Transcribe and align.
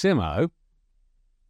Simmo, 0.00 0.50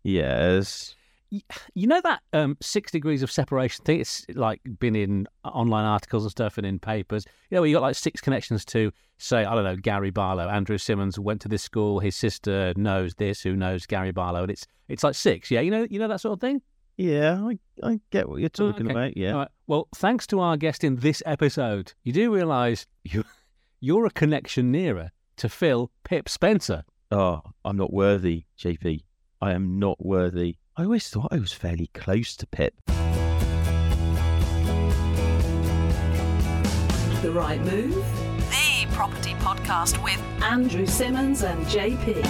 Yes. 0.02 0.94
you 1.30 1.86
know 1.86 2.00
that 2.02 2.20
um, 2.32 2.56
six 2.60 2.90
degrees 2.90 3.22
of 3.22 3.30
separation 3.30 3.84
thing? 3.84 4.00
It's 4.00 4.26
like 4.34 4.60
been 4.78 4.96
in 4.96 5.28
online 5.44 5.84
articles 5.84 6.24
and 6.24 6.30
stuff 6.30 6.58
and 6.58 6.66
in 6.66 6.78
papers. 6.78 7.24
You 7.50 7.56
know, 7.56 7.60
where 7.62 7.68
you 7.68 7.76
got 7.76 7.82
like 7.82 7.94
six 7.94 8.20
connections 8.20 8.64
to, 8.66 8.90
say, 9.18 9.44
I 9.44 9.54
don't 9.54 9.64
know, 9.64 9.76
Gary 9.76 10.10
Barlow. 10.10 10.48
Andrew 10.48 10.78
Simmons 10.78 11.18
went 11.18 11.40
to 11.42 11.48
this 11.48 11.62
school. 11.62 12.00
His 12.00 12.16
sister 12.16 12.72
knows 12.76 13.14
this, 13.14 13.42
who 13.42 13.54
knows 13.54 13.86
Gary 13.86 14.10
Barlow, 14.12 14.42
and 14.42 14.50
it's 14.50 14.66
it's 14.88 15.04
like 15.04 15.14
six. 15.14 15.50
Yeah, 15.50 15.60
you 15.60 15.70
know, 15.70 15.86
you 15.88 16.00
know 16.00 16.08
that 16.08 16.20
sort 16.20 16.32
of 16.32 16.40
thing. 16.40 16.62
Yeah, 16.96 17.40
I, 17.40 17.58
I 17.82 18.00
get 18.10 18.28
what 18.28 18.40
you're 18.40 18.48
talking 18.48 18.86
okay. 18.86 18.90
about. 18.90 19.16
Yeah. 19.16 19.32
All 19.32 19.38
right. 19.38 19.48
Well, 19.68 19.88
thanks 19.94 20.26
to 20.28 20.40
our 20.40 20.56
guest 20.56 20.82
in 20.82 20.96
this 20.96 21.22
episode, 21.24 21.92
you 22.02 22.12
do 22.12 22.34
realise 22.34 22.86
you 23.04 23.24
you're 23.80 24.06
a 24.06 24.10
connection 24.10 24.72
nearer 24.72 25.10
to 25.36 25.48
Phil 25.48 25.90
Pip 26.04 26.28
Spencer. 26.28 26.84
Oh, 27.12 27.42
I'm 27.64 27.76
not 27.76 27.92
worthy, 27.92 28.44
JP. 28.56 29.02
I 29.40 29.50
am 29.50 29.80
not 29.80 30.04
worthy. 30.04 30.58
I 30.76 30.84
always 30.84 31.08
thought 31.08 31.32
I 31.32 31.38
was 31.38 31.52
fairly 31.52 31.88
close 31.92 32.36
to 32.36 32.46
Pip. 32.46 32.72
The 37.22 37.32
Right 37.32 37.60
Move, 37.62 37.96
The 38.50 38.86
property 38.92 39.34
podcast 39.40 40.00
with 40.04 40.20
Andrew 40.40 40.86
Simmons 40.86 41.42
and 41.42 41.66
JP. 41.66 42.24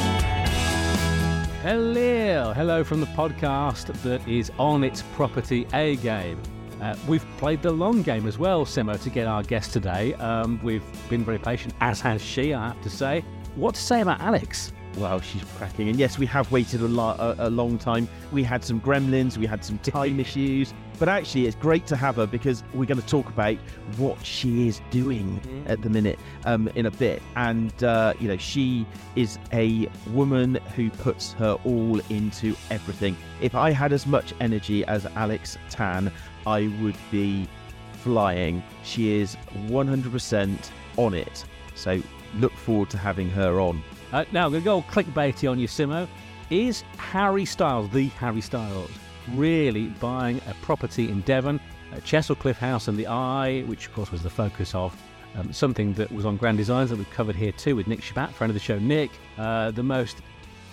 Hello, 1.61 2.55
hello 2.55 2.83
from 2.83 3.01
the 3.01 3.07
podcast 3.09 3.93
that 4.03 4.27
is 4.27 4.51
on 4.59 4.83
its 4.83 5.03
property 5.15 5.67
A 5.75 5.97
game. 5.97 6.41
Uh, 6.81 6.97
we've 7.07 7.27
played 7.37 7.61
the 7.61 7.71
long 7.71 8.01
game 8.01 8.27
as 8.27 8.39
well, 8.39 8.65
Simmo, 8.65 8.99
to 9.03 9.11
get 9.11 9.27
our 9.27 9.43
guest 9.43 9.75
today. 9.75 10.15
Um, 10.15 10.59
we've 10.63 10.83
been 11.11 11.23
very 11.23 11.39
patient, 11.39 11.75
as 11.83 12.01
has 12.01 12.23
she, 12.23 12.55
I 12.55 12.69
have 12.69 12.81
to 12.81 12.89
say. 12.89 13.23
What 13.57 13.75
to 13.75 13.81
say 13.81 14.01
about 14.01 14.21
Alex? 14.21 14.73
Wow, 14.97 15.21
she's 15.21 15.45
cracking. 15.57 15.89
And 15.89 15.99
yes, 15.99 16.19
we 16.19 16.27
have 16.27 16.51
waited 16.51 16.81
a, 16.81 16.89
lo- 16.89 17.17
a, 17.19 17.49
a 17.49 17.51
long 17.51 17.79
time. 17.79 18.09
We 18.33 18.43
had 18.43 18.65
some 18.65 18.81
gremlins, 18.81 19.37
we 19.37 19.47
had 19.47 19.65
some 19.65 19.79
time 19.79 20.19
issues. 20.27 20.75
But 20.99 21.09
actually, 21.09 21.47
it's 21.47 21.57
great 21.57 21.87
to 21.87 21.97
have 21.97 22.17
her 22.17 22.27
because 22.27 22.63
we're 22.75 22.85
going 22.85 23.01
to 23.01 23.07
talk 23.07 23.27
about 23.29 23.57
what 23.97 24.25
she 24.25 24.69
is 24.69 24.83
doing 24.91 25.41
at 25.67 25.81
the 25.81 25.89
minute 25.89 26.19
um, 26.45 26.69
in 26.75 26.87
a 26.87 26.91
bit. 26.91 27.23
And, 27.37 27.83
uh, 27.83 28.15
you 28.21 28.29
know, 28.29 28.37
she 28.37 28.87
is 29.17 29.39
a 29.53 29.89
woman 30.09 30.57
who 30.77 30.91
puts 30.91 31.33
her 31.35 31.59
all 31.65 32.01
into 32.11 32.55
everything. 32.71 33.17
If 33.41 33.55
I 33.55 33.71
had 33.71 33.93
as 33.93 34.07
much 34.07 34.35
energy 34.41 34.85
as 34.85 35.07
Alex 35.07 35.57
Tan, 35.71 36.13
I 36.47 36.71
would 36.83 36.97
be 37.11 37.49
flying. 38.03 38.63
She 38.83 39.21
is 39.21 39.37
100% 39.69 40.71
on 40.99 41.15
it. 41.15 41.45
So 41.75 42.03
look 42.35 42.53
forward 42.53 42.91
to 42.91 42.99
having 42.99 43.31
her 43.31 43.61
on. 43.61 43.83
Uh, 44.13 44.25
now, 44.33 44.47
I'm 44.47 44.53
going 44.53 44.63
to 44.63 44.65
go 44.65 44.83
clickbaity 44.83 45.51
on 45.51 45.59
you, 45.59 45.69
Simmo. 45.69 46.09
Is 46.51 46.83
Harry 46.99 47.45
Styles, 47.45 47.91
the 47.91 48.09
Harry 48.09 48.41
Styles, 48.41 48.91
really 49.35 49.87
buying 50.01 50.41
a 50.49 50.55
property 50.63 51.09
in 51.09 51.21
Devon, 51.21 51.61
at 51.93 52.03
Chesil 52.05 52.39
Cliff 52.39 52.59
House 52.59 52.89
and 52.89 52.99
the 52.99 53.07
Eye, 53.07 53.63
which 53.63 53.87
of 53.87 53.95
course 53.95 54.13
was 54.13 54.23
the 54.23 54.31
focus 54.31 54.75
of 54.75 54.97
um, 55.37 55.53
something 55.53 55.93
that 55.95 56.11
was 56.11 56.27
on 56.27 56.37
Grand 56.37 56.59
Designs 56.59 56.91
that 56.91 56.97
we've 56.97 57.11
covered 57.11 57.37
here 57.37 57.53
too 57.53 57.77
with 57.77 57.87
Nic 57.87 58.01
Chbat, 58.01 58.33
friend 58.33 58.51
of 58.51 58.55
the 58.55 58.61
show, 58.61 58.79
Nick. 58.79 59.11
Uh, 59.39 59.71
the 59.71 59.83
most 59.83 60.19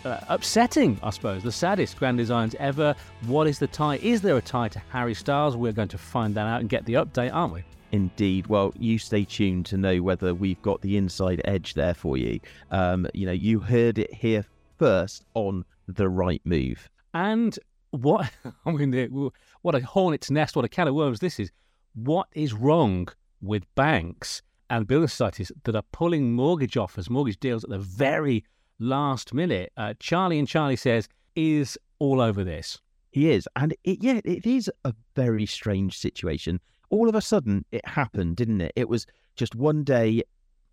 uh, 0.06 0.20
upsetting, 0.30 1.00
I 1.04 1.10
suppose, 1.10 1.44
the 1.44 1.52
saddest 1.52 1.98
Grand 1.98 2.18
Designs 2.18 2.56
ever. 2.60 2.96
What 3.26 3.48
is 3.48 3.60
the 3.60 3.68
tie? 3.68 3.98
Is 3.98 4.22
there 4.22 4.38
a 4.38 4.42
tie 4.42 4.70
to 4.70 4.80
Harry 4.90 5.14
Styles? 5.14 5.56
We're 5.56 5.74
going 5.74 5.88
to 5.90 5.98
find 5.98 6.34
that 6.36 6.48
out 6.48 6.62
and 6.62 6.70
get 6.70 6.86
the 6.86 6.94
update, 6.94 7.34
aren't 7.34 7.54
we? 7.54 7.64
Indeed. 7.92 8.48
Well, 8.48 8.74
you 8.78 9.00
stay 9.00 9.24
tuned 9.24 9.66
to 9.68 9.78
know 9.78 10.02
whether 10.02 10.34
we've 10.34 10.62
got 10.62 10.82
the 10.82 10.98
inside 10.98 11.42
edge 11.46 11.74
there 11.74 11.94
for 11.94 12.18
you. 12.18 12.40
Um, 12.72 13.08
you 13.14 13.26
know, 13.26 13.32
you 13.32 13.60
heard 13.60 13.98
it 13.98 14.14
here 14.14 14.46
first 14.78 15.24
on 15.34 15.64
the 15.88 16.10
right 16.10 16.42
move. 16.44 16.90
And 17.14 17.58
what 17.92 18.30
I 18.66 18.72
mean, 18.72 19.32
what 19.62 19.76
a 19.76 19.80
hornet's 19.80 20.30
nest, 20.30 20.56
what 20.56 20.66
a 20.66 20.70
can 20.70 20.88
of 20.88 20.96
worms 20.96 21.20
this 21.20 21.40
is. 21.40 21.52
What 21.96 22.28
is 22.34 22.54
wrong 22.54 23.08
with 23.42 23.64
banks 23.76 24.42
and 24.70 24.86
building 24.86 25.08
societies 25.08 25.52
that 25.64 25.76
are 25.76 25.84
pulling 25.92 26.34
mortgage 26.34 26.78
offers, 26.78 27.10
mortgage 27.10 27.40
deals 27.40 27.64
at 27.64 27.70
the 27.70 27.80
very 27.80 28.44
last 28.80 29.34
minute? 29.34 29.72
Uh, 29.78 29.94
Charlie 30.00 30.40
and 30.40 30.48
Charlie 30.48 30.76
says 30.76 31.08
is 31.36 31.78
all 32.00 32.22
over 32.22 32.44
this. 32.44 32.80
He 33.10 33.32
is, 33.32 33.48
and 33.56 33.74
it, 33.84 34.04
yeah, 34.04 34.20
it 34.24 34.46
is 34.46 34.70
a 34.84 34.94
very 35.16 35.46
strange 35.46 35.98
situation. 35.98 36.60
All 36.90 37.10
of 37.10 37.16
a 37.16 37.22
sudden, 37.22 37.66
it 37.72 37.86
happened, 37.88 38.36
didn't 38.38 38.62
it? 38.62 38.74
It 38.76 38.90
was 38.90 39.06
just 39.36 39.56
one 39.56 39.84
day, 39.84 40.24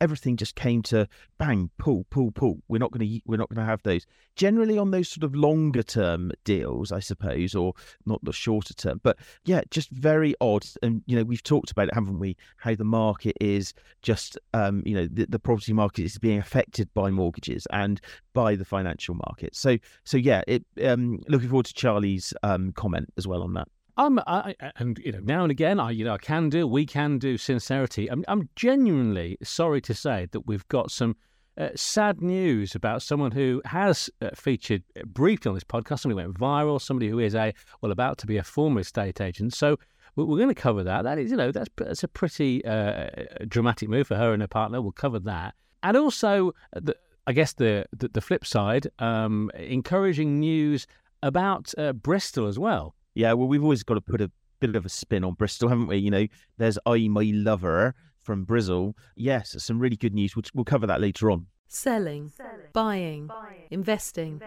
everything 0.00 0.36
just 0.36 0.54
came 0.54 0.82
to 0.82 1.08
bang, 1.38 1.70
pull, 1.78 2.04
pull, 2.10 2.30
pull. 2.30 2.60
We're 2.68 2.78
not 2.78 2.92
going 2.92 3.08
to, 3.08 3.20
we're 3.26 3.36
not 3.36 3.48
going 3.48 3.64
to 3.64 3.70
have 3.70 3.82
those. 3.82 4.06
Generally, 4.36 4.76
on 4.78 4.90
those 4.90 5.08
sort 5.08 5.24
of 5.24 5.34
longer 5.34 5.82
term 5.82 6.32
deals, 6.44 6.92
I 6.92 7.00
suppose, 7.00 7.54
or 7.54 7.72
not 8.04 8.22
the 8.22 8.32
shorter 8.32 8.74
term. 8.74 9.00
But 9.02 9.18
yeah, 9.44 9.62
just 9.70 9.90
very 9.90 10.34
odd. 10.40 10.66
And 10.82 11.02
you 11.06 11.16
know, 11.16 11.24
we've 11.24 11.42
talked 11.42 11.70
about 11.70 11.88
it, 11.88 11.94
haven't 11.94 12.18
we? 12.18 12.36
How 12.56 12.74
the 12.74 12.84
market 12.84 13.36
is 13.40 13.72
just, 14.02 14.36
um, 14.52 14.82
you 14.84 14.94
know, 14.94 15.08
the, 15.10 15.26
the 15.26 15.38
property 15.38 15.72
market 15.72 16.04
is 16.04 16.18
being 16.18 16.38
affected 16.38 16.92
by 16.94 17.10
mortgages 17.10 17.66
and 17.72 18.00
by 18.34 18.56
the 18.56 18.64
financial 18.64 19.14
market. 19.14 19.54
So, 19.54 19.78
so 20.04 20.16
yeah, 20.16 20.42
it. 20.46 20.64
Um, 20.84 21.20
looking 21.28 21.48
forward 21.48 21.66
to 21.66 21.74
Charlie's 21.74 22.34
um, 22.42 22.72
comment 22.72 23.12
as 23.16 23.26
well 23.26 23.42
on 23.42 23.54
that. 23.54 23.68
Um, 23.96 24.20
I, 24.26 24.54
and 24.76 24.98
you 24.98 25.12
know, 25.12 25.20
now 25.22 25.42
and 25.42 25.50
again, 25.52 25.78
I 25.78 25.92
you 25.92 26.04
know, 26.04 26.14
I 26.14 26.18
can 26.18 26.48
do, 26.48 26.66
we 26.66 26.84
can 26.84 27.18
do 27.18 27.38
sincerity. 27.38 28.10
I'm, 28.10 28.24
I'm 28.26 28.48
genuinely 28.56 29.38
sorry 29.42 29.80
to 29.82 29.94
say 29.94 30.26
that 30.32 30.46
we've 30.46 30.66
got 30.68 30.90
some 30.90 31.16
uh, 31.56 31.68
sad 31.76 32.20
news 32.20 32.74
about 32.74 33.02
someone 33.02 33.30
who 33.30 33.62
has 33.64 34.10
uh, 34.20 34.30
featured 34.34 34.82
briefly 35.06 35.48
on 35.48 35.54
this 35.54 35.64
podcast. 35.64 36.00
Somebody 36.00 36.26
went 36.26 36.38
viral. 36.38 36.80
Somebody 36.80 37.08
who 37.08 37.20
is 37.20 37.34
a 37.36 37.54
well 37.80 37.92
about 37.92 38.18
to 38.18 38.26
be 38.26 38.36
a 38.36 38.42
former 38.42 38.80
estate 38.80 39.20
agent. 39.20 39.54
So 39.54 39.78
we're, 40.16 40.26
going 40.26 40.48
to 40.48 40.54
cover 40.54 40.82
that. 40.82 41.02
That 41.02 41.18
is, 41.18 41.30
you 41.30 41.36
know, 41.36 41.52
that's 41.52 41.70
that's 41.76 42.02
a 42.02 42.08
pretty 42.08 42.64
uh, 42.64 43.08
dramatic 43.46 43.88
move 43.88 44.08
for 44.08 44.16
her 44.16 44.32
and 44.32 44.42
her 44.42 44.48
partner. 44.48 44.82
We'll 44.82 44.92
cover 44.92 45.20
that, 45.20 45.54
and 45.82 45.96
also 45.96 46.48
uh, 46.76 46.80
the, 46.82 46.96
I 47.26 47.32
guess 47.32 47.52
the, 47.52 47.86
the 47.96 48.08
the 48.08 48.20
flip 48.20 48.44
side, 48.44 48.88
um, 48.98 49.50
encouraging 49.54 50.40
news 50.40 50.86
about 51.22 51.72
uh, 51.78 51.92
Bristol 51.92 52.46
as 52.48 52.58
well. 52.58 52.94
Yeah, 53.14 53.32
well, 53.34 53.48
we've 53.48 53.62
always 53.62 53.82
got 53.82 53.94
to 53.94 54.00
put 54.00 54.20
a 54.20 54.30
bit 54.60 54.74
of 54.74 54.84
a 54.84 54.88
spin 54.88 55.24
on 55.24 55.34
Bristol, 55.34 55.68
haven't 55.68 55.86
we? 55.86 55.98
You 55.98 56.10
know, 56.10 56.26
there's 56.58 56.78
I 56.84 57.08
My 57.08 57.30
Lover 57.34 57.94
from 58.20 58.44
Brizzle. 58.44 58.94
Yes, 59.14 59.54
some 59.62 59.78
really 59.78 59.96
good 59.96 60.14
news. 60.14 60.34
We'll, 60.34 60.44
we'll 60.54 60.64
cover 60.64 60.86
that 60.86 61.00
later 61.00 61.30
on. 61.30 61.46
Selling, 61.68 62.32
buying, 62.72 63.30
investing. 63.70 64.40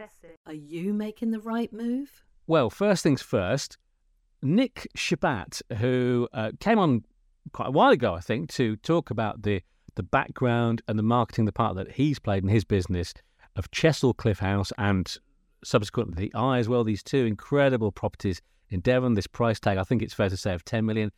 Are 0.46 0.54
you 0.54 0.94
making 0.94 1.32
the 1.32 1.40
right 1.40 1.72
move? 1.72 2.24
Well, 2.46 2.70
first 2.70 3.04
things 3.04 3.22
first, 3.22 3.78
Nic 4.42 4.88
Chbat, 4.96 5.62
who 5.78 6.28
uh, 6.34 6.52
came 6.60 6.80
on 6.80 7.04
quite 7.54 7.68
a 7.68 7.72
while 7.72 7.92
ago, 7.92 8.14
I 8.14 8.20
think, 8.20 8.50
to 8.52 8.76
talk 8.78 9.10
about 9.10 9.42
the 9.44 9.62
the 9.96 10.04
background 10.04 10.84
and 10.88 10.98
the 10.98 11.04
marketing, 11.04 11.46
the 11.46 11.52
part 11.52 11.76
that 11.76 11.92
he's 11.92 12.20
played 12.20 12.44
in 12.44 12.50
his 12.50 12.64
business 12.64 13.16
of 13.56 13.72
Chesil 13.72 14.16
Cliff 14.16 14.38
House 14.38 14.72
and 14.78 15.18
subsequently 15.64 16.30
the 16.30 16.38
Eye 16.38 16.60
as 16.60 16.70
well. 16.70 16.84
These 16.84 17.02
two 17.02 17.26
incredible 17.26 17.92
properties 17.92 18.40
in 18.70 18.80
Devon. 18.82 19.14
This 19.14 19.28
price 19.28 19.60
tag, 19.60 19.78
I 19.78 19.84
think 19.84 20.02
it's 20.02 20.14
fair 20.14 20.30
to 20.30 20.38
say, 20.38 20.54
of 20.54 20.66
ten 20.66 20.86
million, 20.86 21.12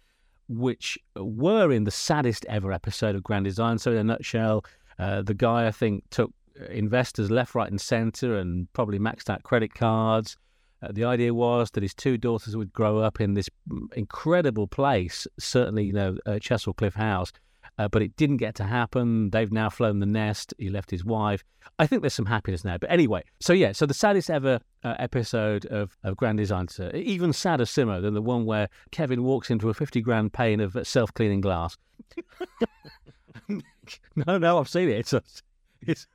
which 0.47 0.97
were 1.15 1.71
in 1.71 1.83
the 1.83 1.91
saddest 1.91 2.45
ever 2.49 2.71
episode 2.71 3.15
of 3.15 3.23
Grand 3.23 3.45
Design. 3.45 3.77
So, 3.77 3.91
in 3.91 3.97
a 3.97 4.03
nutshell, 4.03 4.65
uh, 4.97 5.21
the 5.21 5.33
guy 5.33 5.67
I 5.67 5.71
think 5.71 6.03
took 6.09 6.31
investors 6.69 7.31
left, 7.31 7.55
right, 7.55 7.69
and 7.69 7.79
centre, 7.79 8.37
and 8.37 8.71
probably 8.73 8.99
maxed 8.99 9.29
out 9.29 9.43
credit 9.43 9.73
cards. 9.73 10.37
Uh, 10.81 10.89
the 10.91 11.03
idea 11.03 11.33
was 11.33 11.71
that 11.71 11.83
his 11.83 11.93
two 11.93 12.17
daughters 12.17 12.55
would 12.55 12.71
grow 12.71 12.99
up 12.99 13.19
in 13.19 13.33
this 13.33 13.49
mm, 13.69 13.91
incredible 13.93 14.67
place, 14.67 15.27
certainly, 15.37 15.85
you 15.85 15.93
know, 15.93 16.17
uh, 16.25 16.31
Chesil 16.31 16.75
Cliff 16.75 16.95
House. 16.95 17.31
Uh, 17.79 17.87
but 17.87 18.01
it 18.01 18.15
didn't 18.17 18.37
get 18.37 18.55
to 18.55 18.65
happen. 18.65 19.29
They've 19.29 19.51
now 19.51 19.69
flown 19.69 19.99
the 19.99 20.05
nest. 20.05 20.53
He 20.57 20.69
left 20.69 20.91
his 20.91 21.05
wife. 21.05 21.45
I 21.79 21.87
think 21.87 22.01
there's 22.01 22.13
some 22.13 22.25
happiness 22.25 22.65
now. 22.65 22.77
But 22.77 22.91
anyway, 22.91 23.23
so 23.39 23.53
yeah, 23.53 23.71
so 23.71 23.85
the 23.85 23.93
saddest 23.93 24.29
ever 24.29 24.59
uh, 24.83 24.95
episode 24.99 25.65
of, 25.67 25.97
of 26.03 26.17
Grand 26.17 26.37
Design, 26.37 26.67
uh, 26.77 26.91
even 26.93 27.31
sadder 27.31 27.63
Simmo 27.63 28.01
than 28.01 28.13
the 28.13 28.21
one 28.21 28.45
where 28.45 28.67
Kevin 28.91 29.23
walks 29.23 29.49
into 29.49 29.69
a 29.69 29.73
50 29.73 30.01
grand 30.01 30.33
pane 30.33 30.59
of 30.59 30.77
self 30.85 31.13
cleaning 31.13 31.39
glass. 31.39 31.77
no, 33.47 34.37
no, 34.37 34.59
I've 34.59 34.67
seen 34.67 34.89
it. 34.89 34.99
It's, 34.99 35.13
it's, 35.81 36.07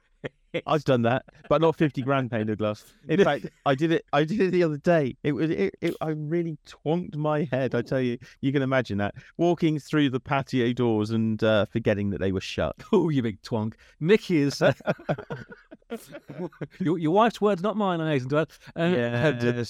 I've 0.67 0.85
done 0.85 1.03
that, 1.03 1.25
but 1.49 1.61
not 1.61 1.77
fifty 1.77 2.03
grand 2.03 2.31
pane 2.31 2.49
of 2.49 2.59
glass. 2.59 2.85
In 3.09 3.23
fact, 3.23 3.47
I 3.67 3.75
did 3.75 3.93
it. 3.93 4.05
I 4.13 4.25
did 4.25 4.41
it 4.41 4.51
the 4.51 4.63
other 4.63 4.77
day. 4.77 5.17
It 5.23 5.33
was. 5.33 5.51
It, 5.51 5.75
it, 5.81 5.95
I 6.01 6.11
really 6.11 6.59
twonked 6.67 7.17
my 7.17 7.49
head. 7.51 7.75
I 7.75 7.83
tell 7.83 8.01
you, 8.01 8.19
you 8.41 8.53
can 8.53 8.63
imagine 8.63 8.99
that 8.99 9.15
walking 9.37 9.79
through 9.79 10.11
the 10.11 10.21
patio 10.21 10.73
doors 10.73 11.11
and 11.11 11.43
uh, 11.43 11.67
forgetting 11.67 12.11
that 12.11 12.21
they 12.21 12.33
were 12.33 12.41
shut. 12.41 12.77
Oh, 12.93 13.09
you 13.09 13.23
big 13.23 13.43
twonk. 13.43 13.75
Nicky 13.99 14.39
is. 14.39 14.63
Uh, 14.63 14.73
your, 16.81 16.99
your 16.99 17.11
wife's 17.11 17.41
words, 17.41 17.63
not 17.63 17.77
mine, 17.77 18.01
I 18.01 18.13
hasten 18.13 18.31
to 18.31 18.39
add. 18.39 18.49
Uh, 18.77 18.89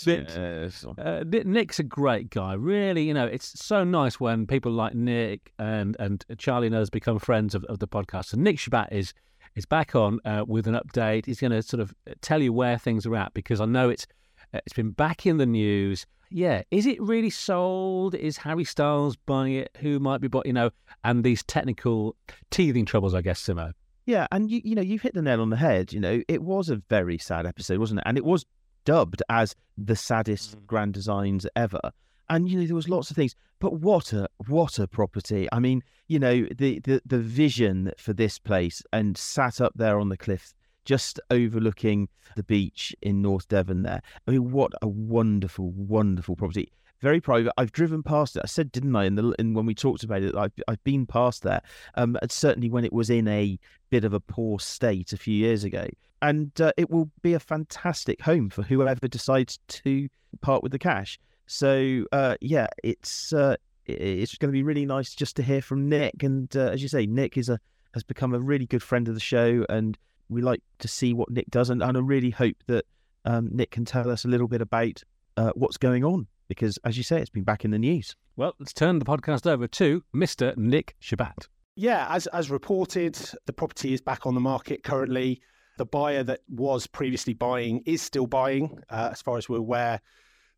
Nick, 0.07 0.29
yes. 0.29 0.85
uh, 0.85 1.25
Nick's 1.45 1.79
a 1.79 1.83
great 1.83 2.31
guy. 2.31 2.55
Really, 2.55 3.05
you 3.05 3.15
know, 3.15 3.27
it's 3.27 3.59
so 3.65 3.85
nice 3.85 4.21
when 4.21 4.47
people 4.47 4.73
like 4.73 4.95
Nick 4.95 5.53
and, 5.59 5.97
and 5.99 6.25
Charlie 6.39 6.67
and 6.67 6.77
us 6.77 6.91
become 6.91 7.19
friends 7.19 7.55
of, 7.55 7.65
of 7.65 7.79
the 7.79 7.89
podcast. 7.89 8.33
And 8.33 8.43
Nic 8.43 8.57
Chbat 8.59 8.93
is 8.93 9.15
is 9.57 9.67
back 9.67 9.95
on 9.95 10.21
uh, 10.25 10.45
with 10.47 10.67
an 10.67 10.75
update. 10.75 11.27
He's 11.27 11.41
going 11.41 11.53
to 11.53 11.63
sort 11.63 11.81
of 11.81 11.95
tell 12.21 12.43
you 12.43 12.53
where 12.53 12.79
things 12.79 13.07
are 13.07 13.17
at 13.17 13.35
because 13.35 13.61
I 13.61 13.67
know 13.67 13.89
it's 13.89 14.07
uh, 14.53 14.61
it's 14.65 14.73
been 14.75 14.91
back 14.91 15.27
in 15.27 15.39
the 15.39 15.47
news. 15.47 16.07
Yeah, 16.31 16.63
is 16.71 16.87
it 16.87 17.01
really 17.01 17.31
sold? 17.31 18.15
Is 18.15 18.39
Harry 18.39 18.65
Styles 18.65 19.15
buying 19.17 19.55
it? 19.55 19.71
Who 19.79 20.01
might 20.01 20.21
be 20.21 20.29
buying? 20.29 20.47
You 20.47 20.53
know, 20.55 20.71
and 21.05 21.23
these 21.23 21.43
technical 21.45 22.17
teething 22.51 22.85
troubles, 22.87 23.15
I 23.15 23.21
guess, 23.23 23.41
Simmo. 23.43 23.73
Yeah, 24.07 24.27
and 24.33 24.51
you 24.51 24.61
you 24.65 24.75
know 24.75 24.83
you've 24.83 25.03
hit 25.03 25.15
the 25.15 25.23
nail 25.23 25.41
on 25.41 25.51
the 25.51 25.57
head. 25.57 25.93
You 25.93 26.01
know, 26.01 26.23
it 26.29 26.43
was 26.43 26.69
a 26.71 26.77
very 26.91 27.19
sad 27.19 27.47
episode, 27.47 27.79
wasn't 27.79 28.01
it? 28.01 28.05
And 28.07 28.19
it 28.19 28.25
was 28.25 28.45
dubbed 28.85 29.23
as 29.29 29.55
the 29.79 29.97
saddest 29.97 30.57
Mm. 30.57 30.67
Grand 30.67 30.95
Designs 30.95 31.47
ever. 31.57 31.81
And 32.29 32.49
you 32.49 32.59
know 32.59 32.67
there 32.67 32.75
was 32.75 32.89
lots 32.89 33.11
of 33.11 33.17
things, 33.17 33.35
but 33.59 33.75
what 33.81 34.13
a 34.13 34.29
what 34.47 34.79
a 34.79 34.87
property! 34.87 35.49
I 35.53 35.59
mean, 35.59 35.83
you 36.09 36.19
know 36.19 36.47
the 36.55 36.81
the 36.81 37.03
the 37.05 37.19
vision 37.19 37.93
for 37.99 38.13
this 38.13 38.39
place 38.39 38.83
and 38.93 39.17
sat 39.17 39.61
up 39.61 39.73
there 39.75 39.99
on 39.99 40.09
the 40.09 40.17
cliff, 40.17 40.55
just 40.85 41.21
overlooking 41.31 42.09
the 42.37 42.43
beach 42.43 42.95
in 43.03 43.23
North 43.23 43.49
Devon. 43.49 43.83
There, 43.83 44.01
I 44.27 44.31
mean, 44.31 44.51
what 44.51 44.73
a 44.81 44.89
wonderful, 44.89 45.71
wonderful 45.71 46.37
property. 46.37 46.73
Very 47.01 47.21
private. 47.21 47.53
I've 47.59 47.73
driven 47.73 48.03
past 48.03 48.37
it. 48.37 48.43
I 48.43 48.47
said, 48.47 48.73
didn't 48.73 48.97
I? 48.97 49.05
In 49.05 49.17
the 49.17 49.35
in 49.39 49.53
when 49.53 49.67
we 49.67 49.75
talked 49.75 50.05
about 50.05 50.23
it, 50.23 50.35
I've 50.35 50.53
I've 50.67 50.83
been 50.85 51.05
past 51.05 51.43
there. 51.43 51.61
Um, 51.97 52.17
and 52.23 52.33
certainly 52.33 52.71
when 52.71 52.85
it 52.85 52.93
was 52.95 53.11
in 53.11 53.29
a 53.29 53.59
bit 53.91 54.05
of 54.05 54.15
a 54.15 54.21
poor 54.21 54.59
state 54.59 55.13
a 55.13 55.19
few 55.19 55.35
years 55.35 55.65
ago. 55.65 55.87
And 56.23 56.59
uh, 56.59 56.73
it 56.79 56.91
will 56.91 57.11
be 57.21 57.35
a 57.35 57.39
fantastic 57.39 58.23
home 58.23 58.49
for 58.49 58.63
whoever 58.63 59.07
decides 59.07 59.59
to 59.69 60.09
part 60.41 60.63
with 60.63 60.73
the 60.73 60.79
cash. 60.79 61.19
So 61.47 62.05
uh, 62.13 62.37
yeah, 62.41 62.67
it's 62.83 63.33
uh, 63.33 63.57
it's 63.87 64.37
going 64.37 64.51
to 64.51 64.57
be 64.57 64.63
really 64.63 64.87
nice 64.87 65.15
just 65.15 65.37
to 65.37 65.43
hear 65.43 65.61
from 65.63 65.89
Nick. 65.89 66.23
And 66.23 66.55
uh, 66.57 66.71
as 66.71 66.83
you 66.83 66.89
say, 66.89 67.07
Nick 67.07 67.37
is 67.37 67.49
a 67.49 67.59
has 67.93 68.03
become 68.03 68.35
a 68.35 68.41
really 68.41 68.67
good 68.67 68.83
friend 68.83 69.07
of 69.09 69.15
the 69.15 69.21
show, 69.21 69.65
and 69.69 69.97
we 70.29 70.43
like 70.43 70.63
to 70.81 70.89
see 70.89 71.13
what 71.13 71.31
Nick 71.31 71.51
does. 71.51 71.71
And, 71.71 71.83
and 71.83 71.97
I 71.97 72.01
really 72.01 72.31
hope 72.31 72.57
that 72.67 72.85
um, 73.25 73.51
Nick 73.53 73.71
can 73.71 73.85
tell 73.85 74.11
us 74.11 74.25
a 74.25 74.29
little 74.29 74.49
bit 74.49 74.61
about 74.61 75.03
uh, 75.37 75.53
what's 75.55 75.77
going 75.77 76.05
on 76.05 76.27
because, 76.49 76.79
as 76.85 76.97
you 76.97 77.03
say, 77.03 77.21
it's 77.21 77.31
been 77.31 77.45
back 77.45 77.65
in 77.65 77.71
the 77.71 77.79
news. 77.79 78.17
Well, 78.37 78.55
let's 78.59 78.73
turn 78.73 78.99
the 78.99 79.05
podcast 79.05 79.51
over 79.51 79.67
to 79.69 80.03
Mr. 80.15 80.57
Nic 80.57 80.97
Chbat. 81.01 81.47
Yeah, 81.77 82.07
as 82.11 82.27
as 82.29 82.51
reported, 82.51 83.19
the 83.47 83.53
property 83.53 83.95
is 83.95 84.01
back 84.01 84.27
on 84.27 84.35
the 84.35 84.41
market 84.41 84.85
currently. 84.85 85.41
The 85.77 85.87
buyer 85.87 86.23
that 86.23 86.41
was 86.49 86.87
previously 86.87 87.35
buying 87.35 87.83
is 87.85 88.01
still 88.01 88.27
buying. 88.27 88.79
Uh, 88.89 89.09
as 89.13 89.23
far 89.23 89.39
as 89.39 89.49
we're 89.49 89.59
aware, 89.59 90.01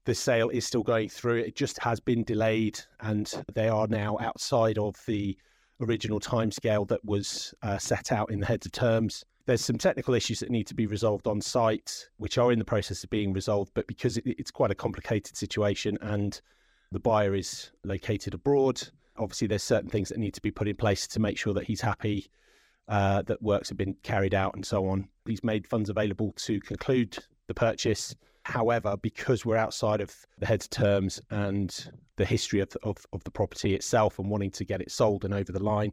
the 0.07 0.15
sale 0.15 0.49
is 0.49 0.65
still 0.65 0.83
going 0.83 1.09
through. 1.09 1.39
It 1.39 1.57
just 1.57 1.79
has 1.81 2.01
been 2.01 2.23
delayed, 2.25 2.81
and 3.01 3.31
they 3.53 3.69
are 3.69 3.89
now 3.89 4.17
outside 4.21 4.79
of 4.79 4.97
the 5.07 5.37
original 5.81 6.21
timescale 6.21 6.89
that 6.89 7.05
was 7.05 7.53
uh, 7.63 7.77
set 7.77 8.13
out 8.13 8.31
in 8.31 8.41
the 8.41 8.47
heads 8.47 8.65
of 8.65 8.73
terms. 8.73 9.25
There's 9.47 9.61
some 9.65 9.79
technical 9.79 10.15
issues 10.15 10.41
that 10.41 10.51
need 10.51 10.67
to 10.69 10.75
be 10.75 10.87
resolved 10.87 11.27
on 11.27 11.41
site, 11.41 12.09
which 12.17 12.39
are 12.39 12.53
in 12.53 12.59
the 12.59 12.65
process 12.65 13.05
of 13.05 13.11
being 13.11 13.33
resolved. 13.33 13.73
But 13.75 13.87
because 13.87 14.17
it, 14.17 14.25
it's 14.27 14.51
quite 14.51 14.71
a 14.71 14.77
complicated 14.77 15.37
situation 15.37 15.99
and 16.01 16.41
the 16.93 17.01
buyer 17.01 17.35
is 17.35 17.71
located 17.85 18.35
abroad, 18.35 18.81
obviously 19.19 19.47
there's 19.47 19.63
certain 19.63 19.91
things 19.91 20.09
that 20.09 20.19
need 20.19 20.35
to 20.35 20.41
be 20.41 20.51
put 20.51 20.69
in 20.69 20.77
place 20.77 21.07
to 21.09 21.21
make 21.21 21.39
sure 21.39 21.53
that 21.55 21.65
he's 21.65 21.81
happy 21.81 22.29
uh, 22.89 23.23
that 23.23 23.43
works 23.43 23.69
have 23.69 23.79
been 23.79 23.95
carried 24.03 24.35
out 24.35 24.55
and 24.55 24.65
so 24.65 24.87
on. 24.89 25.09
He's 25.27 25.45
made 25.45 25.67
funds 25.67 25.91
available 25.91 26.33
to 26.39 26.61
conclude 26.61 27.17
the 27.47 27.55
purchase. 27.55 28.17
However, 28.47 28.97
because 28.97 29.45
we're 29.45 29.57
outside 29.57 30.01
of 30.01 30.15
the 30.39 30.47
head's 30.47 30.69
terms 30.69 31.21
and 31.31 31.91
the 32.15 32.25
history 32.25 32.61
of, 32.61 32.77
of, 32.85 33.05
of 33.13 33.25
the 33.25 33.31
property 33.33 33.75
itself 33.75 34.21
and 34.21 34.31
wanting 34.31 34.53
to 34.53 34.65
get 34.65 34.81
it 34.81 34.93
sold 34.93 35.25
and 35.25 35.35
over 35.35 35.51
the 35.51 35.63
line 35.63 35.91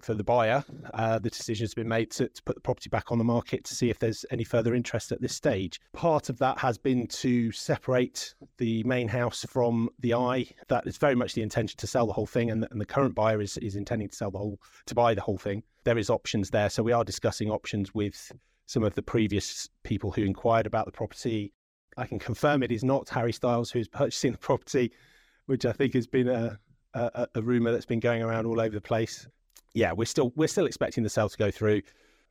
for 0.00 0.14
the 0.14 0.22
buyer, 0.22 0.64
uh, 0.94 1.18
the 1.18 1.30
decision 1.30 1.64
has 1.64 1.74
been 1.74 1.88
made 1.88 2.12
to, 2.12 2.28
to 2.28 2.42
put 2.44 2.54
the 2.54 2.60
property 2.60 2.88
back 2.88 3.10
on 3.10 3.18
the 3.18 3.24
market 3.24 3.64
to 3.64 3.74
see 3.74 3.90
if 3.90 3.98
there's 3.98 4.24
any 4.30 4.44
further 4.44 4.72
interest 4.72 5.10
at 5.10 5.20
this 5.20 5.34
stage. 5.34 5.80
Part 5.92 6.28
of 6.28 6.38
that 6.38 6.58
has 6.58 6.78
been 6.78 7.08
to 7.08 7.50
separate 7.50 8.36
the 8.58 8.84
main 8.84 9.08
house 9.08 9.44
from 9.48 9.90
the 9.98 10.14
eye. 10.14 10.46
That 10.68 10.86
is 10.86 10.96
very 10.96 11.16
much 11.16 11.34
the 11.34 11.42
intention 11.42 11.76
to 11.78 11.88
sell 11.88 12.06
the 12.06 12.12
whole 12.12 12.24
thing, 12.24 12.52
and 12.52 12.62
the, 12.62 12.70
and 12.70 12.80
the 12.80 12.86
current 12.86 13.16
buyer 13.16 13.40
is, 13.40 13.58
is 13.58 13.74
intending 13.74 14.10
to 14.10 14.16
sell 14.16 14.30
the 14.30 14.38
whole, 14.38 14.60
to 14.86 14.94
buy 14.94 15.12
the 15.14 15.22
whole 15.22 15.38
thing. 15.38 15.64
There 15.82 15.98
is 15.98 16.08
options 16.08 16.50
there, 16.50 16.70
so 16.70 16.84
we 16.84 16.92
are 16.92 17.02
discussing 17.02 17.50
options 17.50 17.92
with 17.92 18.30
some 18.66 18.84
of 18.84 18.94
the 18.94 19.02
previous 19.02 19.68
people 19.82 20.12
who 20.12 20.22
inquired 20.22 20.66
about 20.66 20.86
the 20.86 20.92
property. 20.92 21.52
I 22.00 22.06
can 22.06 22.18
confirm 22.18 22.62
it 22.62 22.72
is 22.72 22.82
not 22.82 23.08
Harry 23.10 23.32
Styles 23.32 23.70
who's 23.70 23.88
purchasing 24.02 24.32
the 24.32 24.38
property, 24.38 24.92
which 25.46 25.66
I 25.66 25.72
think 25.72 25.94
has 25.94 26.06
been 26.06 26.28
a, 26.28 26.58
a, 26.94 27.28
a 27.34 27.42
rumor 27.42 27.70
that's 27.70 27.86
been 27.86 28.00
going 28.00 28.22
around 28.22 28.46
all 28.46 28.60
over 28.60 28.74
the 28.74 28.80
place. 28.80 29.28
Yeah, 29.74 29.92
we're 29.92 30.06
still 30.06 30.32
we're 30.34 30.48
still 30.48 30.66
expecting 30.66 31.04
the 31.04 31.10
sale 31.10 31.28
to 31.28 31.36
go 31.36 31.50
through 31.50 31.82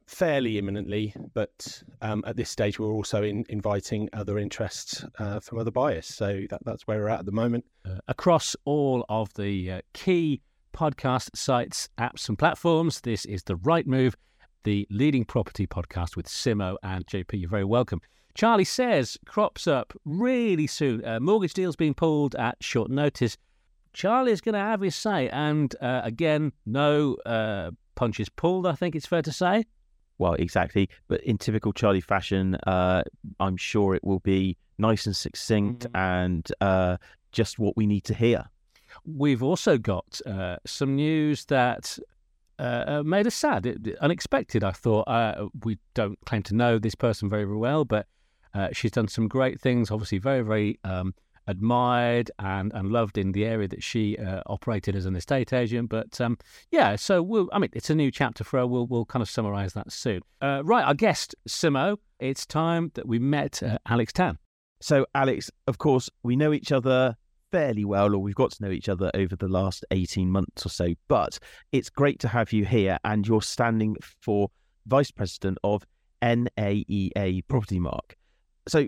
fairly 0.07 0.57
imminently, 0.57 1.13
but 1.36 1.83
um, 2.01 2.24
at 2.25 2.36
this 2.36 2.50
stage 2.50 2.80
we're 2.80 2.92
also 2.92 3.21
in, 3.21 3.45
inviting 3.48 4.10
other 4.12 4.39
interests 4.39 5.06
uh, 5.19 5.39
from 5.39 5.60
other 5.60 5.72
buyers. 5.72 6.07
So 6.07 6.45
that, 6.50 6.62
that's 6.65 6.88
where 6.88 6.98
we're 6.98 7.10
at 7.10 7.19
at 7.19 7.25
the 7.25 7.31
moment. 7.31 7.63
Uh, 7.86 8.00
across 8.07 8.56
all 8.65 9.06
of 9.07 9.31
the 9.36 9.72
uh, 9.72 9.81
key 9.94 10.42
podcast 10.75 11.30
sites, 11.36 11.89
apps, 12.00 12.27
and 12.27 12.39
platforms, 12.39 13.01
this 13.01 13.24
is 13.25 13.44
The 13.44 13.56
Right 13.57 13.86
Move, 13.86 14.18
the 14.63 14.88
leading 14.89 15.25
property 15.25 15.68
podcast 15.68 16.15
with 16.15 16.25
Simmo 16.25 16.77
and 16.81 17.06
JP. 17.06 17.39
You're 17.39 17.50
very 17.50 17.63
welcome. 17.63 18.01
Charlie 18.39 18.63
says 18.63 19.18
crops 19.25 19.68
up 19.68 19.91
really 20.06 20.65
soon. 20.65 21.03
Uh, 21.03 21.19
mortgage 21.19 21.51
deals 21.53 21.75
being 21.75 21.94
pulled 21.94 22.36
at 22.36 22.56
short 22.62 22.89
notice. 22.89 23.36
Charlie's 23.91 24.39
going 24.39 24.53
to 24.53 24.59
have 24.62 24.80
his 24.80 24.95
say. 24.95 25.27
And 25.27 25.75
uh, 25.81 26.00
again, 26.06 26.53
no 26.65 27.15
uh, 27.25 27.71
punches 27.95 28.30
pulled, 28.30 28.65
I 28.65 28.75
think 28.75 28.95
it's 28.95 29.06
fair 29.06 29.21
to 29.24 29.33
say. 29.33 29.65
Well, 30.19 30.36
exactly. 30.36 30.88
But 31.09 31.21
in 31.25 31.38
typical 31.38 31.74
Charlie 31.74 32.00
fashion, 32.00 32.56
uh, 32.65 33.03
I'm 33.41 33.57
sure 33.57 33.94
it 33.94 34.06
will 34.06 34.19
be 34.21 34.56
nice 34.77 35.06
and 35.06 35.13
succinct 35.18 35.88
Mhm. 35.91 36.00
and 36.00 36.51
uh, 36.62 36.95
just 37.33 37.59
what 37.59 37.75
we 37.75 37.86
need 37.86 38.06
to 38.06 38.13
hear. 38.13 38.45
We've 39.03 39.44
also 39.44 39.77
got 39.77 40.21
uh, 40.25 40.56
some 40.65 40.95
news 40.95 41.44
that 41.47 42.00
uh, 42.57 43.03
made 43.06 43.27
us 43.27 43.36
sad, 43.36 43.65
it, 43.65 43.86
it- 43.86 43.97
unexpected. 43.97 44.63
I 44.63 44.71
thought 44.71 45.09
uh, 45.09 45.47
we 45.65 45.77
don't 45.94 46.18
claim 46.25 46.44
to 46.44 46.56
know 46.56 46.80
this 46.80 46.95
person 46.95 47.27
very, 47.30 47.44
very 47.44 47.57
well, 47.57 47.83
but 47.83 48.07
uh, 48.54 48.69
she's 48.72 48.92
done 48.92 49.07
some 49.07 49.28
great 49.28 49.60
things. 49.60 49.92
Obviously, 49.92 50.18
very, 50.18 50.42
very 50.42 50.80
um, 50.84 51.13
admired 51.48 52.30
and, 52.40 52.72
and 52.74 52.92
loved 52.92 53.18
in 53.18 53.31
the 53.31 53.44
area 53.44 53.68
that 53.68 53.84
she 53.84 54.18
uh, 54.18 54.42
operated 54.46 54.96
as 54.96 55.06
an 55.06 55.16
estate 55.16 55.51
agent. 55.51 55.90
But 55.90 56.19
um, 56.22 56.38
yeah, 56.72 56.96
so 56.96 57.22
we'll, 57.22 57.50
I 57.51 57.60
mean, 57.60 57.72
it's 57.74 57.90
a 57.90 57.96
new 57.96 58.12
chapter 58.12 58.44
for 58.44 58.60
her. 58.60 58.68
We'll 58.68 58.88
we'll 58.88 59.06
kind 59.06 59.22
of 59.22 59.30
summarise 59.30 59.74
that 59.74 59.92
soon. 59.92 60.22
Uh, 60.42 60.62
right, 60.63 60.86
our 60.86 60.94
guest 60.94 61.36
Simmo. 61.48 61.98
It's 62.19 62.46
time 62.46 62.92
that 62.96 63.07
we 63.07 63.18
met 63.18 63.63
uh, 63.63 63.78
Alex 63.88 64.13
Tan. 64.13 64.38
So, 64.81 65.06
Alex, 65.16 65.50
of 65.68 65.77
course, 65.77 66.10
we 66.24 66.36
know 66.36 66.53
each 66.53 66.72
other 66.72 67.15
fairly 67.51 67.84
well, 67.84 68.13
or 68.13 68.20
we've 68.20 68.36
got 68.36 68.51
to 68.51 68.63
know 68.63 68.72
each 68.72 68.89
other 68.89 69.10
over 69.13 69.36
the 69.36 69.48
last 69.48 69.84
18 69.91 70.29
months 70.29 70.65
or 70.65 70.70
so. 70.70 70.94
But 71.08 71.39
it's 71.72 71.89
great 71.89 72.20
to 72.20 72.27
have 72.27 72.53
you 72.53 72.65
here, 72.65 72.98
and 73.03 73.27
you're 73.27 73.41
standing 73.41 73.96
for 74.22 74.50
Vice 74.86 75.12
President 75.12 75.58
of 75.63 75.86
NAEA 76.22 77.44
Propertymark. 77.50 78.13
So, 78.68 78.88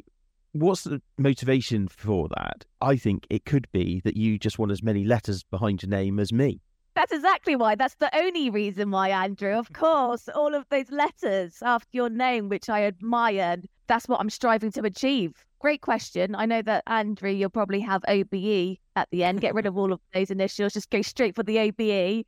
what's 0.54 0.84
the 0.84 1.02
motivation 1.18 1.88
for 1.88 2.28
that? 2.30 2.66
I 2.82 2.96
think 2.96 3.26
it 3.30 3.46
could 3.46 3.68
be 3.72 4.02
that 4.04 4.18
you 4.18 4.38
just 4.38 4.60
want 4.60 4.72
as 4.72 4.84
many 4.84 5.04
letters 5.04 5.44
behind 5.44 5.84
your 5.84 5.90
name 5.90 6.20
as 6.20 6.34
me. 6.34 6.62
That's 6.94 7.14
exactly 7.14 7.56
why. 7.56 7.76
That's 7.76 7.96
the 7.96 8.16
only 8.16 8.50
reason 8.50 8.92
why, 8.92 9.10
Andrew. 9.10 9.58
Of 9.58 9.72
course, 9.72 10.28
all 10.36 10.54
of 10.54 10.66
those 10.70 10.92
letters 10.92 11.58
after 11.62 11.90
your 11.94 12.10
name, 12.10 12.50
which 12.50 12.70
I 12.70 12.84
admire, 12.84 13.58
that's 13.88 14.08
what 14.08 14.20
I'm 14.20 14.30
striving 14.30 14.72
to 14.74 14.82
achieve. 14.84 15.34
Great 15.60 15.82
question. 15.82 16.36
I 16.36 16.46
know 16.46 16.62
that, 16.64 16.84
Andrew, 16.88 17.30
you'll 17.30 17.50
probably 17.50 17.80
have 17.80 18.04
OBE 18.08 18.78
at 18.96 19.08
the 19.12 19.24
end. 19.24 19.42
Get 19.42 19.54
rid 19.54 19.68
of 19.68 19.78
all 19.78 19.94
of 19.94 20.02
those 20.14 20.32
initials, 20.32 20.74
just 20.74 20.90
go 20.90 21.02
straight 21.02 21.36
for 21.36 21.44
the 21.44 21.60
OBE. 21.60 22.26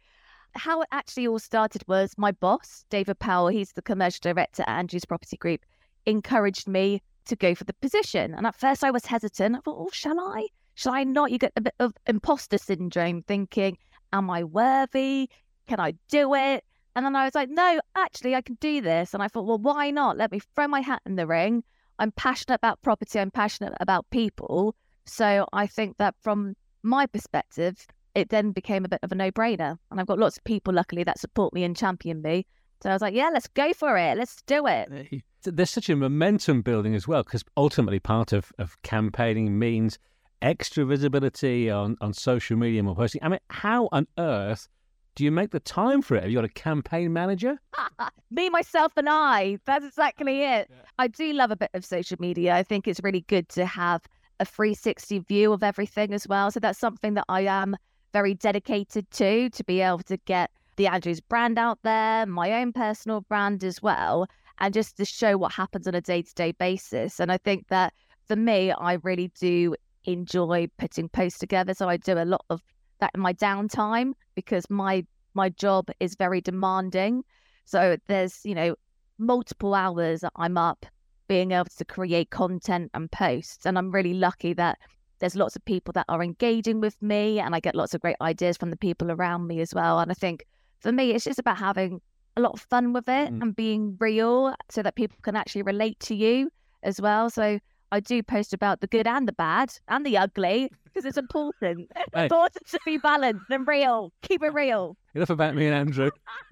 How 0.55 0.81
it 0.81 0.87
actually 0.91 1.27
all 1.27 1.39
started 1.39 1.83
was 1.87 2.13
my 2.15 2.31
boss, 2.31 2.85
David 2.89 3.19
Powell, 3.19 3.47
he's 3.47 3.71
the 3.73 3.81
commercial 3.81 4.19
director 4.21 4.63
at 4.65 4.69
Andrews 4.69 5.03
Property 5.03 5.35
Group, 5.35 5.61
encouraged 6.05 6.67
me 6.67 7.01
to 7.25 7.35
go 7.35 7.55
for 7.55 7.63
the 7.63 7.73
position. 7.73 8.33
And 8.33 8.45
at 8.45 8.55
first 8.55 8.83
I 8.83 8.91
was 8.91 9.05
hesitant. 9.05 9.55
I 9.55 9.59
thought, 9.59 9.77
oh, 9.79 9.89
shall 9.91 10.19
I? 10.19 10.47
Shall 10.75 10.93
I 10.93 11.03
not? 11.03 11.31
You 11.31 11.37
get 11.37 11.53
a 11.55 11.61
bit 11.61 11.75
of 11.79 11.93
imposter 12.07 12.57
syndrome 12.57 13.21
thinking, 13.23 13.77
am 14.11 14.29
I 14.29 14.43
worthy? 14.43 15.29
Can 15.67 15.79
I 15.79 15.93
do 16.09 16.33
it? 16.33 16.63
And 16.95 17.05
then 17.05 17.15
I 17.15 17.25
was 17.25 17.35
like, 17.35 17.49
no, 17.49 17.79
actually, 17.95 18.35
I 18.35 18.41
can 18.41 18.55
do 18.55 18.81
this. 18.81 19.13
And 19.13 19.23
I 19.23 19.27
thought, 19.27 19.45
well, 19.45 19.57
why 19.57 19.91
not? 19.91 20.17
Let 20.17 20.31
me 20.31 20.39
throw 20.55 20.67
my 20.67 20.81
hat 20.81 21.01
in 21.05 21.15
the 21.15 21.25
ring. 21.25 21.63
I'm 21.99 22.11
passionate 22.11 22.55
about 22.55 22.81
property, 22.81 23.19
I'm 23.19 23.31
passionate 23.31 23.73
about 23.79 24.09
people. 24.09 24.75
So 25.05 25.47
I 25.53 25.67
think 25.67 25.97
that 25.97 26.15
from 26.21 26.55
my 26.81 27.05
perspective, 27.05 27.85
it 28.15 28.29
then 28.29 28.51
became 28.51 28.85
a 28.85 28.89
bit 28.89 28.99
of 29.03 29.11
a 29.11 29.15
no 29.15 29.31
brainer. 29.31 29.77
And 29.89 29.99
I've 29.99 30.07
got 30.07 30.19
lots 30.19 30.37
of 30.37 30.43
people, 30.43 30.73
luckily, 30.73 31.03
that 31.03 31.19
support 31.19 31.53
me 31.53 31.63
and 31.63 31.75
champion 31.75 32.21
me. 32.21 32.45
So 32.83 32.89
I 32.89 32.93
was 32.93 33.01
like, 33.01 33.13
yeah, 33.15 33.29
let's 33.33 33.47
go 33.47 33.71
for 33.71 33.97
it. 33.97 34.17
Let's 34.17 34.41
do 34.41 34.67
it. 34.67 35.23
There's 35.45 35.69
such 35.69 35.89
a 35.89 35.95
momentum 35.95 36.61
building 36.61 36.95
as 36.95 37.07
well, 37.07 37.23
because 37.23 37.41
ultimately 37.55 38.01
part 38.01 38.33
of, 38.33 38.51
of 38.59 38.75
campaigning 38.81 39.57
means 39.57 39.97
extra 40.41 40.83
visibility 40.83 41.71
on, 41.71 41.95
on 42.01 42.11
social 42.11 42.57
media, 42.57 42.83
more 42.83 42.93
posting. 42.93 43.23
I 43.23 43.29
mean, 43.29 43.39
how 43.49 43.87
on 43.93 44.05
earth 44.17 44.67
do 45.15 45.23
you 45.23 45.31
make 45.31 45.51
the 45.51 45.61
time 45.61 46.01
for 46.01 46.17
it? 46.17 46.23
Have 46.23 46.31
you 46.31 46.37
got 46.37 46.43
a 46.43 46.49
campaign 46.49 47.13
manager? 47.13 47.57
Me, 48.31 48.49
myself, 48.49 48.91
and 48.97 49.07
I. 49.07 49.59
That's 49.63 49.85
exactly 49.85 50.41
it. 50.41 50.69
I 50.99 51.07
do 51.07 51.31
love 51.31 51.51
a 51.51 51.55
bit 51.55 51.69
of 51.73 51.85
social 51.85 52.17
media. 52.19 52.53
I 52.53 52.63
think 52.63 52.85
it's 52.85 52.99
really 53.01 53.21
good 53.29 53.47
to 53.49 53.65
have 53.65 54.01
a 54.41 54.45
360 54.45 55.19
view 55.19 55.53
of 55.53 55.63
everything 55.63 56.13
as 56.13 56.27
well. 56.27 56.51
So 56.51 56.59
that's 56.59 56.79
something 56.79 57.13
that 57.13 57.25
I 57.29 57.41
am 57.45 57.77
very 58.11 58.33
dedicated 58.33 59.09
to, 59.11 59.49
to 59.51 59.63
be 59.63 59.79
able 59.79 59.99
to 59.99 60.17
get 60.17 60.51
the 60.75 60.87
Andrews 60.87 61.21
brand 61.21 61.57
out 61.57 61.79
there, 61.83 62.25
my 62.25 62.53
own 62.61 62.73
personal 62.73 63.21
brand 63.21 63.63
as 63.63 63.81
well, 63.81 64.27
and 64.59 64.73
just 64.73 64.97
to 64.97 65.05
show 65.05 65.37
what 65.37 65.51
happens 65.51 65.87
on 65.87 65.95
a 65.95 66.01
day 66.01 66.21
to 66.21 66.33
day 66.33 66.51
basis. 66.51 67.19
And 67.19 67.31
I 67.31 67.37
think 67.37 67.67
that 67.69 67.93
for 68.27 68.35
me, 68.35 68.71
I 68.71 68.93
really 69.03 69.31
do 69.39 69.75
enjoy 70.05 70.67
putting 70.77 71.09
posts 71.09 71.39
together. 71.39 71.73
So 71.73 71.89
I 71.89 71.97
do 71.97 72.13
a 72.13 72.25
lot 72.25 72.45
of 72.49 72.61
that 72.99 73.11
in 73.15 73.21
my 73.21 73.33
downtime 73.33 74.13
because 74.35 74.69
my 74.69 75.05
my 75.33 75.49
job 75.49 75.89
is 75.99 76.15
very 76.15 76.41
demanding. 76.41 77.23
So 77.65 77.97
there's, 78.07 78.41
you 78.43 78.55
know, 78.55 78.75
multiple 79.17 79.73
hours 79.73 80.21
that 80.21 80.33
I'm 80.35 80.57
up 80.57 80.85
being 81.27 81.51
able 81.51 81.65
to 81.77 81.85
create 81.85 82.29
content 82.29 82.91
and 82.93 83.11
posts. 83.11 83.65
And 83.65 83.77
I'm 83.77 83.91
really 83.91 84.13
lucky 84.13 84.53
that 84.53 84.77
there's 85.19 85.35
lots 85.35 85.55
of 85.55 85.63
people 85.65 85.91
that 85.93 86.05
are 86.09 86.21
engaging 86.21 86.81
with 86.81 87.01
me 87.01 87.39
and 87.39 87.55
I 87.55 87.59
get 87.59 87.75
lots 87.75 87.93
of 87.93 88.01
great 88.01 88.17
ideas 88.21 88.57
from 88.57 88.69
the 88.69 88.77
people 88.77 89.11
around 89.11 89.47
me 89.47 89.61
as 89.61 89.73
well. 89.73 89.99
And 89.99 90.11
I 90.11 90.13
think 90.13 90.45
for 90.83 90.91
me, 90.91 91.11
it's 91.11 91.23
just 91.25 91.39
about 91.39 91.57
having 91.57 91.99
a 92.37 92.41
lot 92.41 92.53
of 92.53 92.61
fun 92.69 92.93
with 92.93 93.07
it 93.09 93.31
Mm. 93.31 93.41
and 93.41 93.55
being 93.55 93.95
real 93.99 94.53
so 94.69 94.83
that 94.83 94.95
people 94.95 95.17
can 95.23 95.35
actually 95.35 95.63
relate 95.63 95.99
to 96.01 96.15
you 96.15 96.49
as 96.83 96.99
well. 97.01 97.29
So 97.29 97.59
I 97.91 97.99
do 97.99 98.23
post 98.23 98.53
about 98.53 98.81
the 98.81 98.87
good 98.87 99.05
and 99.07 99.27
the 99.27 99.33
bad 99.33 99.71
and 99.87 100.03
the 100.05 100.17
ugly 100.17 100.69
because 100.83 101.05
it's 101.05 101.17
important. 101.17 101.89
Hey. 102.13 102.23
important 102.23 102.65
to 102.67 102.79
be 102.85 102.97
balanced 102.97 103.45
and 103.49 103.67
real. 103.67 104.11
Keep 104.23 104.43
it 104.43 104.53
real. 104.53 104.97
Enough 105.15 105.29
about 105.29 105.55
me 105.55 105.67
and 105.67 105.75
Andrew. 105.75 106.11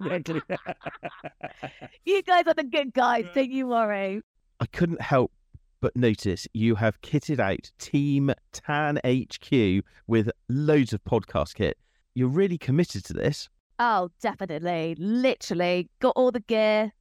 You 2.04 2.22
guys 2.22 2.44
are 2.46 2.54
the 2.54 2.64
good 2.64 2.92
guys. 2.92 3.24
Don't 3.34 3.50
you 3.50 3.66
worry. 3.66 4.22
I 4.60 4.66
couldn't 4.66 5.00
help 5.00 5.32
but 5.80 5.96
notice 5.96 6.46
you 6.52 6.76
have 6.76 7.00
kitted 7.00 7.40
out 7.40 7.72
Team 7.80 8.32
Tan 8.52 9.00
HQ 9.04 9.84
with 10.06 10.30
loads 10.48 10.92
of 10.92 11.02
podcast 11.02 11.54
kit. 11.56 11.76
You're 12.14 12.28
really 12.28 12.58
committed 12.58 13.04
to 13.06 13.12
this. 13.14 13.48
Oh, 13.84 14.10
definitely. 14.20 14.94
Literally 14.96 15.90
got 15.98 16.12
all 16.14 16.30
the 16.30 16.38
gear. 16.38 16.92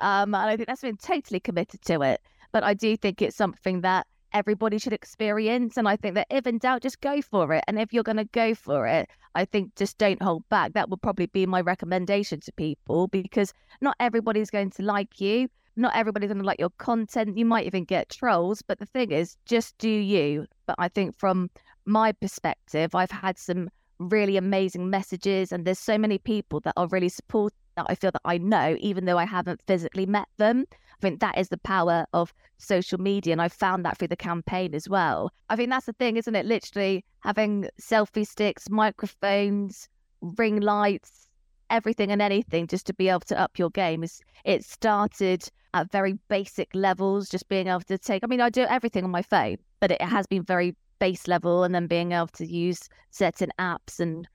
Um, 0.00 0.34
and 0.34 0.50
I 0.50 0.56
think 0.56 0.66
that's 0.66 0.80
been 0.80 0.96
totally 0.96 1.38
committed 1.38 1.80
to 1.82 2.02
it. 2.02 2.20
But 2.50 2.64
I 2.64 2.74
do 2.74 2.96
think 2.96 3.22
it's 3.22 3.36
something 3.36 3.82
that 3.82 4.08
everybody 4.32 4.78
should 4.78 4.92
experience. 4.92 5.76
And 5.76 5.88
I 5.88 5.94
think 5.94 6.16
that 6.16 6.26
if 6.30 6.44
in 6.48 6.58
doubt, 6.58 6.82
just 6.82 7.00
go 7.00 7.22
for 7.22 7.52
it. 7.52 7.62
And 7.68 7.78
if 7.78 7.92
you're 7.92 8.02
going 8.02 8.16
to 8.16 8.24
go 8.24 8.52
for 8.56 8.84
it, 8.88 9.08
I 9.36 9.44
think 9.44 9.76
just 9.76 9.96
don't 9.96 10.20
hold 10.20 10.42
back. 10.48 10.72
That 10.72 10.90
would 10.90 11.02
probably 11.02 11.26
be 11.26 11.46
my 11.46 11.60
recommendation 11.60 12.40
to 12.40 12.52
people 12.54 13.06
because 13.06 13.52
not 13.80 13.94
everybody's 14.00 14.50
going 14.50 14.70
to 14.70 14.82
like 14.82 15.20
you. 15.20 15.46
Not 15.76 15.94
everybody's 15.94 16.30
going 16.30 16.40
to 16.40 16.44
like 16.44 16.58
your 16.58 16.72
content. 16.78 17.38
You 17.38 17.44
might 17.44 17.66
even 17.66 17.84
get 17.84 18.08
trolls. 18.08 18.60
But 18.60 18.80
the 18.80 18.86
thing 18.86 19.12
is, 19.12 19.36
just 19.46 19.78
do 19.78 19.88
you. 19.88 20.46
But 20.66 20.74
I 20.80 20.88
think 20.88 21.16
from 21.16 21.48
my 21.84 22.10
perspective, 22.10 22.92
I've 22.96 23.12
had 23.12 23.38
some 23.38 23.68
really 23.98 24.36
amazing 24.36 24.90
messages 24.90 25.52
and 25.52 25.64
there's 25.64 25.78
so 25.78 25.96
many 25.96 26.18
people 26.18 26.60
that 26.60 26.74
are 26.76 26.88
really 26.88 27.08
supportive 27.08 27.56
that 27.76 27.86
I 27.88 27.94
feel 27.94 28.10
that 28.10 28.22
I 28.24 28.38
know 28.38 28.76
even 28.80 29.04
though 29.04 29.18
I 29.18 29.24
haven't 29.24 29.62
physically 29.66 30.06
met 30.06 30.28
them. 30.36 30.64
I 30.72 31.00
think 31.00 31.20
that 31.20 31.36
is 31.38 31.48
the 31.48 31.58
power 31.58 32.06
of 32.12 32.32
social 32.58 33.00
media 33.00 33.32
and 33.32 33.42
I 33.42 33.48
found 33.48 33.84
that 33.84 33.98
through 33.98 34.08
the 34.08 34.16
campaign 34.16 34.74
as 34.74 34.88
well. 34.88 35.32
I 35.48 35.56
think 35.56 35.70
that's 35.70 35.86
the 35.86 35.92
thing, 35.92 36.16
isn't 36.16 36.34
it? 36.34 36.46
Literally 36.46 37.04
having 37.20 37.68
selfie 37.80 38.26
sticks, 38.26 38.70
microphones, 38.70 39.88
ring 40.20 40.60
lights, 40.60 41.28
everything 41.70 42.12
and 42.12 42.22
anything 42.22 42.66
just 42.66 42.86
to 42.86 42.94
be 42.94 43.08
able 43.08 43.20
to 43.20 43.38
up 43.38 43.58
your 43.58 43.70
game 43.70 44.04
is 44.04 44.20
it 44.44 44.64
started 44.64 45.48
at 45.72 45.90
very 45.90 46.12
basic 46.28 46.68
levels, 46.74 47.28
just 47.28 47.48
being 47.48 47.66
able 47.66 47.80
to 47.80 47.98
take 47.98 48.22
I 48.22 48.26
mean, 48.26 48.40
I 48.40 48.50
do 48.50 48.62
everything 48.62 49.04
on 49.04 49.10
my 49.10 49.22
phone, 49.22 49.56
but 49.80 49.90
it 49.90 50.00
has 50.00 50.26
been 50.26 50.44
very 50.44 50.76
base 51.04 51.28
level 51.28 51.64
and 51.64 51.74
then 51.74 51.86
being 51.86 52.12
able 52.12 52.28
to 52.28 52.46
use 52.46 52.88
certain 53.10 53.50
apps 53.58 54.00
and 54.00 54.26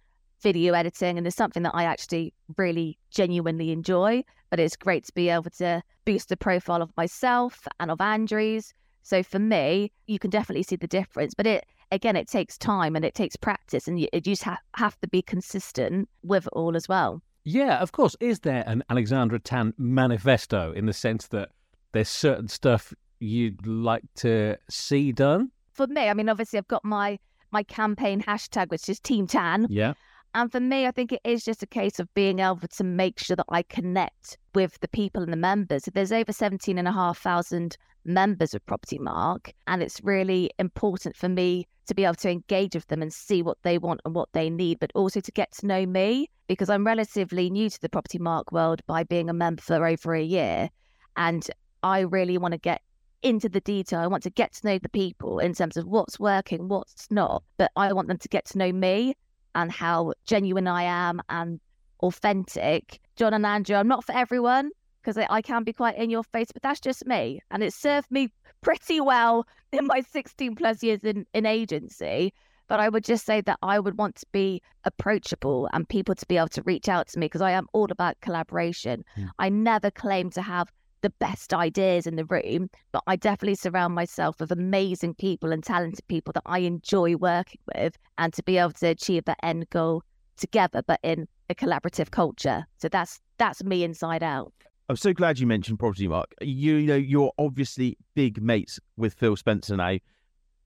video 0.44 0.76
editing 0.76 1.18
and 1.18 1.26
it's 1.26 1.36
something 1.36 1.64
that 1.64 1.74
I 1.74 1.84
actually 1.84 2.32
really 2.60 3.00
genuinely 3.10 3.72
enjoy 3.72 4.24
but 4.52 4.60
it's 4.60 4.76
great 4.76 5.04
to 5.06 5.14
be 5.14 5.30
able 5.30 5.50
to 5.58 5.82
boost 6.06 6.30
the 6.30 6.38
profile 6.38 6.84
of 6.84 6.96
myself 6.96 7.68
and 7.80 7.90
of 7.90 8.00
Andrews 8.00 8.72
so 9.02 9.24
for 9.24 9.40
me 9.40 9.92
you 10.06 10.20
can 10.20 10.30
definitely 10.30 10.62
see 10.62 10.76
the 10.76 10.86
difference 10.86 11.34
but 11.34 11.48
it 11.48 11.66
again 11.92 12.16
it 12.16 12.28
takes 12.28 12.56
time 12.56 12.96
and 12.96 13.04
it 13.04 13.16
takes 13.16 13.36
practice 13.36 13.88
and 13.88 14.00
you, 14.00 14.08
you 14.14 14.22
just 14.22 14.44
ha- 14.44 14.60
have 14.76 14.96
to 15.02 15.08
be 15.08 15.24
consistent 15.24 16.08
with 16.22 16.46
it 16.46 16.54
all 16.54 16.76
as 16.76 16.88
well 16.88 17.20
Yeah, 17.46 17.80
of 17.80 17.94
course. 17.94 18.16
Is 18.20 18.42
there 18.42 18.64
an 18.68 18.84
Alexandra 18.92 19.40
Tan 19.40 19.74
manifesto 19.80 20.72
in 20.74 20.86
the 20.86 20.94
sense 20.94 21.30
that 21.30 21.50
there's 21.94 22.10
certain 22.10 22.48
stuff 22.48 22.94
you'd 23.20 23.66
like 23.66 24.04
to 24.18 24.56
see 24.70 25.12
done? 25.12 25.50
For 25.80 25.88
me 25.88 26.10
I 26.10 26.14
mean 26.14 26.28
obviously 26.28 26.60
I've 26.60 26.68
got 26.68 26.84
my 26.84 27.18
my 27.52 27.64
campaign 27.64 28.22
hashtag 28.22 28.70
which 28.70 28.90
is 28.90 29.00
team 29.00 29.28
tan 29.28 29.66
Yeah. 29.70 29.94
And 30.36 30.52
for 30.52 30.60
me, 30.60 30.86
I 30.86 30.92
think 30.92 31.12
it 31.12 31.22
is 31.24 31.44
just 31.44 31.64
a 31.64 31.68
case 31.68 32.00
of 32.00 32.14
being 32.14 32.38
able 32.38 32.68
to 32.78 32.84
make 32.84 33.18
sure 33.18 33.36
that 33.36 33.48
I 33.50 33.64
connect 33.64 34.38
with 34.54 34.80
the 34.80 34.88
people 34.88 35.24
and 35.24 35.34
the 35.34 35.38
members. 35.38 35.90
There's 35.92 36.12
over 36.12 36.32
17,500 36.32 37.78
members 38.06 38.54
of 38.54 38.64
Propertymark, 38.68 39.52
and 39.66 39.82
it's 39.82 40.04
really 40.04 40.52
important 40.60 41.16
for 41.16 41.30
me 41.30 41.68
to 41.88 41.96
be 41.96 42.04
able 42.04 42.14
to 42.16 42.30
engage 42.30 42.76
with 42.76 42.86
them 42.90 43.02
and 43.02 43.12
see 43.12 43.42
what 43.42 43.58
they 43.64 43.80
want 43.80 44.02
and 44.06 44.14
what 44.14 44.30
they 44.34 44.52
need, 44.52 44.80
but 44.80 44.92
also 44.94 45.20
to 45.20 45.32
get 45.32 45.52
to 45.54 45.66
know 45.66 45.88
me 45.88 46.30
because 46.48 46.70
I'm 46.70 46.86
relatively 46.86 47.50
new 47.50 47.68
to 47.68 47.82
the 47.82 47.90
Propertymark 47.90 48.52
world 48.52 48.82
by 48.86 49.04
being 49.04 49.30
a 49.30 49.34
member 49.34 49.64
for 49.64 49.84
over 49.88 50.14
a 50.14 50.22
year. 50.22 50.70
And 51.18 51.50
I 51.82 52.02
really 52.02 52.38
want 52.38 52.52
to 52.52 52.60
get 52.60 52.82
into 53.22 53.50
the 53.50 53.62
detail. 53.62 54.00
I 54.00 54.08
want 54.08 54.24
to 54.24 54.30
get 54.30 54.54
to 54.54 54.68
know 54.68 54.80
the 54.80 54.90
people 54.90 55.40
in 55.40 55.54
terms 55.54 55.78
of 55.78 55.86
what's 55.86 56.20
working, 56.20 56.68
what's 56.68 57.10
not, 57.12 57.44
but 57.58 57.72
I 57.76 57.94
want 57.94 58.08
them 58.08 58.18
to 58.18 58.28
get 58.28 58.46
to 58.46 58.58
know 58.58 58.72
me 58.72 59.16
and 59.56 59.72
how 59.72 60.14
genuine 60.26 60.68
I 60.68 60.84
am 60.84 61.22
and 61.30 61.60
authentic. 62.02 63.00
John 63.16 63.34
and 63.34 63.46
Andrew, 63.46 63.76
I'm 63.76 63.88
not 63.88 64.06
for 64.06 64.14
everyone 64.16 64.72
because 65.02 65.18
I, 65.18 65.28
I 65.30 65.42
can 65.42 65.64
be 65.64 65.74
quite 65.74 65.98
in 65.98 66.10
your 66.10 66.24
face, 66.24 66.52
but 66.52 66.62
that's 66.62 66.80
just 66.80 67.06
me. 67.06 67.42
And 67.52 67.64
it 67.64 67.74
served 67.74 68.10
me 68.12 68.30
pretty 68.62 69.02
well 69.02 69.48
in 69.72 69.88
my 69.88 70.02
16 70.02 70.56
plus 70.56 70.84
years 70.84 71.00
in, 71.04 71.26
in 71.34 71.46
agency. 71.46 72.34
But 72.68 72.80
I 72.80 72.88
would 72.88 73.04
just 73.04 73.26
say 73.26 73.42
that 73.42 73.58
I 73.64 73.80
would 73.80 73.98
want 73.98 74.16
to 74.18 74.26
be 74.32 74.62
approachable 74.84 75.68
and 75.74 75.90
people 75.90 76.14
to 76.14 76.26
be 76.28 76.38
able 76.38 76.50
to 76.50 76.62
reach 76.62 76.88
out 76.88 77.08
to 77.10 77.20
me 77.20 77.26
because 77.26 77.42
I 77.42 77.52
am 77.52 77.68
all 77.74 77.92
about 77.92 78.22
collaboration. 78.22 79.04
Mm. 79.18 79.30
I 79.40 79.50
never 79.50 79.90
claim 79.90 80.30
to 80.32 80.44
have 80.44 80.72
the 81.02 81.10
best 81.12 81.54
ideas 81.54 82.08
in 82.08 82.16
the 82.16 82.26
room, 82.26 82.70
but 82.92 83.04
I 83.08 83.16
definitely 83.16 83.56
surround 83.56 83.96
myself 83.96 84.40
with 84.40 84.52
amazing 84.52 85.16
people 85.16 85.52
and 85.52 85.64
talented 85.64 86.08
people 86.08 86.34
that 86.34 86.44
I 86.46 86.60
enjoy 86.60 87.16
working 87.16 87.62
with 87.76 87.98
and 88.18 88.34
to 88.34 88.44
be 88.44 88.58
able 88.58 88.74
to 88.74 88.88
achieve 88.88 89.26
that 89.26 89.40
end 89.44 89.70
goal 89.70 90.04
together, 90.38 90.82
but 90.86 91.00
in 91.04 91.28
a 91.50 91.56
collaborative 91.56 92.12
culture. 92.12 92.66
So 92.78 92.90
that's 92.90 93.20
that's 93.38 93.64
me 93.64 93.84
inside 93.84 94.24
out. 94.24 94.54
I'm 94.90 94.96
so 94.96 95.14
glad 95.14 95.40
you 95.40 95.46
mentioned 95.46 95.78
Propertymark. 95.78 96.26
You, 96.42 96.76
you 96.76 96.88
know, 96.88 96.96
you're 96.96 97.32
obviously 97.38 97.98
big 98.16 98.42
mates 98.42 98.80
with 98.98 99.14
Phil 99.14 99.36
Spencer 99.36 99.78
now, 99.78 99.98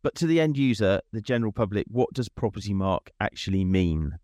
but 0.01 0.15
to 0.15 0.27
the 0.27 0.39
end 0.39 0.57
user, 0.57 1.01
the 1.11 1.21
general 1.21 1.51
public, 1.51 1.85
what 1.89 2.13
does 2.13 2.29
Propertymark 2.29 3.09
actually 3.19 3.65
mean? 3.65 4.17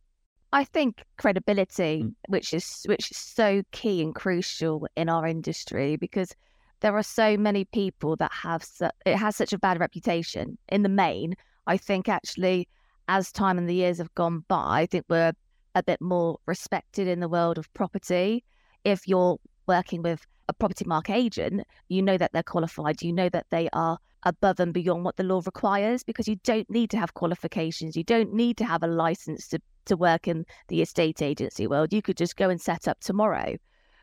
I 0.52 0.64
think 0.64 1.04
credibility, 1.18 2.04
mm. 2.04 2.14
which 2.28 2.54
is 2.54 2.84
which 2.86 3.12
is 3.12 3.18
so 3.18 3.62
key 3.72 4.02
and 4.02 4.16
crucial 4.16 4.88
in 4.96 5.10
our 5.10 5.28
industry 5.28 5.96
because 5.96 6.36
there 6.82 6.96
are 6.96 7.04
so 7.04 7.38
many 7.38 7.66
people 7.66 8.16
that 8.18 8.32
have 8.32 8.64
su- 8.64 8.90
it 9.06 9.16
has 9.16 9.36
such 9.36 9.54
a 9.54 9.60
bad 9.60 9.80
reputation 9.80 10.58
in 10.70 10.84
the 10.84 10.90
main. 10.90 11.36
I 11.68 11.78
think 11.78 12.10
actually 12.10 12.68
as 13.08 13.32
time 13.32 13.58
and 13.58 13.68
the 13.68 13.76
years 13.76 13.98
have 13.98 14.14
gone 14.16 14.46
by, 14.48 14.82
I 14.82 14.86
think 14.86 15.06
we're 15.10 15.34
a 15.76 15.84
bit 15.84 16.02
more 16.02 16.38
respected 16.46 17.08
in 17.08 17.20
the 17.20 17.30
world 17.30 17.58
of 17.58 17.72
property. 17.74 18.44
If 18.84 19.08
you're 19.08 19.38
working 19.68 20.02
with 20.02 20.26
a 20.48 20.54
Propertymark 20.54 21.10
agent, 21.10 21.64
you 21.90 22.02
know 22.02 22.18
that 22.18 22.32
they're 22.34 22.44
qualified, 22.44 23.02
you 23.02 23.14
know 23.14 23.30
that 23.30 23.46
they 23.52 23.70
are 23.74 23.98
above 24.24 24.60
and 24.60 24.74
beyond 24.74 25.06
what 25.06 25.16
the 25.16 25.24
law 25.24 25.42
requires 25.46 26.04
because 26.04 26.28
you 26.28 26.38
don't 26.44 26.70
need 26.70 26.90
to 26.92 26.98
have 26.98 27.14
qualifications. 27.14 27.96
You 27.96 28.04
don't 28.04 28.34
need 28.34 28.58
to 28.58 28.66
have 28.66 28.84
a 28.84 28.88
license 28.88 29.48
to, 29.50 29.60
to 29.90 29.98
work 29.98 30.28
in 30.28 30.46
the 30.70 30.82
estate 30.82 31.22
agency 31.22 31.68
world. 31.68 31.94
You 31.94 32.02
could 32.02 32.18
just 32.18 32.38
go 32.38 32.50
and 32.50 32.62
set 32.62 32.88
up 32.88 33.00
tomorrow. 33.02 33.58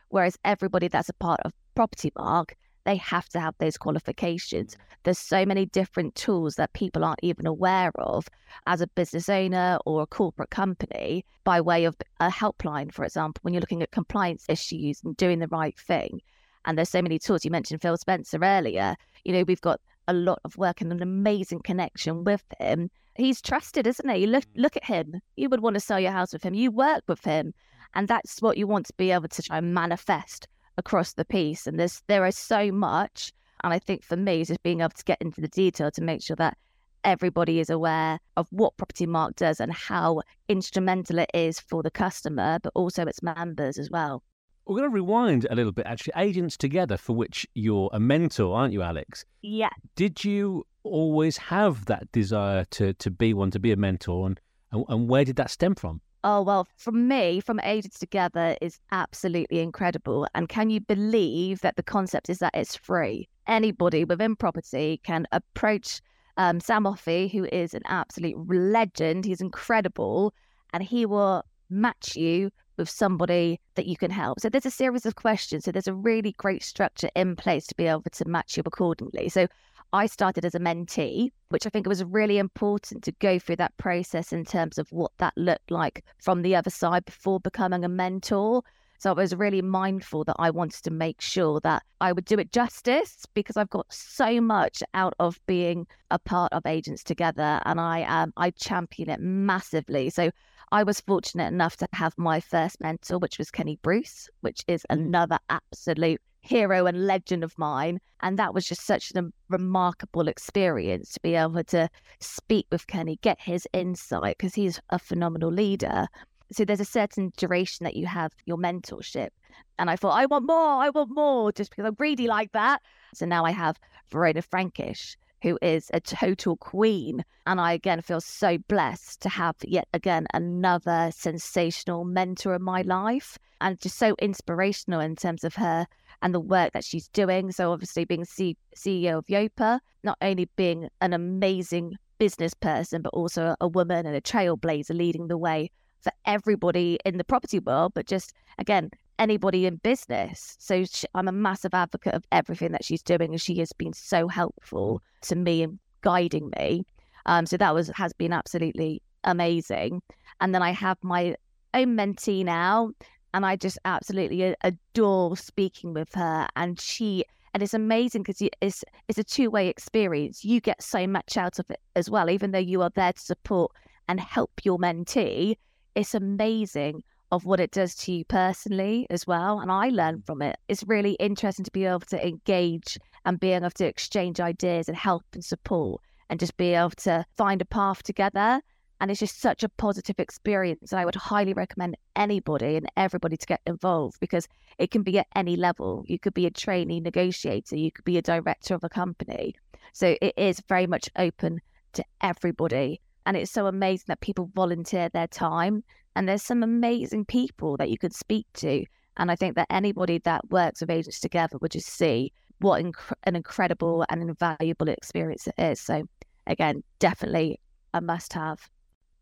Whereas 0.08 0.38
everybody 0.44 0.88
that's 0.88 1.08
a 1.08 1.14
part 1.14 1.40
of 1.40 1.52
Propertymark, 1.76 2.52
they 2.84 2.96
have 2.96 3.28
to 3.30 3.40
have 3.40 3.54
those 3.58 3.76
qualifications. 3.76 4.74
Mm. 4.74 4.78
There's 5.02 5.18
so 5.18 5.44
many 5.44 5.66
different 5.66 6.14
tools 6.14 6.54
that 6.54 6.72
people 6.72 7.04
aren't 7.04 7.20
even 7.22 7.46
aware 7.46 7.90
of 7.96 8.28
as 8.66 8.80
a 8.80 8.86
business 8.86 9.28
owner 9.28 9.78
or 9.84 10.02
a 10.02 10.06
corporate 10.06 10.50
company 10.50 11.24
by 11.44 11.60
way 11.60 11.84
of 11.84 11.96
a 12.20 12.28
helpline, 12.28 12.92
for 12.92 13.04
example, 13.04 13.40
when 13.42 13.52
you're 13.52 13.60
looking 13.60 13.82
at 13.82 13.90
compliance 13.90 14.44
issues 14.48 15.02
and 15.04 15.16
doing 15.16 15.40
the 15.40 15.48
right 15.48 15.78
thing. 15.78 16.20
And 16.64 16.76
there's 16.76 16.88
so 16.88 17.02
many 17.02 17.18
tools. 17.18 17.44
You 17.44 17.50
mentioned 17.50 17.82
Phil 17.82 17.96
Spencer 17.96 18.38
earlier. 18.42 18.96
You 19.24 19.32
know, 19.32 19.44
we've 19.44 19.60
got 19.60 19.80
a 20.08 20.12
lot 20.12 20.40
of 20.44 20.56
work 20.56 20.80
and 20.80 20.92
an 20.92 21.02
amazing 21.02 21.60
connection 21.60 22.24
with 22.24 22.44
him. 22.58 22.90
He's 23.18 23.40
trusted, 23.40 23.86
isn't 23.86 24.08
he? 24.08 24.26
Look, 24.26 24.44
mm. 24.44 24.62
look 24.62 24.76
at 24.76 24.84
him. 24.84 25.20
You 25.36 25.48
would 25.48 25.60
want 25.60 25.74
to 25.74 25.80
sell 25.80 26.00
your 26.00 26.12
house 26.12 26.32
with 26.32 26.42
him. 26.42 26.54
You 26.54 26.70
work 26.70 27.02
with 27.08 27.24
him. 27.24 27.52
And 27.94 28.08
that's 28.08 28.42
what 28.42 28.58
you 28.58 28.66
want 28.66 28.86
to 28.86 28.94
be 28.94 29.10
able 29.10 29.28
to 29.28 29.42
try 29.42 29.58
and 29.58 29.72
manifest 29.72 30.48
across 30.76 31.14
the 31.14 31.24
piece. 31.24 31.66
And 31.66 31.78
there's 31.78 32.02
there 32.08 32.26
is 32.26 32.36
so 32.36 32.70
much. 32.70 33.32
And 33.64 33.72
I 33.72 33.78
think 33.78 34.04
for 34.04 34.16
me, 34.16 34.44
just 34.44 34.62
being 34.62 34.80
able 34.80 34.90
to 34.90 35.04
get 35.04 35.20
into 35.22 35.40
the 35.40 35.48
detail 35.48 35.90
to 35.92 36.02
make 36.02 36.22
sure 36.22 36.36
that 36.36 36.58
everybody 37.04 37.60
is 37.60 37.70
aware 37.70 38.18
of 38.36 38.48
what 38.50 38.76
Propertymark 38.76 39.36
does 39.36 39.60
and 39.60 39.72
how 39.72 40.20
instrumental 40.48 41.18
it 41.18 41.30
is 41.32 41.60
for 41.60 41.82
the 41.82 41.90
customer, 41.90 42.58
but 42.62 42.72
also 42.74 43.04
its 43.04 43.22
members 43.22 43.78
as 43.78 43.90
well. 43.90 44.22
We're 44.66 44.78
going 44.78 44.90
to 44.90 44.94
rewind 44.94 45.46
a 45.48 45.54
little 45.54 45.70
bit, 45.70 45.86
actually. 45.86 46.14
Agents 46.16 46.56
Together, 46.56 46.96
for 46.96 47.14
which 47.14 47.46
you're 47.54 47.88
a 47.92 48.00
mentor, 48.00 48.56
aren't 48.56 48.72
you, 48.72 48.82
Alex? 48.82 49.24
Yeah. 49.42 49.68
Did 49.94 50.24
you 50.24 50.66
always 50.82 51.36
have 51.36 51.84
that 51.84 52.10
desire 52.10 52.64
to, 52.72 52.92
to 52.94 53.10
be 53.10 53.32
one, 53.32 53.52
to 53.52 53.60
be 53.60 53.70
a 53.70 53.76
mentor? 53.76 54.26
And, 54.26 54.40
and, 54.72 54.84
and 54.88 55.08
where 55.08 55.24
did 55.24 55.36
that 55.36 55.50
stem 55.50 55.76
from? 55.76 56.00
Oh, 56.24 56.42
well, 56.42 56.66
from 56.76 57.06
me, 57.06 57.38
from 57.38 57.60
Agents 57.60 58.00
Together 58.00 58.56
is 58.60 58.80
absolutely 58.90 59.60
incredible. 59.60 60.26
And 60.34 60.48
can 60.48 60.70
you 60.70 60.80
believe 60.80 61.60
that 61.60 61.76
the 61.76 61.84
concept 61.84 62.28
is 62.28 62.38
that 62.38 62.50
it's 62.52 62.74
free? 62.74 63.28
Anybody 63.46 64.04
within 64.04 64.34
property 64.34 65.00
can 65.04 65.28
approach 65.30 66.00
um, 66.38 66.58
Sam 66.58 66.82
Offey, 66.82 67.30
who 67.30 67.44
is 67.44 67.72
an 67.72 67.82
absolute 67.86 68.34
legend. 68.52 69.24
He's 69.24 69.40
incredible. 69.40 70.34
And 70.72 70.82
he 70.82 71.06
will 71.06 71.44
match 71.70 72.16
you 72.16 72.50
with 72.76 72.90
somebody 72.90 73.60
that 73.74 73.86
you 73.86 73.96
can 73.96 74.10
help. 74.10 74.40
So 74.40 74.48
there's 74.48 74.66
a 74.66 74.70
series 74.70 75.06
of 75.06 75.16
questions. 75.16 75.64
So 75.64 75.72
there's 75.72 75.88
a 75.88 75.94
really 75.94 76.32
great 76.32 76.62
structure 76.62 77.10
in 77.14 77.36
place 77.36 77.66
to 77.68 77.74
be 77.74 77.86
able 77.86 78.02
to 78.02 78.28
match 78.28 78.56
you 78.56 78.62
accordingly. 78.66 79.28
So 79.28 79.46
I 79.92 80.06
started 80.06 80.44
as 80.44 80.54
a 80.54 80.60
mentee, 80.60 81.30
which 81.48 81.66
I 81.66 81.70
think 81.70 81.86
was 81.86 82.04
really 82.04 82.38
important 82.38 83.04
to 83.04 83.12
go 83.12 83.38
through 83.38 83.56
that 83.56 83.76
process 83.76 84.32
in 84.32 84.44
terms 84.44 84.78
of 84.78 84.90
what 84.90 85.12
that 85.18 85.32
looked 85.36 85.70
like 85.70 86.04
from 86.18 86.42
the 86.42 86.56
other 86.56 86.70
side 86.70 87.04
before 87.04 87.40
becoming 87.40 87.84
a 87.84 87.88
mentor. 87.88 88.62
So 88.98 89.10
I 89.10 89.14
was 89.14 89.34
really 89.34 89.62
mindful 89.62 90.24
that 90.24 90.36
I 90.38 90.50
wanted 90.50 90.82
to 90.84 90.90
make 90.90 91.20
sure 91.20 91.60
that 91.60 91.82
I 92.00 92.12
would 92.12 92.24
do 92.24 92.38
it 92.38 92.50
justice 92.50 93.26
because 93.34 93.56
I've 93.56 93.70
got 93.70 93.92
so 93.92 94.40
much 94.40 94.82
out 94.94 95.14
of 95.18 95.38
being 95.46 95.86
a 96.10 96.18
part 96.18 96.52
of 96.52 96.64
Agents 96.66 97.04
Together 97.04 97.60
and 97.64 97.80
I 97.80 98.02
um 98.04 98.32
I 98.36 98.50
champion 98.50 99.10
it 99.10 99.20
massively. 99.20 100.10
So 100.10 100.30
I 100.72 100.82
was 100.82 101.00
fortunate 101.00 101.46
enough 101.46 101.76
to 101.78 101.88
have 101.92 102.14
my 102.16 102.40
first 102.40 102.80
mentor, 102.80 103.18
which 103.18 103.38
was 103.38 103.50
Kenny 103.50 103.78
Bruce, 103.82 104.28
which 104.40 104.62
is 104.66 104.82
mm. 104.82 104.96
another 104.96 105.38
absolute 105.48 106.20
hero 106.40 106.86
and 106.86 107.06
legend 107.06 107.44
of 107.44 107.56
mine. 107.58 107.98
And 108.20 108.38
that 108.38 108.54
was 108.54 108.66
just 108.66 108.86
such 108.86 109.12
a 109.14 109.24
remarkable 109.48 110.28
experience 110.28 111.12
to 111.12 111.20
be 111.20 111.34
able 111.34 111.64
to 111.64 111.88
speak 112.20 112.66
with 112.70 112.86
Kenny, 112.86 113.18
get 113.22 113.40
his 113.40 113.66
insight, 113.72 114.38
because 114.38 114.54
he's 114.54 114.80
a 114.90 114.98
phenomenal 114.98 115.50
leader. 115.50 116.06
So 116.52 116.64
there's 116.64 116.80
a 116.80 116.84
certain 116.84 117.32
duration 117.36 117.84
that 117.84 117.96
you 117.96 118.06
have 118.06 118.32
your 118.44 118.56
mentorship. 118.56 119.30
And 119.78 119.90
I 119.90 119.96
thought, 119.96 120.18
I 120.18 120.26
want 120.26 120.46
more, 120.46 120.82
I 120.82 120.90
want 120.90 121.10
more, 121.12 121.52
just 121.52 121.70
because 121.70 121.84
I'm 121.84 121.94
greedy 121.94 122.26
like 122.26 122.52
that. 122.52 122.82
So 123.14 123.26
now 123.26 123.44
I 123.44 123.50
have 123.50 123.78
Verona 124.10 124.42
Frankish, 124.42 125.16
who 125.42 125.58
is 125.62 125.90
a 125.92 126.00
total 126.00 126.56
queen. 126.56 127.24
And 127.46 127.60
I 127.60 127.72
again 127.72 128.00
feel 128.02 128.20
so 128.20 128.58
blessed 128.58 129.20
to 129.22 129.28
have 129.28 129.56
yet 129.62 129.88
again 129.92 130.26
another 130.34 131.10
sensational 131.12 132.04
mentor 132.04 132.54
in 132.54 132.62
my 132.62 132.82
life 132.82 133.38
and 133.60 133.80
just 133.80 133.98
so 133.98 134.14
inspirational 134.20 135.00
in 135.00 135.16
terms 135.16 135.44
of 135.44 135.54
her 135.56 135.86
and 136.22 136.34
the 136.34 136.40
work 136.40 136.72
that 136.72 136.84
she's 136.84 137.08
doing. 137.08 137.52
So, 137.52 137.72
obviously, 137.72 138.04
being 138.04 138.24
C- 138.24 138.56
CEO 138.74 139.18
of 139.18 139.26
Yopa, 139.26 139.80
not 140.02 140.18
only 140.20 140.48
being 140.56 140.88
an 141.00 141.12
amazing 141.12 141.96
business 142.18 142.54
person, 142.54 143.02
but 143.02 143.12
also 143.12 143.54
a 143.60 143.68
woman 143.68 144.06
and 144.06 144.16
a 144.16 144.20
trailblazer 144.20 144.96
leading 144.96 145.28
the 145.28 145.38
way 145.38 145.70
for 146.00 146.12
everybody 146.24 146.98
in 147.04 147.18
the 147.18 147.24
property 147.24 147.58
world, 147.58 147.92
but 147.94 148.06
just 148.06 148.32
again, 148.58 148.90
anybody 149.18 149.66
in 149.66 149.76
business. 149.76 150.56
So 150.58 150.84
she, 150.84 151.06
I'm 151.14 151.28
a 151.28 151.32
massive 151.32 151.74
advocate 151.74 152.14
of 152.14 152.24
everything 152.32 152.72
that 152.72 152.84
she's 152.84 153.02
doing, 153.02 153.30
and 153.30 153.40
she 153.40 153.56
has 153.58 153.72
been 153.72 153.92
so 153.92 154.28
helpful 154.28 155.02
to 155.22 155.36
me 155.36 155.62
and 155.62 155.78
guiding 156.02 156.50
me. 156.58 156.84
Um, 157.26 157.46
so 157.46 157.56
that 157.56 157.74
was 157.74 157.88
has 157.94 158.12
been 158.12 158.32
absolutely 158.32 159.02
amazing. 159.24 160.02
And 160.40 160.54
then 160.54 160.62
I 160.62 160.70
have 160.70 160.98
my 161.02 161.36
own 161.74 161.96
mentee 161.96 162.44
now, 162.44 162.90
and 163.34 163.44
I 163.44 163.56
just 163.56 163.78
absolutely 163.84 164.54
adore 164.62 165.36
speaking 165.36 165.92
with 165.92 166.12
her. 166.14 166.46
And 166.56 166.80
she 166.80 167.24
and 167.54 167.62
it's 167.62 167.74
amazing 167.74 168.22
because 168.22 168.42
it's 168.60 168.84
it's 169.08 169.18
a 169.18 169.24
two 169.24 169.50
way 169.50 169.68
experience. 169.68 170.44
You 170.44 170.60
get 170.60 170.82
so 170.82 171.06
much 171.06 171.36
out 171.36 171.58
of 171.58 171.70
it 171.70 171.80
as 171.94 172.10
well, 172.10 172.30
even 172.30 172.50
though 172.50 172.58
you 172.58 172.82
are 172.82 172.90
there 172.94 173.12
to 173.12 173.20
support 173.20 173.72
and 174.08 174.20
help 174.20 174.52
your 174.62 174.78
mentee. 174.78 175.56
It's 175.94 176.14
amazing 176.14 177.02
of 177.32 177.44
what 177.44 177.60
it 177.60 177.70
does 177.70 177.94
to 177.94 178.12
you 178.12 178.24
personally 178.24 179.06
as 179.10 179.26
well. 179.26 179.60
And 179.60 179.70
I 179.70 179.88
learn 179.88 180.22
from 180.26 180.42
it. 180.42 180.56
It's 180.68 180.84
really 180.84 181.14
interesting 181.14 181.64
to 181.64 181.70
be 181.70 181.84
able 181.84 182.00
to 182.00 182.26
engage 182.26 182.98
and 183.24 183.40
be 183.40 183.52
able 183.52 183.70
to 183.70 183.86
exchange 183.86 184.40
ideas 184.40 184.88
and 184.88 184.96
help 184.96 185.24
and 185.34 185.44
support 185.44 186.00
and 186.30 186.38
just 186.38 186.56
be 186.56 186.74
able 186.74 186.90
to 186.90 187.24
find 187.36 187.60
a 187.60 187.66
path 187.66 188.02
together. 188.02 188.60
And 189.00 189.10
it's 189.10 189.20
just 189.20 189.40
such 189.40 189.62
a 189.62 189.68
positive 189.68 190.18
experience. 190.18 190.92
And 190.92 191.00
I 191.00 191.04
would 191.04 191.14
highly 191.16 191.52
recommend 191.52 191.96
anybody 192.14 192.76
and 192.76 192.90
everybody 192.96 193.36
to 193.36 193.46
get 193.46 193.60
involved 193.66 194.18
because 194.20 194.48
it 194.78 194.90
can 194.90 195.02
be 195.02 195.18
at 195.18 195.26
any 195.34 195.56
level. 195.56 196.04
You 196.06 196.18
could 196.18 196.34
be 196.34 196.46
a 196.46 196.50
trainee 196.50 197.00
negotiator, 197.00 197.76
you 197.76 197.92
could 197.92 198.04
be 198.04 198.18
a 198.18 198.22
director 198.22 198.74
of 198.74 198.84
a 198.84 198.88
company. 198.88 199.54
So 199.92 200.16
it 200.20 200.34
is 200.36 200.62
very 200.68 200.86
much 200.86 201.10
open 201.16 201.60
to 201.94 202.04
everybody. 202.20 203.00
And 203.26 203.36
it's 203.36 203.50
so 203.50 203.66
amazing 203.66 204.04
that 204.08 204.20
people 204.20 204.50
volunteer 204.54 205.08
their 205.08 205.26
time. 205.26 205.82
And 206.14 206.28
there's 206.28 206.42
some 206.42 206.62
amazing 206.62 207.26
people 207.26 207.76
that 207.76 207.90
you 207.90 207.98
could 207.98 208.14
speak 208.14 208.46
to. 208.54 208.84
And 209.18 209.30
I 209.30 209.36
think 209.36 209.56
that 209.56 209.66
anybody 209.68 210.18
that 210.24 210.48
works 210.50 210.80
with 210.80 210.90
agents 210.90 211.20
together 211.20 211.58
would 211.60 211.72
just 211.72 211.88
see 211.88 212.32
what 212.60 212.82
inc- 212.82 213.12
an 213.24 213.36
incredible 213.36 214.04
and 214.08 214.22
invaluable 214.22 214.88
experience 214.88 215.46
it 215.46 215.54
is. 215.58 215.80
So, 215.80 216.04
again, 216.46 216.82
definitely 217.00 217.60
a 217.92 218.00
must 218.00 218.32
have. 218.32 218.70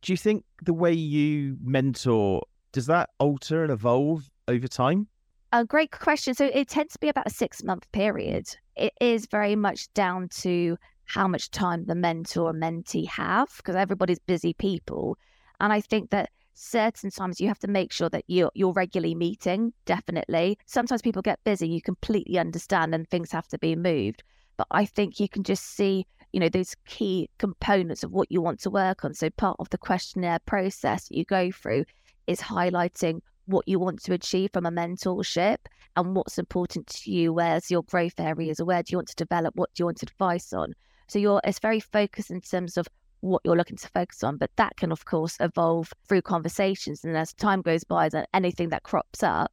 Do 0.02 0.12
you 0.12 0.16
think 0.16 0.44
the 0.62 0.74
way 0.74 0.92
you 0.92 1.56
mentor 1.62 2.42
does 2.72 2.86
that 2.86 3.10
alter 3.18 3.62
and 3.62 3.72
evolve 3.72 4.28
over 4.48 4.68
time? 4.68 5.06
A 5.52 5.64
great 5.64 5.92
question. 5.92 6.34
So 6.34 6.50
it 6.52 6.68
tends 6.68 6.92
to 6.94 6.98
be 6.98 7.08
about 7.08 7.28
a 7.28 7.30
six 7.30 7.62
month 7.62 7.90
period. 7.92 8.48
It 8.76 8.92
is 9.00 9.26
very 9.30 9.54
much 9.54 9.90
down 9.94 10.28
to 10.40 10.76
how 11.06 11.28
much 11.28 11.50
time 11.50 11.84
the 11.84 11.94
mentor 11.94 12.50
and 12.50 12.62
mentee 12.62 13.06
have 13.06 13.50
because 13.58 13.76
everybody's 13.76 14.18
busy 14.18 14.54
people. 14.54 15.18
And 15.60 15.72
I 15.72 15.80
think 15.80 16.10
that 16.10 16.30
certain 16.54 17.10
times 17.10 17.40
you 17.40 17.48
have 17.48 17.58
to 17.60 17.68
make 17.68 17.92
sure 17.92 18.08
that 18.10 18.24
you're 18.26 18.50
you're 18.54 18.72
regularly 18.72 19.14
meeting, 19.14 19.72
definitely. 19.84 20.58
Sometimes 20.66 21.02
people 21.02 21.22
get 21.22 21.44
busy, 21.44 21.68
you 21.68 21.82
completely 21.82 22.38
understand 22.38 22.94
and 22.94 23.08
things 23.08 23.32
have 23.32 23.48
to 23.48 23.58
be 23.58 23.76
moved. 23.76 24.22
But 24.56 24.68
I 24.70 24.84
think 24.84 25.18
you 25.18 25.28
can 25.28 25.42
just 25.42 25.64
see 25.76 26.06
you 26.34 26.40
know 26.40 26.48
those 26.48 26.74
key 26.84 27.30
components 27.38 28.02
of 28.02 28.10
what 28.10 28.30
you 28.30 28.42
want 28.42 28.58
to 28.60 28.68
work 28.68 29.04
on 29.04 29.14
so 29.14 29.30
part 29.30 29.56
of 29.60 29.70
the 29.70 29.78
questionnaire 29.78 30.40
process 30.46 31.06
you 31.08 31.24
go 31.24 31.52
through 31.52 31.84
is 32.26 32.40
highlighting 32.40 33.20
what 33.46 33.68
you 33.68 33.78
want 33.78 34.02
to 34.02 34.12
achieve 34.12 34.50
from 34.52 34.66
a 34.66 34.70
mentorship 34.70 35.58
and 35.94 36.16
what's 36.16 36.36
important 36.36 36.88
to 36.88 37.12
you 37.12 37.32
where's 37.32 37.70
your 37.70 37.84
growth 37.84 38.18
areas 38.18 38.58
or 38.58 38.64
where 38.64 38.82
do 38.82 38.90
you 38.90 38.98
want 38.98 39.06
to 39.06 39.14
develop 39.14 39.54
what 39.54 39.72
do 39.74 39.82
you 39.82 39.84
want 39.84 40.02
advice 40.02 40.52
on 40.52 40.74
so 41.08 41.18
you're 41.18 41.40
it's 41.44 41.58
very 41.58 41.80
focused 41.80 42.30
in 42.30 42.40
terms 42.40 42.76
of 42.76 42.86
what 43.20 43.40
you're 43.44 43.56
looking 43.56 43.76
to 43.76 43.88
focus 43.88 44.22
on 44.22 44.36
but 44.36 44.50
that 44.56 44.76
can 44.76 44.92
of 44.92 45.04
course 45.04 45.36
evolve 45.40 45.92
through 46.08 46.22
conversations 46.22 47.04
and 47.04 47.16
as 47.16 47.32
time 47.34 47.62
goes 47.62 47.84
by 47.84 48.08
that 48.08 48.28
anything 48.34 48.68
that 48.68 48.82
crops 48.82 49.22
up 49.22 49.52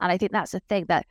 and 0.00 0.12
i 0.12 0.18
think 0.18 0.32
that's 0.32 0.52
the 0.52 0.60
thing 0.60 0.84
that 0.86 1.06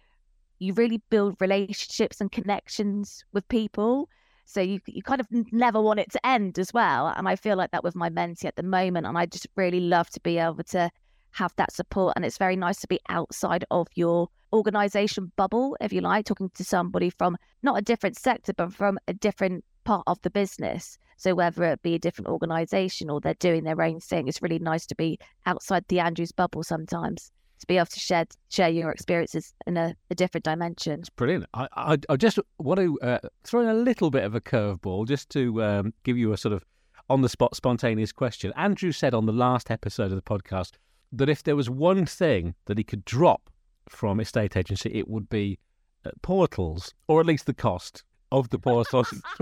you 0.59 0.73
really 0.73 1.01
build 1.09 1.35
relationships 1.39 2.21
and 2.21 2.31
connections 2.31 3.25
with 3.33 3.47
people 3.47 4.07
so 4.45 4.61
you 4.61 4.79
you 4.85 5.01
kind 5.01 5.19
of 5.19 5.27
never 5.51 5.81
want 5.81 5.99
it 5.99 6.11
to 6.11 6.25
end 6.25 6.59
as 6.59 6.71
well. 6.71 7.07
And 7.07 7.27
I 7.27 7.35
feel 7.35 7.57
like 7.57 7.71
that 7.71 7.83
with 7.83 7.95
my 7.95 8.09
mentee 8.09 8.45
at 8.45 8.55
the 8.55 8.63
moment. 8.63 9.07
And 9.07 9.17
I 9.17 9.25
just 9.25 9.47
really 9.55 9.79
love 9.79 10.09
to 10.11 10.19
be 10.19 10.37
able 10.37 10.63
to 10.65 10.89
have 11.31 11.53
that 11.57 11.73
support. 11.73 12.13
And 12.15 12.23
it's 12.23 12.37
very 12.37 12.55
nice 12.55 12.79
to 12.81 12.87
be 12.87 12.99
outside 13.09 13.65
of 13.71 13.87
your 13.95 14.29
organization 14.53 15.31
bubble, 15.35 15.75
if 15.81 15.91
you 15.91 16.01
like, 16.01 16.25
talking 16.25 16.51
to 16.51 16.63
somebody 16.63 17.09
from 17.09 17.37
not 17.63 17.77
a 17.77 17.81
different 17.81 18.17
sector, 18.17 18.53
but 18.53 18.71
from 18.71 18.99
a 19.07 19.13
different 19.13 19.65
part 19.85 20.03
of 20.07 20.21
the 20.21 20.29
business. 20.29 20.97
So 21.17 21.33
whether 21.33 21.63
it 21.63 21.81
be 21.81 21.95
a 21.95 21.99
different 21.99 22.27
organization 22.27 23.09
or 23.09 23.21
they're 23.21 23.35
doing 23.35 23.63
their 23.63 23.81
own 23.81 24.01
thing, 24.01 24.27
it's 24.27 24.41
really 24.41 24.59
nice 24.59 24.85
to 24.87 24.95
be 24.95 25.17
outside 25.45 25.85
the 25.87 26.01
Andrews 26.01 26.33
bubble 26.33 26.63
sometimes 26.63 27.31
to 27.59 27.67
be 27.67 27.77
able 27.77 27.85
to 27.85 27.99
share 27.99 28.25
share 28.49 28.69
your 28.69 28.91
experiences 28.91 29.53
in 29.65 29.77
a, 29.77 29.95
a 30.09 30.15
different 30.15 30.43
dimension. 30.43 30.99
It's 30.99 31.09
brilliant. 31.09 31.45
I, 31.53 31.67
I, 31.75 31.97
I 32.09 32.15
just 32.17 32.39
want 32.57 32.79
to 32.79 32.99
uh, 32.99 33.19
throw 33.43 33.61
in 33.61 33.67
a 33.67 33.73
little 33.73 34.11
bit 34.11 34.23
of 34.23 34.35
a 34.35 34.41
curveball 34.41 35.07
just 35.07 35.29
to 35.31 35.63
um, 35.63 35.93
give 36.03 36.17
you 36.17 36.33
a 36.33 36.37
sort 36.37 36.53
of 36.53 36.65
on 37.09 37.21
the 37.21 37.29
spot 37.29 37.55
spontaneous 37.55 38.11
question. 38.11 38.51
Andrew 38.55 38.91
said 38.91 39.13
on 39.13 39.25
the 39.25 39.33
last 39.33 39.71
episode 39.71 40.11
of 40.11 40.15
the 40.15 40.21
podcast 40.21 40.73
that 41.13 41.29
if 41.29 41.43
there 41.43 41.55
was 41.55 41.69
one 41.69 42.05
thing 42.05 42.55
that 42.65 42.77
he 42.77 42.83
could 42.83 43.05
drop 43.05 43.49
from 43.87 44.19
estate 44.19 44.57
agency, 44.57 44.91
it 44.93 45.07
would 45.07 45.29
be 45.29 45.59
uh, 46.05 46.11
portals, 46.21 46.93
or 47.07 47.19
at 47.19 47.25
least 47.25 47.45
the 47.45 47.53
cost 47.53 48.03
of 48.31 48.49
the 48.49 48.59
portals. 48.59 49.13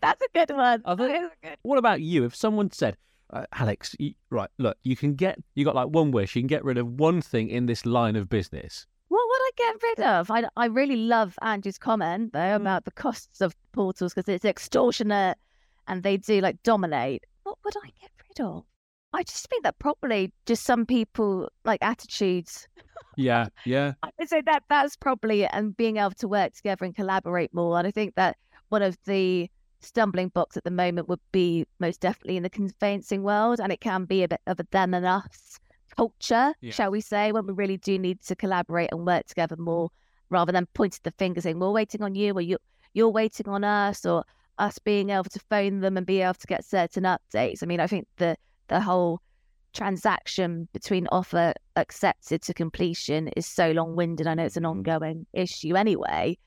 That's 0.00 0.22
a 0.22 0.28
good 0.34 0.50
one. 0.50 0.82
What 1.62 1.78
about 1.78 2.00
you? 2.00 2.24
If 2.24 2.36
someone 2.36 2.70
said, 2.70 2.96
uh, 3.32 3.46
Alex, 3.52 3.94
you, 3.98 4.14
right? 4.30 4.50
Look, 4.58 4.76
you 4.82 4.96
can 4.96 5.14
get 5.14 5.38
you 5.54 5.64
got 5.64 5.74
like 5.74 5.88
one 5.88 6.10
wish. 6.10 6.36
You 6.36 6.42
can 6.42 6.48
get 6.48 6.64
rid 6.64 6.78
of 6.78 6.86
one 6.98 7.20
thing 7.22 7.48
in 7.48 7.66
this 7.66 7.86
line 7.86 8.16
of 8.16 8.28
business. 8.28 8.86
What 9.08 9.26
would 9.28 9.40
I 9.40 9.50
get 9.56 9.82
rid 9.82 10.00
of? 10.06 10.30
I, 10.30 10.44
I 10.56 10.66
really 10.66 10.96
love 10.96 11.38
Andrew's 11.42 11.78
comment 11.78 12.32
though 12.32 12.56
about 12.56 12.84
the 12.84 12.90
costs 12.92 13.40
of 13.40 13.54
portals 13.72 14.14
because 14.14 14.28
it's 14.28 14.44
extortionate 14.44 15.38
and 15.88 16.02
they 16.02 16.16
do 16.16 16.40
like 16.40 16.62
dominate. 16.62 17.24
What 17.44 17.58
would 17.64 17.74
I 17.76 17.90
get 18.00 18.10
rid 18.28 18.46
of? 18.46 18.64
I 19.12 19.22
just 19.24 19.48
think 19.48 19.64
that 19.64 19.78
probably 19.78 20.32
just 20.46 20.64
some 20.64 20.86
people 20.86 21.48
like 21.64 21.80
attitudes. 21.82 22.68
Yeah, 23.16 23.48
yeah. 23.64 23.94
I 24.02 24.10
would 24.18 24.28
say 24.28 24.40
that 24.46 24.62
that's 24.68 24.96
probably 24.96 25.46
and 25.46 25.76
being 25.76 25.96
able 25.96 26.12
to 26.12 26.28
work 26.28 26.54
together 26.54 26.84
and 26.84 26.94
collaborate 26.94 27.52
more. 27.52 27.76
And 27.76 27.86
I 27.86 27.90
think 27.90 28.14
that 28.14 28.36
one 28.68 28.82
of 28.82 28.96
the 29.06 29.50
stumbling 29.80 30.28
blocks 30.28 30.56
at 30.56 30.64
the 30.64 30.70
moment 30.70 31.08
would 31.08 31.20
be 31.32 31.66
most 31.80 32.00
definitely 32.00 32.36
in 32.36 32.42
the 32.42 32.50
conveyancing 32.50 33.22
world, 33.22 33.60
and 33.60 33.72
it 33.72 33.80
can 33.80 34.04
be 34.04 34.22
a 34.22 34.28
bit 34.28 34.40
of 34.46 34.60
a 34.60 34.66
them 34.70 34.94
and 34.94 35.06
us 35.06 35.58
culture, 35.96 36.54
Yeah. 36.60 36.70
shall 36.70 36.90
we 36.92 37.00
say, 37.00 37.32
when 37.32 37.46
we 37.46 37.52
really 37.52 37.76
do 37.78 37.98
need 37.98 38.20
to 38.22 38.36
collaborate 38.36 38.90
and 38.92 39.04
work 39.04 39.26
together 39.26 39.56
more, 39.56 39.90
rather 40.28 40.52
than 40.52 40.66
pointing 40.72 41.00
the 41.02 41.10
finger 41.12 41.40
saying 41.40 41.58
we're 41.58 41.72
waiting 41.72 42.02
on 42.02 42.14
you 42.14 42.32
or 42.32 42.40
you 42.40 42.58
you're 42.94 43.08
waiting 43.08 43.48
on 43.48 43.64
us 43.64 44.06
or 44.06 44.24
us 44.58 44.78
being 44.78 45.10
able 45.10 45.24
to 45.24 45.40
phone 45.50 45.80
them 45.80 45.96
and 45.96 46.06
be 46.06 46.20
able 46.20 46.34
to 46.34 46.46
get 46.46 46.64
certain 46.64 47.02
updates. 47.04 47.62
I 47.62 47.66
mean, 47.66 47.80
I 47.80 47.86
think 47.86 48.06
the 48.18 48.36
the 48.70 48.80
whole 48.80 49.20
transaction 49.74 50.68
between 50.72 51.06
offer 51.12 51.52
accepted 51.76 52.42
to 52.42 52.54
completion 52.54 53.28
is 53.36 53.46
so 53.46 53.72
long 53.72 53.94
winded. 53.94 54.26
I 54.26 54.34
know 54.34 54.44
it's 54.44 54.56
an 54.56 54.64
ongoing 54.64 55.26
issue 55.32 55.76
anyway, 55.76 56.38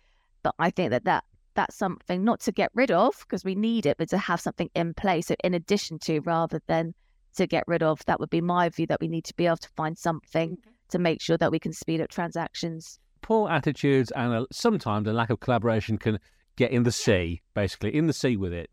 but 0.42 0.56
I 0.58 0.72
think 0.72 0.90
that, 0.92 1.06
that 1.06 1.24
that's 1.54 1.76
something 1.76 2.24
not 2.24 2.40
to 2.42 2.52
get 2.52 2.72
rid 2.74 2.90
of 2.90 3.16
because 3.20 3.44
we 3.46 3.56
need 3.56 3.86
it, 3.86 3.98
but 3.98 4.10
to 4.10 4.18
have 4.18 4.42
something 4.42 4.70
in 4.74 4.94
place. 4.96 5.28
So, 5.28 5.36
in 5.44 5.54
addition 5.54 6.00
to, 6.00 6.20
rather 6.22 6.62
than 6.68 6.96
to 7.36 7.46
get 7.46 7.64
rid 7.68 7.84
of, 7.84 8.04
that 8.06 8.20
would 8.20 8.30
be 8.30 8.42
my 8.42 8.70
view 8.70 8.88
that 8.88 9.00
we 9.00 9.08
need 9.08 9.26
to 9.26 9.36
be 9.36 9.46
able 9.46 9.58
to 9.58 9.70
find 9.76 9.98
something 9.98 10.52
mm-hmm. 10.52 10.70
to 10.90 11.00
make 11.00 11.22
sure 11.22 11.38
that 11.38 11.52
we 11.52 11.60
can 11.60 11.74
speed 11.74 12.02
up 12.02 12.10
transactions. 12.10 13.00
Poor 13.22 13.50
attitudes 13.50 14.12
and 14.12 14.34
a, 14.34 14.48
sometimes 14.52 15.08
a 15.08 15.14
lack 15.14 15.30
of 15.30 15.40
collaboration 15.40 15.98
can 15.98 16.20
get 16.56 16.72
in 16.72 16.84
the 16.84 16.92
sea, 16.92 17.42
basically 17.54 17.96
in 17.96 18.08
the 18.08 18.14
sea 18.14 18.36
with 18.36 18.54
it, 18.54 18.70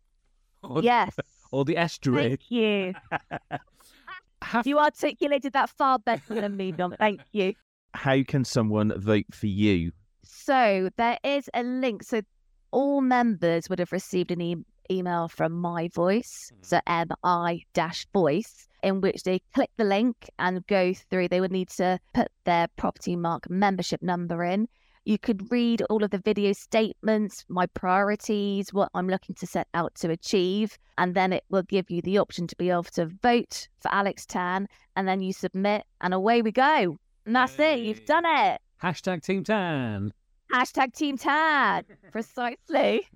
Yes. 0.81 1.17
Or 1.53 1.65
the 1.65 1.77
estuary. 1.77 2.29
Thank 2.29 2.51
you. 2.51 2.95
Have 4.43 4.67
You 4.67 4.79
articulated 4.79 5.53
that 5.53 5.71
far 5.71 5.99
better 5.99 6.35
than 6.35 6.57
me, 6.57 6.73
Dom. 6.73 6.95
Thank 6.99 7.21
you. 7.33 7.55
How 7.95 8.23
can 8.23 8.45
someone 8.45 8.93
vote 8.99 9.27
for 9.33 9.47
you? 9.47 9.93
So 10.23 10.91
there 10.97 11.19
is 11.23 11.51
a 11.55 11.63
link. 11.63 12.03
So 12.03 12.23
all 12.71 13.01
members 13.01 13.69
would 13.69 13.79
have 13.79 13.93
received 13.93 14.31
an 14.31 14.41
e- 14.41 14.65
email 14.91 15.29
from 15.29 15.61
Mi-Voice, 15.61 16.51
hmm. 16.53 16.59
so 16.63 16.81
M 16.87 17.09
I 17.23 17.63
dash 17.75 18.07
voice, 18.13 18.69
in 18.83 19.01
which 19.01 19.23
they 19.23 19.41
click 19.55 19.71
the 19.77 19.85
link 19.85 20.29
and 20.39 20.67
go 20.67 20.95
through. 20.95 21.29
They 21.29 21.41
would 21.41 21.53
need 21.53 21.69
to 21.71 21.99
put 22.15 22.29
their 22.45 22.69
Propertymark 22.79 23.49
membership 23.51 24.03
number 24.03 24.43
in. 24.45 24.69
You 25.11 25.19
could 25.19 25.51
read 25.51 25.83
all 25.91 26.05
of 26.05 26.13
the 26.13 26.19
video 26.19 26.53
statements, 26.53 27.45
my 27.49 27.67
priorities, 27.67 28.73
what 28.73 28.91
I'm 28.95 29.09
looking 29.09 29.35
to 29.41 29.47
set 29.49 29.67
out 29.75 29.93
to 29.97 30.11
achieve, 30.11 30.79
and 30.99 31.17
then 31.17 31.33
it 31.33 31.43
will 31.51 31.65
give 31.65 31.91
you 31.91 32.01
the 32.01 32.19
option 32.19 32.47
to 32.47 32.55
be 32.55 32.71
able 32.71 32.85
to 32.85 33.07
vote 33.21 33.67
for 33.81 33.93
Alex 33.93 34.25
Tan, 34.25 34.69
and 34.95 35.09
then 35.09 35.21
you 35.21 35.33
submit, 35.33 35.83
and 36.01 36.15
away 36.15 36.43
we 36.43 36.53
go. 36.53 36.97
And 37.27 37.35
that's 37.35 37.59
it. 37.59 37.81
You've 37.81 38.05
done 38.05 38.23
it. 38.25 38.61
hashtag 38.81 39.25
Team 39.25 39.43
Tan. 39.43 40.13
Hashtag 40.55 40.95
Team 40.95 41.19
Tad. 41.19 41.87
Precisely. 42.13 43.09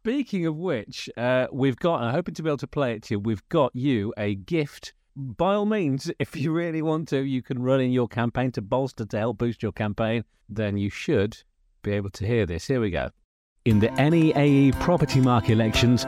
Speaking 0.00 0.46
of 0.46 0.56
which, 0.56 1.08
uh, 1.16 1.46
we've 1.52 1.76
got, 1.76 2.02
I'm 2.02 2.12
hoping 2.12 2.34
to 2.34 2.42
be 2.42 2.50
able 2.50 2.56
to 2.56 2.66
play 2.66 2.94
it 2.94 3.04
to 3.04 3.14
you. 3.14 3.20
We've 3.20 3.48
got 3.50 3.70
you 3.72 4.12
a 4.18 4.34
gift. 4.34 4.94
By 5.18 5.54
all 5.54 5.66
means, 5.66 6.12
if 6.20 6.36
you 6.36 6.52
really 6.52 6.80
want 6.80 7.08
to, 7.08 7.20
you 7.20 7.42
can 7.42 7.60
run 7.60 7.80
in 7.80 7.90
your 7.90 8.06
campaign 8.06 8.52
to 8.52 8.62
bolster 8.62 9.04
to 9.04 9.18
help 9.18 9.38
boost 9.38 9.62
your 9.62 9.72
campaign. 9.72 10.24
Then 10.48 10.78
you 10.78 10.90
should 10.90 11.38
be 11.82 11.92
able 11.92 12.10
to 12.10 12.26
hear 12.26 12.46
this. 12.46 12.68
Here 12.68 12.80
we 12.80 12.90
go. 12.90 13.10
In 13.64 13.80
the 13.80 13.88
NAEA 13.88 14.72
Propertymark 14.74 15.50
elections, 15.50 16.06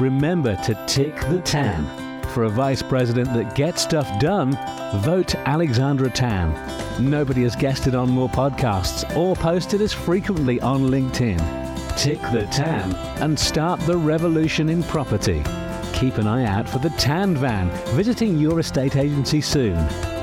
remember 0.00 0.56
to 0.62 0.74
tick 0.86 1.14
the 1.28 1.40
tan. 1.40 1.84
For 2.28 2.44
a 2.44 2.48
vice 2.48 2.82
president 2.82 3.34
that 3.34 3.54
gets 3.54 3.82
stuff 3.82 4.08
done, 4.18 4.56
vote 5.02 5.34
Alexandra 5.34 6.08
Tan. 6.08 6.54
Nobody 7.10 7.42
has 7.42 7.56
guested 7.56 7.94
on 7.94 8.08
more 8.08 8.30
podcasts 8.30 9.04
or 9.14 9.36
posted 9.36 9.82
as 9.82 9.92
frequently 9.92 10.58
on 10.60 10.82
LinkedIn. 10.84 11.38
Tick 11.98 12.20
the 12.32 12.48
tan 12.50 12.94
and 13.20 13.38
start 13.38 13.80
the 13.80 13.98
revolution 13.98 14.70
in 14.70 14.82
property. 14.84 15.42
Keep 16.02 16.18
an 16.18 16.26
eye 16.26 16.44
out 16.46 16.68
for 16.68 16.80
the 16.80 16.90
Tan 16.90 17.36
Van 17.36 17.70
visiting 17.94 18.36
your 18.36 18.58
estate 18.58 18.96
agency 18.96 19.40
soon. 19.40 19.74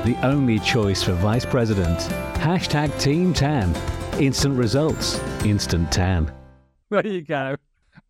The 0.04 0.14
only 0.22 0.58
choice 0.58 1.02
for 1.02 1.12
vice 1.14 1.46
president. 1.46 1.98
Hashtag 2.34 3.00
Team 3.00 3.32
Tan. 3.32 3.74
Instant 4.20 4.58
results, 4.58 5.18
instant 5.42 5.90
tan. 5.90 6.30
There 6.90 7.06
you 7.06 7.22
go. 7.22 7.56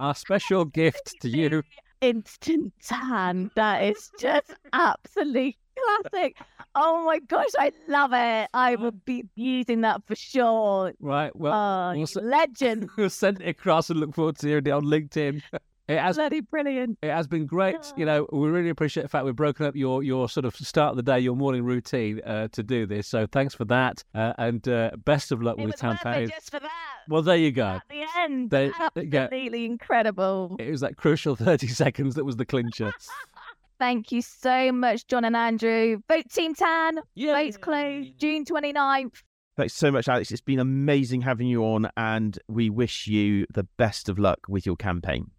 Our 0.00 0.16
special 0.16 0.64
gift 0.64 1.14
to 1.20 1.28
you. 1.28 1.62
Instant 2.00 2.72
tan. 2.83 3.52
That 3.54 3.85
is 3.85 4.11
just 4.18 4.52
absolutely 4.72 5.56
classic. 5.78 6.37
Oh 6.74 7.04
my 7.04 7.20
gosh, 7.20 7.50
I 7.56 7.70
love 7.87 8.11
it. 8.12 8.48
I 8.52 8.74
would 8.74 9.04
be 9.04 9.26
using 9.37 9.83
that 9.83 10.02
for 10.09 10.16
sure. 10.16 10.92
Right. 10.98 11.35
Well, 11.37 11.52
Oh, 11.52 11.92
we'll, 11.94 12.02
s- 12.02 12.16
legend. 12.16 12.90
we'll 12.96 13.11
send 13.11 13.40
it 13.42 13.48
across 13.48 13.90
and 13.90 14.00
look 14.00 14.12
forward 14.16 14.38
to 14.38 14.48
hearing 14.48 14.66
it 14.66 14.70
on 14.70 14.87
LinkedIn. 14.87 15.42
It 15.90 15.98
has 15.98 16.16
Bloody 16.16 16.40
brilliant. 16.40 16.98
It 17.03 17.11
has 17.11 17.26
been 17.26 17.46
great. 17.46 17.92
You 17.96 18.07
know, 18.07 18.26
we 18.33 18.48
really 18.48 18.68
appreciate 18.68 19.03
the 19.03 19.09
fact 19.09 19.24
we've 19.24 19.35
broken 19.35 19.66
up 19.66 19.74
your 19.74 20.05
your 20.05 20.29
sort 20.29 20.44
of 20.46 20.55
start 20.55 20.90
of 20.92 20.96
the 20.96 21.03
day, 21.03 21.18
your 21.18 21.35
morning 21.35 21.64
routine 21.64 22.20
uh, 22.24 22.46
to 22.53 22.62
do 22.62 22.87
this. 22.87 23.09
So 23.09 23.26
thanks 23.26 23.55
for 23.55 23.64
that, 23.64 24.05
uh, 24.14 24.33
and 24.38 24.66
uh, 24.68 24.92
best 25.05 25.33
of 25.33 25.42
luck 25.42 25.59
It 25.59 25.64
with 25.64 25.74
was 25.74 25.83
worth 25.83 26.00
campaign. 26.03 26.29
just 26.29 26.50
for 26.53 26.61
that. 26.61 26.70
Well, 27.09 27.22
there 27.22 27.37
you 27.37 27.50
go. 27.50 27.64
At 27.64 27.83
the 27.88 28.05
end. 28.18 28.50
There- 28.50 28.72
yeah. 28.94 29.22
Absolutely 29.24 29.64
incredible. 29.64 30.57
It 30.61 30.70
was 30.70 30.81
that 30.83 30.96
crucial 30.96 31.35
thirty 31.35 31.66
seconds 31.83 32.14
that 32.14 32.24
was 32.24 32.37
the 32.37 32.46
clincher. 32.46 32.92
Thank 33.81 34.12
you 34.12 34.22
so 34.22 34.70
much, 34.72 35.07
John 35.09 35.24
and 35.24 35.35
Andrew. 35.35 36.03
Vote 36.07 36.31
Team 36.31 36.55
Tan. 36.55 37.00
Yeah. 37.14 37.33
Votes 37.33 37.57
closed 37.57 38.18
June 38.18 38.44
29th. 38.44 39.22
Thanks 39.57 39.72
so 39.72 39.90
much, 39.90 40.07
Alex. 40.07 40.31
It's 40.31 40.40
been 40.42 40.59
amazing 40.61 41.22
having 41.22 41.48
you 41.48 41.64
on, 41.64 41.90
and 41.96 42.38
we 42.46 42.68
wish 42.70 43.07
you 43.07 43.46
the 43.53 43.64
best 43.79 44.09
of 44.09 44.18
luck 44.18 44.38
with 44.48 44.66
your 44.66 44.76
campaign. 44.76 45.31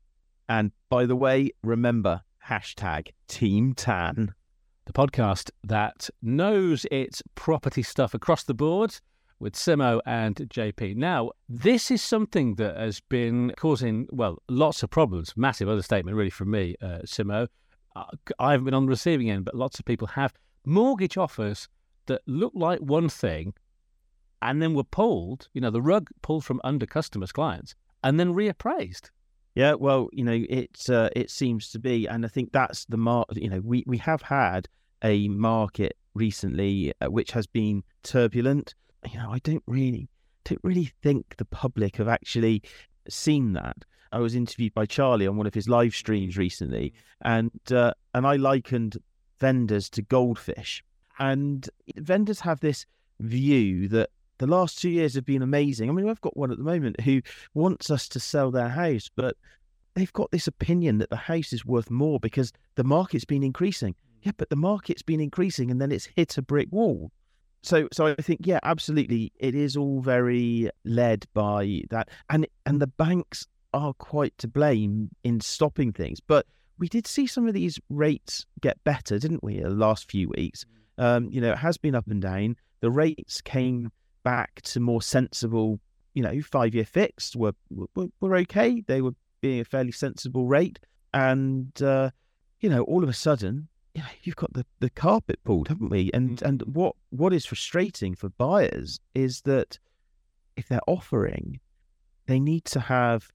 And 0.49 0.71
by 0.89 1.05
the 1.05 1.15
way, 1.15 1.51
remember 1.63 2.21
hashtag 2.47 3.09
Team 3.27 3.73
Tan. 3.73 4.33
the 4.85 4.93
podcast 4.93 5.51
that 5.63 6.09
knows 6.21 6.85
its 6.91 7.21
property 7.35 7.83
stuff 7.83 8.13
across 8.13 8.43
the 8.43 8.53
board 8.53 8.99
with 9.39 9.53
Simmo 9.53 10.01
and 10.05 10.35
JP. 10.35 10.95
Now, 10.95 11.31
this 11.49 11.91
is 11.91 12.01
something 12.01 12.55
that 12.55 12.77
has 12.77 12.99
been 13.01 13.53
causing, 13.57 14.07
well, 14.11 14.41
lots 14.49 14.83
of 14.83 14.89
problems. 14.89 15.33
Massive 15.35 15.69
understatement, 15.69 16.15
really, 16.15 16.29
from 16.29 16.51
me, 16.51 16.75
uh, 16.81 16.99
Simmo. 17.05 17.47
I 18.39 18.51
haven't 18.51 18.65
been 18.65 18.73
on 18.73 18.85
the 18.85 18.89
receiving 18.89 19.29
end, 19.29 19.45
but 19.45 19.55
lots 19.55 19.79
of 19.79 19.85
people 19.85 20.07
have 20.07 20.33
mortgage 20.65 21.17
offers 21.17 21.67
that 22.05 22.21
look 22.27 22.53
like 22.55 22.79
one 22.79 23.09
thing 23.09 23.53
and 24.41 24.61
then 24.61 24.73
were 24.73 24.83
pulled, 24.83 25.49
you 25.53 25.61
know, 25.61 25.69
the 25.71 25.81
rug 25.81 26.09
pulled 26.21 26.45
from 26.45 26.61
under 26.63 26.85
customers' 26.85 27.31
clients 27.31 27.75
and 28.03 28.19
then 28.19 28.33
reappraised. 28.33 29.09
Yeah, 29.55 29.73
well, 29.73 30.09
you 30.13 30.23
know, 30.23 30.45
it's 30.49 30.89
uh, 30.89 31.09
it 31.15 31.29
seems 31.29 31.69
to 31.71 31.79
be, 31.79 32.07
and 32.07 32.25
I 32.25 32.29
think 32.29 32.51
that's 32.51 32.85
the 32.85 32.97
mark. 32.97 33.27
You 33.33 33.49
know, 33.49 33.61
we 33.61 33.83
we 33.85 33.97
have 33.97 34.21
had 34.21 34.69
a 35.03 35.27
market 35.27 35.97
recently 36.13 36.93
uh, 37.01 37.07
which 37.07 37.31
has 37.31 37.47
been 37.47 37.83
turbulent. 38.03 38.75
You 39.11 39.19
know, 39.19 39.31
I 39.31 39.39
don't 39.39 39.63
really 39.67 40.09
don't 40.45 40.63
really 40.63 40.91
think 41.01 41.35
the 41.37 41.45
public 41.45 41.97
have 41.97 42.07
actually 42.07 42.63
seen 43.09 43.53
that. 43.53 43.83
I 44.13 44.19
was 44.19 44.35
interviewed 44.35 44.73
by 44.73 44.85
Charlie 44.85 45.27
on 45.27 45.37
one 45.37 45.47
of 45.47 45.53
his 45.53 45.69
live 45.69 45.93
streams 45.93 46.37
recently, 46.37 46.93
and 47.21 47.51
uh, 47.71 47.93
and 48.13 48.25
I 48.25 48.37
likened 48.37 48.97
vendors 49.39 49.89
to 49.91 50.01
goldfish, 50.01 50.83
and 51.19 51.69
vendors 51.97 52.39
have 52.41 52.61
this 52.61 52.85
view 53.19 53.87
that 53.89 54.09
the 54.41 54.47
last 54.47 54.79
two 54.79 54.89
years 54.89 55.13
have 55.13 55.25
been 55.25 55.43
amazing. 55.43 55.87
I 55.87 55.93
mean, 55.93 56.09
I've 56.09 56.19
got 56.19 56.35
one 56.35 56.51
at 56.51 56.57
the 56.57 56.63
moment 56.63 56.99
who 57.01 57.21
wants 57.53 57.91
us 57.91 58.09
to 58.09 58.19
sell 58.19 58.49
their 58.49 58.69
house, 58.69 59.07
but 59.15 59.37
they've 59.93 60.11
got 60.13 60.31
this 60.31 60.47
opinion 60.47 60.97
that 60.97 61.11
the 61.11 61.15
house 61.15 61.53
is 61.53 61.63
worth 61.63 61.91
more 61.91 62.19
because 62.19 62.51
the 62.73 62.83
market's 62.83 63.23
been 63.23 63.43
increasing. 63.43 63.93
Yeah, 64.23 64.31
but 64.35 64.49
the 64.49 64.55
market's 64.55 65.03
been 65.03 65.21
increasing 65.21 65.69
and 65.69 65.79
then 65.79 65.91
it's 65.91 66.09
hit 66.15 66.39
a 66.39 66.41
brick 66.41 66.69
wall. 66.71 67.11
So 67.61 67.87
so 67.91 68.07
I 68.07 68.15
think 68.15 68.47
yeah, 68.47 68.59
absolutely 68.63 69.31
it 69.37 69.53
is 69.53 69.77
all 69.77 70.01
very 70.01 70.71
led 70.85 71.27
by 71.35 71.83
that 71.91 72.09
and 72.31 72.47
and 72.65 72.81
the 72.81 72.87
banks 72.87 73.45
are 73.75 73.93
quite 73.93 74.35
to 74.39 74.47
blame 74.47 75.11
in 75.23 75.39
stopping 75.39 75.93
things. 75.93 76.19
But 76.19 76.47
we 76.79 76.89
did 76.89 77.05
see 77.05 77.27
some 77.27 77.47
of 77.47 77.53
these 77.53 77.79
rates 77.89 78.47
get 78.59 78.83
better, 78.83 79.19
didn't 79.19 79.43
we, 79.43 79.59
the 79.59 79.69
last 79.69 80.09
few 80.09 80.29
weeks? 80.29 80.65
Um, 80.97 81.29
you 81.31 81.41
know, 81.41 81.51
it 81.51 81.59
has 81.59 81.77
been 81.77 81.93
up 81.93 82.07
and 82.07 82.19
down. 82.19 82.55
The 82.79 82.89
rates 82.89 83.39
came 83.41 83.91
back 84.23 84.61
to 84.61 84.79
more 84.79 85.01
sensible, 85.01 85.79
you 86.13 86.23
know, 86.23 86.41
five 86.41 86.75
year 86.75 86.85
fixed 86.85 87.35
were, 87.35 87.53
were 87.69 88.07
were 88.19 88.35
okay. 88.37 88.81
They 88.85 89.01
were 89.01 89.15
being 89.41 89.59
a 89.59 89.65
fairly 89.65 89.91
sensible 89.91 90.47
rate, 90.47 90.79
and 91.13 91.81
uh, 91.81 92.11
you 92.59 92.69
know, 92.69 92.83
all 92.83 93.03
of 93.03 93.09
a 93.09 93.13
sudden, 93.13 93.67
you 93.93 94.01
know, 94.01 94.07
you've 94.23 94.35
got 94.35 94.53
the, 94.53 94.65
the 94.79 94.89
carpet 94.89 95.39
pulled, 95.43 95.67
haven't 95.67 95.89
we? 95.89 96.11
And 96.13 96.41
and 96.41 96.61
what 96.63 96.95
what 97.09 97.33
is 97.33 97.45
frustrating 97.45 98.15
for 98.15 98.29
buyers 98.29 98.99
is 99.13 99.41
that 99.41 99.77
if 100.55 100.67
they're 100.67 100.79
offering, 100.87 101.59
they 102.27 102.39
need 102.39 102.65
to 102.65 102.79
have, 102.79 103.29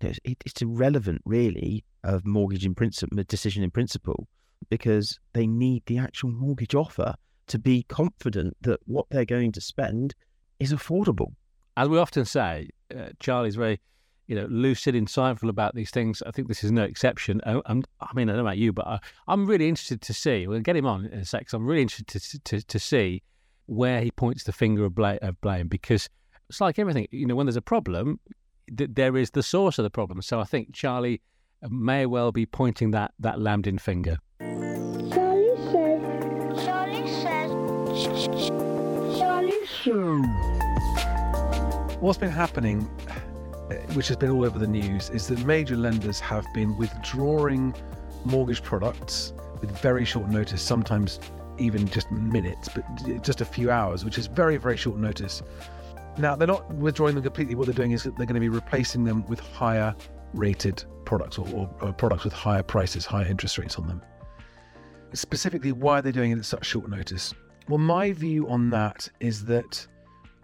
you 0.00 0.08
know, 0.08 0.14
it, 0.24 0.38
it's 0.44 0.62
irrelevant 0.62 1.22
really 1.24 1.84
of 2.02 2.26
mortgage 2.26 2.66
in 2.66 2.74
principle, 2.74 3.16
decision 3.24 3.62
in 3.62 3.70
principle, 3.70 4.26
because 4.68 5.18
they 5.32 5.46
need 5.46 5.82
the 5.86 5.98
actual 5.98 6.30
mortgage 6.30 6.74
offer 6.74 7.14
to 7.46 7.58
be 7.58 7.84
confident 7.84 8.56
that 8.62 8.80
what 8.86 9.06
they're 9.10 9.24
going 9.24 9.52
to 9.52 9.60
spend 9.60 10.14
is 10.58 10.72
affordable. 10.72 11.32
As 11.76 11.88
we 11.88 11.98
often 11.98 12.24
say, 12.24 12.70
uh, 12.96 13.08
Charlie's 13.18 13.56
very, 13.56 13.80
you 14.26 14.36
know, 14.36 14.46
lucid, 14.48 14.94
insightful 14.94 15.48
about 15.48 15.74
these 15.74 15.90
things. 15.90 16.22
I 16.26 16.30
think 16.30 16.48
this 16.48 16.64
is 16.64 16.72
no 16.72 16.82
exception. 16.82 17.40
I, 17.44 17.60
I'm, 17.66 17.82
I 18.00 18.08
mean, 18.14 18.28
I 18.28 18.32
don't 18.32 18.42
know 18.42 18.48
about 18.48 18.58
you, 18.58 18.72
but 18.72 18.86
I, 18.86 18.98
I'm 19.26 19.46
really 19.46 19.68
interested 19.68 20.00
to 20.02 20.14
see. 20.14 20.46
We'll 20.46 20.60
get 20.60 20.76
him 20.76 20.86
on 20.86 21.06
in 21.06 21.18
a 21.18 21.24
sec. 21.24 21.52
I'm 21.52 21.66
really 21.66 21.82
interested 21.82 22.06
to, 22.08 22.38
to, 22.40 22.66
to 22.66 22.78
see 22.78 23.22
where 23.66 24.00
he 24.00 24.10
points 24.10 24.44
the 24.44 24.52
finger 24.52 24.84
of 24.84 24.94
blame, 24.94 25.18
of 25.22 25.40
blame 25.40 25.68
because 25.68 26.08
it's 26.48 26.60
like 26.60 26.78
everything. 26.78 27.08
You 27.10 27.26
know, 27.26 27.34
when 27.34 27.46
there's 27.46 27.56
a 27.56 27.62
problem, 27.62 28.20
th- 28.76 28.90
there 28.92 29.16
is 29.16 29.30
the 29.30 29.42
source 29.42 29.78
of 29.78 29.82
the 29.82 29.90
problem. 29.90 30.22
So 30.22 30.40
I 30.40 30.44
think 30.44 30.74
Charlie 30.74 31.20
may 31.68 32.06
well 32.06 32.32
be 32.32 32.46
pointing 32.46 32.90
that 32.92 33.12
that 33.18 33.38
Lamdin 33.38 33.80
finger. 33.80 34.18
What's 42.00 42.16
been 42.18 42.30
happening, 42.30 42.88
uh, 43.70 43.74
which 43.92 44.08
has 44.08 44.16
been 44.16 44.30
all 44.30 44.44
over 44.44 44.58
the 44.58 44.66
news, 44.66 45.10
is 45.10 45.26
that 45.28 45.44
major 45.44 45.76
lenders 45.76 46.20
have 46.20 46.46
been 46.54 46.78
withdrawing 46.78 47.74
mortgage 48.24 48.62
products 48.62 49.34
with 49.60 49.70
very 49.82 50.06
short 50.06 50.30
notice, 50.30 50.62
sometimes 50.62 51.20
even 51.58 51.86
just 51.86 52.10
minutes, 52.10 52.70
but 52.74 52.82
just 53.22 53.42
a 53.42 53.44
few 53.44 53.70
hours, 53.70 54.06
which 54.06 54.16
is 54.16 54.26
very, 54.26 54.56
very 54.56 54.78
short 54.78 54.96
notice. 54.96 55.42
Now, 56.16 56.34
they're 56.34 56.48
not 56.48 56.72
withdrawing 56.74 57.14
them 57.14 57.24
completely. 57.24 57.54
What 57.54 57.66
they're 57.66 57.74
doing 57.74 57.92
is 57.92 58.04
they're 58.04 58.12
going 58.12 58.34
to 58.34 58.40
be 58.40 58.48
replacing 58.48 59.04
them 59.04 59.26
with 59.26 59.40
higher 59.40 59.94
rated 60.32 60.82
products 61.04 61.36
or, 61.36 61.46
or, 61.48 61.68
or 61.82 61.92
products 61.92 62.24
with 62.24 62.32
higher 62.32 62.62
prices, 62.62 63.04
higher 63.04 63.26
interest 63.26 63.58
rates 63.58 63.76
on 63.76 63.86
them. 63.86 64.00
Specifically, 65.12 65.72
why 65.72 65.98
are 65.98 66.02
they 66.02 66.12
doing 66.12 66.30
it 66.30 66.38
at 66.38 66.46
such 66.46 66.64
short 66.64 66.88
notice? 66.88 67.34
Well, 67.66 67.78
my 67.78 68.12
view 68.12 68.46
on 68.48 68.68
that 68.70 69.08
is 69.20 69.46
that 69.46 69.86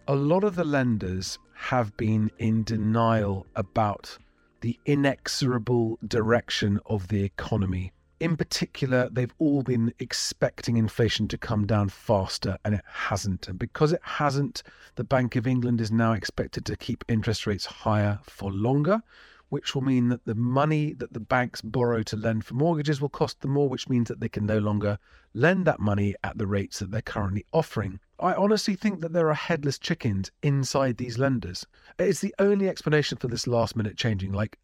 a 0.09 0.15
lot 0.15 0.43
of 0.43 0.57
the 0.57 0.65
lenders 0.65 1.39
have 1.55 1.95
been 1.99 2.31
in 2.39 2.65
denial 2.65 3.47
about 3.57 4.17
the 4.63 4.79
inexorable 4.87 5.99
direction 6.09 6.81
of 6.87 7.09
the 7.09 7.23
economy. 7.23 7.93
In 8.21 8.39
particular, 8.39 9.11
they've 9.11 9.35
all 9.39 9.63
been 9.63 9.93
expecting 9.99 10.79
inflation 10.79 11.29
to 11.29 11.37
come 11.37 11.67
down 11.67 11.91
faster, 11.91 12.57
and 12.65 12.75
it 12.75 12.85
hasn't. 12.91 13.49
And 13.49 13.59
because 13.59 13.93
it 13.93 14.01
hasn't, 14.03 14.63
the 14.95 15.05
Bank 15.05 15.37
of 15.37 15.47
England 15.47 15.83
is 15.83 15.93
now 15.93 16.13
expected 16.13 16.65
to 16.67 16.77
keep 16.77 17.05
interest 17.07 17.47
rates 17.47 17.67
higher 17.67 18.19
for 18.23 18.51
longer, 18.51 19.03
which 19.51 19.75
will 19.75 19.83
mean 19.83 20.09
that 20.09 20.25
the 20.25 20.35
money 20.35 20.95
that 20.95 21.13
the 21.13 21.21
banks 21.21 21.61
borrow 21.61 22.03
to 22.03 22.17
lend 22.17 22.45
for 22.45 22.55
mortgages 22.55 23.01
will 23.01 23.09
cost 23.09 23.41
them 23.41 23.51
more, 23.51 23.69
which 23.69 23.89
means 23.89 24.09
that 24.09 24.21
they 24.21 24.29
can 24.29 24.47
no 24.47 24.59
longer 24.59 24.99
lend 25.35 25.67
that 25.67 25.81
money 25.81 26.15
at 26.25 26.39
the 26.39 26.47
rates 26.47 26.79
that 26.79 26.91
they're 26.91 27.03
currently 27.03 27.45
offering. 27.53 28.01
I 28.19 28.33
honestly 28.35 28.77
think 28.77 29.01
that 29.01 29.13
there 29.13 29.29
are 29.29 29.35
headless 29.35 29.79
chickens 29.79 30.31
inside 30.43 30.97
these 30.97 31.19
lenders. 31.19 31.67
It's 31.99 32.21
the 32.21 32.35
only 32.39 32.69
explanation 32.69 33.19
for 33.19 33.29
this 33.29 33.47
last 33.47 33.77
minute 33.77 33.97
changing. 33.97 34.33
Like, 34.33 34.57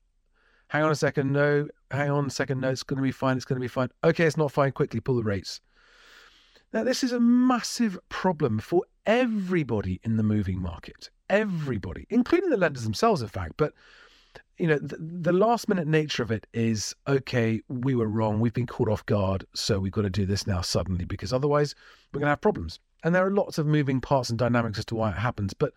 hang 0.69 0.85
on 0.85 0.93
a 0.93 0.97
second, 0.97 1.33
no, 1.33 1.69
hang 1.91 2.11
on 2.11 2.27
a 2.27 2.31
second, 2.31 2.61
no, 2.61 2.71
it's 2.71 2.83
going 2.83 2.99
to 2.99 3.03
be 3.03 3.13
fine, 3.13 3.37
it's 3.37 3.45
going 3.45 3.61
to 3.61 3.65
be 3.65 3.69
fine. 3.69 3.89
Okay, 4.05 4.25
it's 4.25 4.37
not 4.37 4.53
fine, 4.53 4.73
quickly 4.73 5.01
pull 5.01 5.17
the 5.17 5.23
rates. 5.23 5.61
Now, 6.73 6.85
this 6.85 7.03
is 7.03 7.13
a 7.13 7.21
massive 7.21 7.99
problem 8.09 8.59
for 8.59 8.85
everybody 9.05 10.01
in 10.05 10.17
the 10.17 10.23
moving 10.23 10.61
market. 10.61 11.11
Everybody, 11.31 12.07
including 12.11 12.51
the 12.51 12.57
lenders 12.57 12.85
themselves, 12.85 13.23
in 13.23 13.29
fact. 13.29 13.55
But 13.57 13.73
you 14.59 14.67
know, 14.67 14.79
the, 14.79 14.97
the 14.99 15.33
last 15.33 15.69
minute 15.69 15.87
nature 15.87 16.23
of 16.23 16.31
it 16.31 16.47
is 16.53 16.95
okay, 17.07 17.61
we 17.69 17.95
were 17.95 18.09
wrong, 18.09 18.41
we've 18.41 18.55
been 18.55 18.67
caught 18.67 18.89
off 18.89 19.05
guard, 19.07 19.45
so 19.55 19.79
we've 19.79 19.93
got 19.93 20.03
to 20.03 20.11
do 20.11 20.27
this 20.27 20.47
now 20.47 20.61
suddenly 20.61 21.05
because 21.05 21.33
otherwise 21.33 21.75
we're 22.13 22.21
going 22.21 22.27
to 22.27 22.31
have 22.31 22.41
problems. 22.41 22.81
And 23.05 23.15
there 23.15 23.27
are 23.27 23.31
lots 23.31 23.59
of 23.59 23.67
moving 23.67 24.01
parts 24.01 24.31
and 24.31 24.39
dynamics 24.39 24.79
as 24.79 24.85
to 24.87 24.95
why 24.95 25.11
it 25.11 25.19
happens. 25.19 25.53
But 25.53 25.73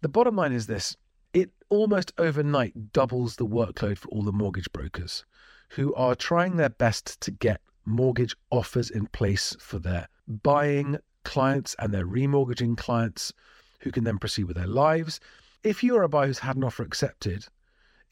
the 0.00 0.08
bottom 0.08 0.36
line 0.36 0.52
is 0.52 0.66
this 0.66 0.96
it 1.32 1.50
almost 1.68 2.12
overnight 2.18 2.92
doubles 2.92 3.36
the 3.36 3.46
workload 3.46 3.98
for 3.98 4.08
all 4.08 4.22
the 4.22 4.32
mortgage 4.32 4.70
brokers 4.72 5.24
who 5.70 5.94
are 5.94 6.14
trying 6.14 6.56
their 6.56 6.68
best 6.68 7.20
to 7.22 7.30
get 7.30 7.60
mortgage 7.84 8.36
offers 8.50 8.90
in 8.90 9.06
place 9.06 9.56
for 9.58 9.78
their 9.78 10.08
buying 10.26 10.98
clients 11.24 11.74
and 11.78 11.92
their 11.92 12.06
remortgaging 12.06 12.76
clients 12.76 13.32
who 13.80 13.90
can 13.90 14.04
then 14.04 14.18
proceed 14.18 14.44
with 14.44 14.56
their 14.56 14.66
lives. 14.66 15.20
If 15.62 15.82
you're 15.82 16.02
a 16.02 16.08
buyer 16.08 16.26
who's 16.26 16.40
had 16.40 16.56
an 16.56 16.64
offer 16.64 16.82
accepted, 16.82 17.46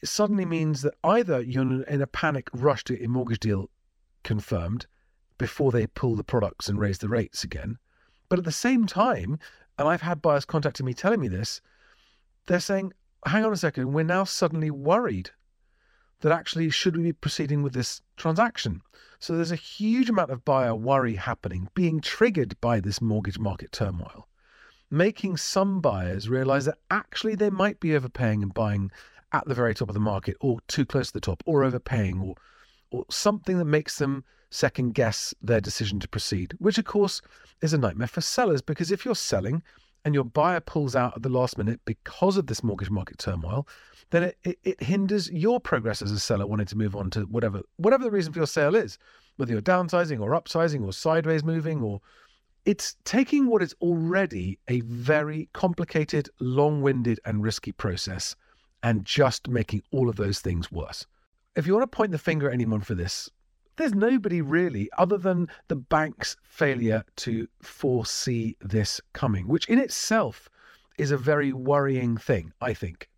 it 0.01 0.09
suddenly 0.09 0.45
means 0.45 0.81
that 0.81 0.95
either 1.03 1.41
you're 1.41 1.83
in 1.83 2.01
a 2.01 2.07
panic 2.07 2.49
rush 2.53 2.83
to 2.85 2.93
get 2.93 3.01
your 3.01 3.09
mortgage 3.09 3.39
deal 3.39 3.69
confirmed 4.23 4.87
before 5.37 5.71
they 5.71 5.87
pull 5.87 6.15
the 6.15 6.23
products 6.23 6.67
and 6.67 6.79
raise 6.79 6.99
the 6.99 7.09
rates 7.09 7.43
again. 7.43 7.77
But 8.29 8.39
at 8.39 8.45
the 8.45 8.51
same 8.51 8.85
time, 8.85 9.39
and 9.77 9.87
I've 9.87 10.01
had 10.01 10.21
buyers 10.21 10.45
contacting 10.45 10.85
me 10.85 10.93
telling 10.93 11.19
me 11.19 11.27
this, 11.27 11.61
they're 12.47 12.59
saying, 12.59 12.93
hang 13.25 13.45
on 13.45 13.53
a 13.53 13.57
second, 13.57 13.93
we're 13.93 14.03
now 14.03 14.23
suddenly 14.23 14.71
worried 14.71 15.31
that 16.21 16.31
actually 16.31 16.69
should 16.69 16.95
we 16.95 17.03
be 17.03 17.13
proceeding 17.13 17.63
with 17.63 17.73
this 17.73 18.01
transaction? 18.17 18.81
So 19.19 19.35
there's 19.35 19.51
a 19.51 19.55
huge 19.55 20.09
amount 20.09 20.31
of 20.31 20.45
buyer 20.45 20.75
worry 20.75 21.15
happening, 21.15 21.67
being 21.73 22.01
triggered 22.01 22.59
by 22.61 22.79
this 22.79 23.01
mortgage 23.01 23.39
market 23.39 23.71
turmoil, 23.71 24.27
making 24.89 25.37
some 25.37 25.81
buyers 25.81 26.29
realize 26.29 26.65
that 26.65 26.79
actually 26.89 27.35
they 27.35 27.49
might 27.49 27.79
be 27.79 27.95
overpaying 27.95 28.41
and 28.41 28.53
buying 28.53 28.91
at 29.33 29.45
the 29.47 29.55
very 29.55 29.73
top 29.73 29.89
of 29.89 29.93
the 29.93 29.99
market 29.99 30.35
or 30.39 30.59
too 30.67 30.85
close 30.85 31.07
to 31.07 31.13
the 31.13 31.21
top 31.21 31.41
or 31.45 31.63
overpaying 31.63 32.19
or 32.19 32.35
or 32.91 33.05
something 33.09 33.57
that 33.57 33.65
makes 33.65 33.97
them 33.97 34.23
second 34.49 34.93
guess 34.93 35.33
their 35.41 35.61
decision 35.61 35.99
to 35.99 36.07
proceed, 36.09 36.53
which 36.59 36.77
of 36.77 36.85
course 36.85 37.21
is 37.61 37.73
a 37.73 37.77
nightmare 37.77 38.07
for 38.07 38.21
sellers 38.21 38.61
because 38.61 38.91
if 38.91 39.05
you're 39.05 39.15
selling 39.15 39.63
and 40.03 40.13
your 40.13 40.25
buyer 40.25 40.59
pulls 40.59 40.95
out 40.95 41.15
at 41.15 41.23
the 41.23 41.29
last 41.29 41.57
minute 41.57 41.79
because 41.85 42.35
of 42.35 42.47
this 42.47 42.63
mortgage 42.63 42.89
market 42.89 43.17
turmoil, 43.17 43.67
then 44.09 44.23
it, 44.23 44.37
it, 44.43 44.59
it 44.63 44.83
hinders 44.83 45.31
your 45.31 45.59
progress 45.59 46.01
as 46.01 46.11
a 46.11 46.19
seller 46.19 46.45
wanting 46.45 46.65
to 46.65 46.77
move 46.77 46.95
on 46.95 47.09
to 47.09 47.21
whatever 47.21 47.61
whatever 47.77 48.03
the 48.03 48.11
reason 48.11 48.33
for 48.33 48.39
your 48.39 48.47
sale 48.47 48.75
is, 48.75 48.97
whether 49.37 49.53
you're 49.53 49.61
downsizing 49.61 50.19
or 50.19 50.31
upsizing 50.31 50.83
or 50.83 50.91
sideways 50.91 51.43
moving 51.43 51.81
or 51.81 52.01
it's 52.65 52.95
taking 53.05 53.47
what 53.47 53.63
is 53.63 53.73
already 53.81 54.59
a 54.67 54.81
very 54.81 55.49
complicated, 55.53 56.29
long-winded 56.39 57.19
and 57.25 57.41
risky 57.41 57.71
process 57.71 58.35
and 58.83 59.05
just 59.05 59.47
making 59.47 59.83
all 59.91 60.09
of 60.09 60.15
those 60.15 60.39
things 60.39 60.71
worse. 60.71 61.05
If 61.55 61.67
you 61.67 61.73
want 61.73 61.83
to 61.83 61.95
point 61.95 62.11
the 62.11 62.17
finger 62.17 62.47
at 62.47 62.53
anyone 62.53 62.81
for 62.81 62.95
this, 62.95 63.29
there's 63.77 63.93
nobody 63.93 64.41
really 64.41 64.89
other 64.97 65.17
than 65.17 65.47
the 65.67 65.75
bank's 65.75 66.37
failure 66.43 67.03
to 67.17 67.47
foresee 67.61 68.55
this 68.61 69.01
coming, 69.13 69.47
which 69.47 69.67
in 69.67 69.79
itself 69.79 70.49
is 70.97 71.11
a 71.11 71.17
very 71.17 71.53
worrying 71.53 72.17
thing, 72.17 72.53
I 72.61 72.73
think. 72.73 73.09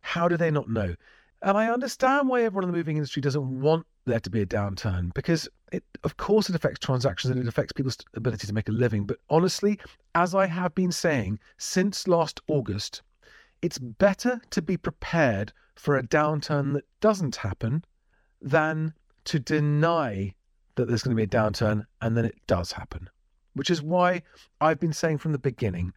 How 0.00 0.28
do 0.28 0.36
they 0.36 0.50
not 0.50 0.68
know? 0.68 0.94
And 1.42 1.58
I 1.58 1.68
understand 1.68 2.28
why 2.28 2.42
everyone 2.42 2.64
in 2.64 2.70
the 2.70 2.76
moving 2.76 2.96
industry 2.96 3.20
doesn't 3.20 3.60
want 3.60 3.86
there 4.04 4.20
to 4.20 4.30
be 4.30 4.42
a 4.42 4.46
downturn 4.46 5.12
because 5.14 5.48
it 5.70 5.84
of 6.04 6.16
course 6.16 6.48
it 6.48 6.54
affects 6.54 6.78
transactions 6.80 7.30
and 7.30 7.40
it 7.40 7.48
affects 7.48 7.72
people's 7.72 7.98
ability 8.14 8.46
to 8.46 8.52
make 8.52 8.68
a 8.68 8.72
living. 8.72 9.04
But 9.04 9.18
honestly, 9.30 9.78
as 10.14 10.34
I 10.34 10.46
have 10.46 10.74
been 10.74 10.92
saying 10.92 11.38
since 11.58 12.06
last 12.06 12.40
August, 12.48 13.02
it's 13.62 13.78
better 13.78 14.42
to 14.50 14.60
be 14.60 14.76
prepared 14.76 15.52
for 15.76 15.96
a 15.96 16.02
downturn 16.02 16.64
mm-hmm. 16.64 16.72
that 16.74 17.00
doesn't 17.00 17.36
happen 17.36 17.84
than 18.40 18.92
to 19.24 19.38
deny 19.38 20.34
that 20.74 20.88
there's 20.88 21.02
going 21.02 21.16
to 21.16 21.20
be 21.20 21.22
a 21.22 21.40
downturn 21.40 21.86
and 22.00 22.16
then 22.16 22.24
it 22.24 22.34
does 22.46 22.72
happen. 22.72 23.08
Which 23.54 23.70
is 23.70 23.80
why 23.80 24.22
I've 24.60 24.80
been 24.80 24.92
saying 24.92 25.18
from 25.18 25.32
the 25.32 25.38
beginning 25.38 25.92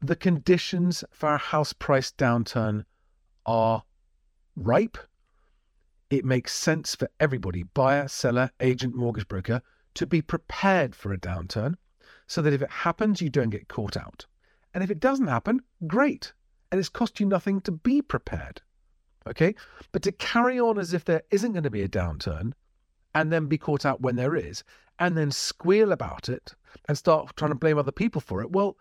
the 0.00 0.16
conditions 0.16 1.02
for 1.10 1.34
a 1.34 1.38
house 1.38 1.72
price 1.72 2.12
downturn 2.12 2.84
are 3.46 3.82
ripe. 4.54 4.96
It 6.08 6.24
makes 6.24 6.54
sense 6.54 6.94
for 6.94 7.10
everybody 7.18 7.64
buyer, 7.64 8.06
seller, 8.06 8.50
agent, 8.60 8.94
mortgage 8.94 9.26
broker 9.26 9.60
to 9.94 10.06
be 10.06 10.22
prepared 10.22 10.94
for 10.94 11.12
a 11.12 11.18
downturn 11.18 11.74
so 12.28 12.42
that 12.42 12.52
if 12.52 12.62
it 12.62 12.70
happens, 12.70 13.20
you 13.20 13.28
don't 13.28 13.50
get 13.50 13.68
caught 13.68 13.96
out. 13.96 14.26
And 14.72 14.84
if 14.84 14.90
it 14.90 15.00
doesn't 15.00 15.26
happen, 15.26 15.62
great 15.86 16.32
and 16.70 16.78
it's 16.78 16.88
cost 16.88 17.20
you 17.20 17.26
nothing 17.26 17.60
to 17.62 17.72
be 17.72 18.02
prepared. 18.02 18.62
Okay? 19.26 19.54
But 19.92 20.02
to 20.02 20.12
carry 20.12 20.58
on 20.58 20.78
as 20.78 20.94
if 20.94 21.04
there 21.04 21.22
isn't 21.30 21.52
going 21.52 21.64
to 21.64 21.70
be 21.70 21.82
a 21.82 21.88
downturn 21.88 22.52
and 23.14 23.32
then 23.32 23.46
be 23.46 23.58
caught 23.58 23.86
out 23.86 24.00
when 24.00 24.16
there 24.16 24.36
is, 24.36 24.64
and 24.98 25.16
then 25.16 25.30
squeal 25.30 25.92
about 25.92 26.28
it 26.28 26.54
and 26.88 26.98
start 26.98 27.36
trying 27.36 27.50
to 27.50 27.54
blame 27.54 27.78
other 27.78 27.92
people 27.92 28.20
for 28.20 28.40
it, 28.42 28.50
well, 28.50 28.76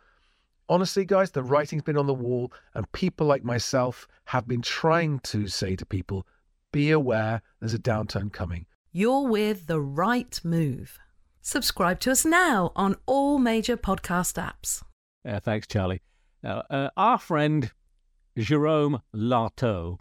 honestly, 0.68 1.06
guys, 1.06 1.32
the 1.32 1.44
writing's 1.44 1.84
been 1.84 1.98
on 1.98 2.08
the 2.08 2.14
wall, 2.14 2.52
and 2.74 2.92
people 2.92 3.28
like 3.28 3.44
myself 3.44 4.08
have 4.26 4.48
been 4.48 4.62
trying 4.62 5.20
to 5.20 5.48
say 5.48 5.76
to 5.76 5.86
people, 5.86 6.26
be 6.74 6.92
aware 6.92 7.42
there's 7.60 7.74
a 7.74 7.80
downturn 7.80 8.32
coming. 8.34 8.66
you're 8.92 9.28
with 9.28 9.68
the 9.68 9.80
right 9.80 10.40
move. 10.44 10.98
Subscribe 11.42 12.00
to 12.02 12.12
us 12.12 12.26
now 12.26 12.72
on 12.76 12.96
all 13.06 13.38
major 13.38 13.78
podcast 13.78 14.34
apps. 14.36 14.84
Yeah, 15.24 15.40
thanks, 15.40 15.68
Charlie. 15.68 16.02
Now, 16.44 16.64
uh, 16.70 16.90
our 16.98 17.18
friend 17.18 17.72
Jerome 18.38 19.02
Larteau 19.14 19.98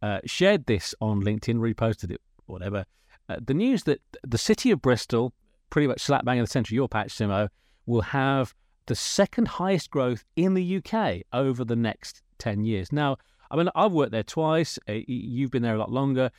uh, 0.00 0.20
shared 0.24 0.66
this 0.66 0.94
on 1.00 1.22
LinkedIn, 1.22 1.56
reposted 1.56 2.10
it, 2.10 2.20
whatever. 2.46 2.84
Uh, 3.28 3.36
the 3.44 3.54
news 3.54 3.84
that 3.84 4.00
the 4.24 4.38
city 4.38 4.70
of 4.70 4.82
Bristol, 4.82 5.32
pretty 5.70 5.86
much 5.86 6.00
slap 6.00 6.24
bang 6.24 6.38
in 6.38 6.44
the 6.44 6.48
centre 6.48 6.72
of 6.72 6.76
your 6.76 6.88
patch, 6.88 7.14
Simmo, 7.14 7.48
will 7.86 8.02
have 8.02 8.54
the 8.86 8.94
second 8.94 9.48
highest 9.48 9.90
growth 9.90 10.24
in 10.36 10.54
the 10.54 10.76
UK 10.76 11.22
over 11.32 11.64
the 11.64 11.76
next 11.76 12.22
10 12.38 12.64
years. 12.64 12.92
Now, 12.92 13.16
I 13.50 13.56
mean, 13.56 13.68
I've 13.74 13.92
worked 13.92 14.12
there 14.12 14.22
twice. 14.22 14.78
Uh, 14.88 14.98
you've 15.06 15.50
been 15.50 15.62
there 15.62 15.74
a 15.74 15.78
lot 15.78 15.90
longer. 15.90 16.30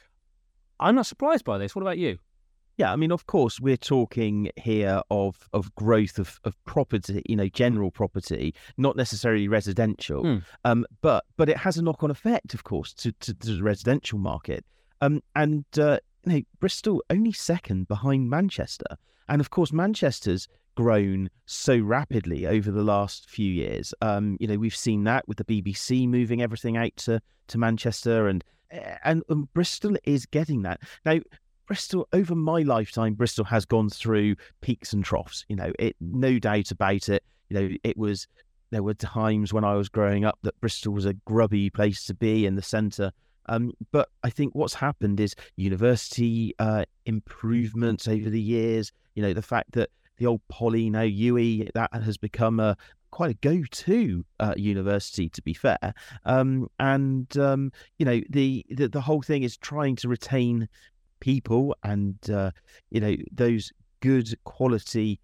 I'm 0.80 0.96
not 0.96 1.06
surprised 1.06 1.46
by 1.46 1.58
this. 1.58 1.76
What 1.76 1.82
about 1.82 1.98
you? 1.98 2.18
Yeah, 2.78 2.92
I 2.92 2.96
mean, 2.96 3.12
of 3.12 3.28
course, 3.28 3.60
we're 3.60 3.78
talking 3.78 4.50
here 4.56 5.02
of 5.12 5.48
of 5.54 5.74
growth 5.76 6.18
of, 6.18 6.40
of 6.44 6.56
property, 6.66 7.22
you 7.28 7.36
know, 7.36 7.48
general 7.48 7.92
property, 7.92 8.56
not 8.78 8.96
necessarily 8.96 9.48
residential, 9.48 10.24
Mm. 10.24 10.44
um, 10.66 10.86
but 11.02 11.24
but 11.38 11.50
it 11.50 11.58
has 11.58 11.78
a 11.78 11.84
knock 11.84 12.04
on 12.04 12.10
effect, 12.12 12.54
of 12.54 12.64
course, 12.64 12.94
to, 12.96 13.12
to, 13.12 13.34
to 13.36 13.56
the 13.58 13.64
residential 13.64 14.18
market. 14.18 14.66
Um, 15.02 15.22
and 15.36 15.66
uh, 15.78 16.00
you 16.26 16.34
know, 16.34 16.42
Bristol 16.60 17.04
only 17.10 17.32
second 17.32 17.88
behind 17.88 18.30
Manchester, 18.30 18.98
and 19.30 19.40
of 19.40 19.50
course, 19.52 19.72
Manchester's 19.72 20.48
grown 20.76 21.30
so 21.46 21.78
rapidly 21.78 22.48
over 22.48 22.72
the 22.72 22.82
last 22.84 23.30
few 23.30 23.52
years. 23.54 23.94
Um, 24.02 24.38
you 24.40 24.48
know, 24.48 24.58
we've 24.58 24.76
seen 24.76 25.04
that 25.04 25.28
with 25.28 25.38
the 25.38 25.44
BBC 25.46 26.08
moving 26.08 26.42
everything 26.42 26.78
out 26.78 26.96
to 26.98 27.22
to 27.50 27.58
Manchester, 27.60 28.28
and 28.28 28.44
and, 29.04 29.22
and 29.30 29.54
Bristol 29.54 29.96
is 30.06 30.26
getting 30.26 30.64
that 30.64 30.82
now. 31.06 31.20
Bristol, 31.74 32.08
over 32.14 32.36
my 32.36 32.62
lifetime, 32.62 33.16
Bristol 33.16 33.46
has 33.46 33.66
gone 33.66 33.90
through 33.90 34.36
peaks 34.62 34.94
and 34.94 35.04
troughs. 35.04 35.44
You 35.50 35.56
know, 35.56 35.74
it 35.80 35.96
no 36.00 36.38
doubt 36.38 36.70
about 36.70 37.10
it. 37.10 37.24
You 37.50 37.60
know, 37.60 37.76
it 37.84 37.98
was 37.98 38.28
there 38.70 38.84
were 38.84 38.94
times 38.94 39.54
when 39.54 39.64
I 39.64 39.74
was 39.74 39.90
growing 39.90 40.24
up 40.24 40.38
that 40.44 40.60
Bristol 40.62 40.94
was 40.94 41.08
a 41.08 41.16
grubby 41.26 41.72
place 41.72 42.06
to 42.06 42.14
be 42.14 42.46
in 42.46 42.54
the 42.54 42.62
centre. 42.62 43.12
Um, 43.48 43.72
but 43.92 44.10
I 44.24 44.30
think 44.30 44.54
what's 44.54 44.76
happened 44.76 45.20
is 45.20 45.34
university 45.56 46.54
uh, 46.60 46.86
improvements 47.08 48.08
over 48.08 48.30
the 48.30 48.40
years. 48.40 48.92
You 49.16 49.24
know, 49.24 49.34
the 49.34 49.42
fact 49.42 49.72
that 49.72 49.90
the 50.18 50.28
old 50.28 50.42
Poly 50.50 50.92
now 50.92 51.02
UE 51.02 51.70
that 51.74 51.90
has 51.92 52.18
become 52.18 52.60
a 52.60 52.78
quite 53.10 53.32
a 53.32 53.48
go-to 53.48 54.26
uh, 54.40 54.56
university, 54.58 55.30
to 55.30 55.42
be 55.42 55.54
fair. 55.54 55.94
Um, 56.26 56.68
and 56.80 57.36
um, 57.38 57.72
you 57.98 58.06
know, 58.06 58.22
the, 58.30 58.64
the 58.70 58.90
the 58.90 59.02
whole 59.02 59.24
thing 59.24 59.42
is 59.42 59.58
trying 59.58 59.96
to 59.98 60.08
retain 60.08 60.70
people 61.24 61.74
and 61.84 62.18
uh, 62.30 62.52
you 62.92 63.00
know 63.00 63.16
those 63.32 63.72
good 64.02 64.28
quality 64.44 65.22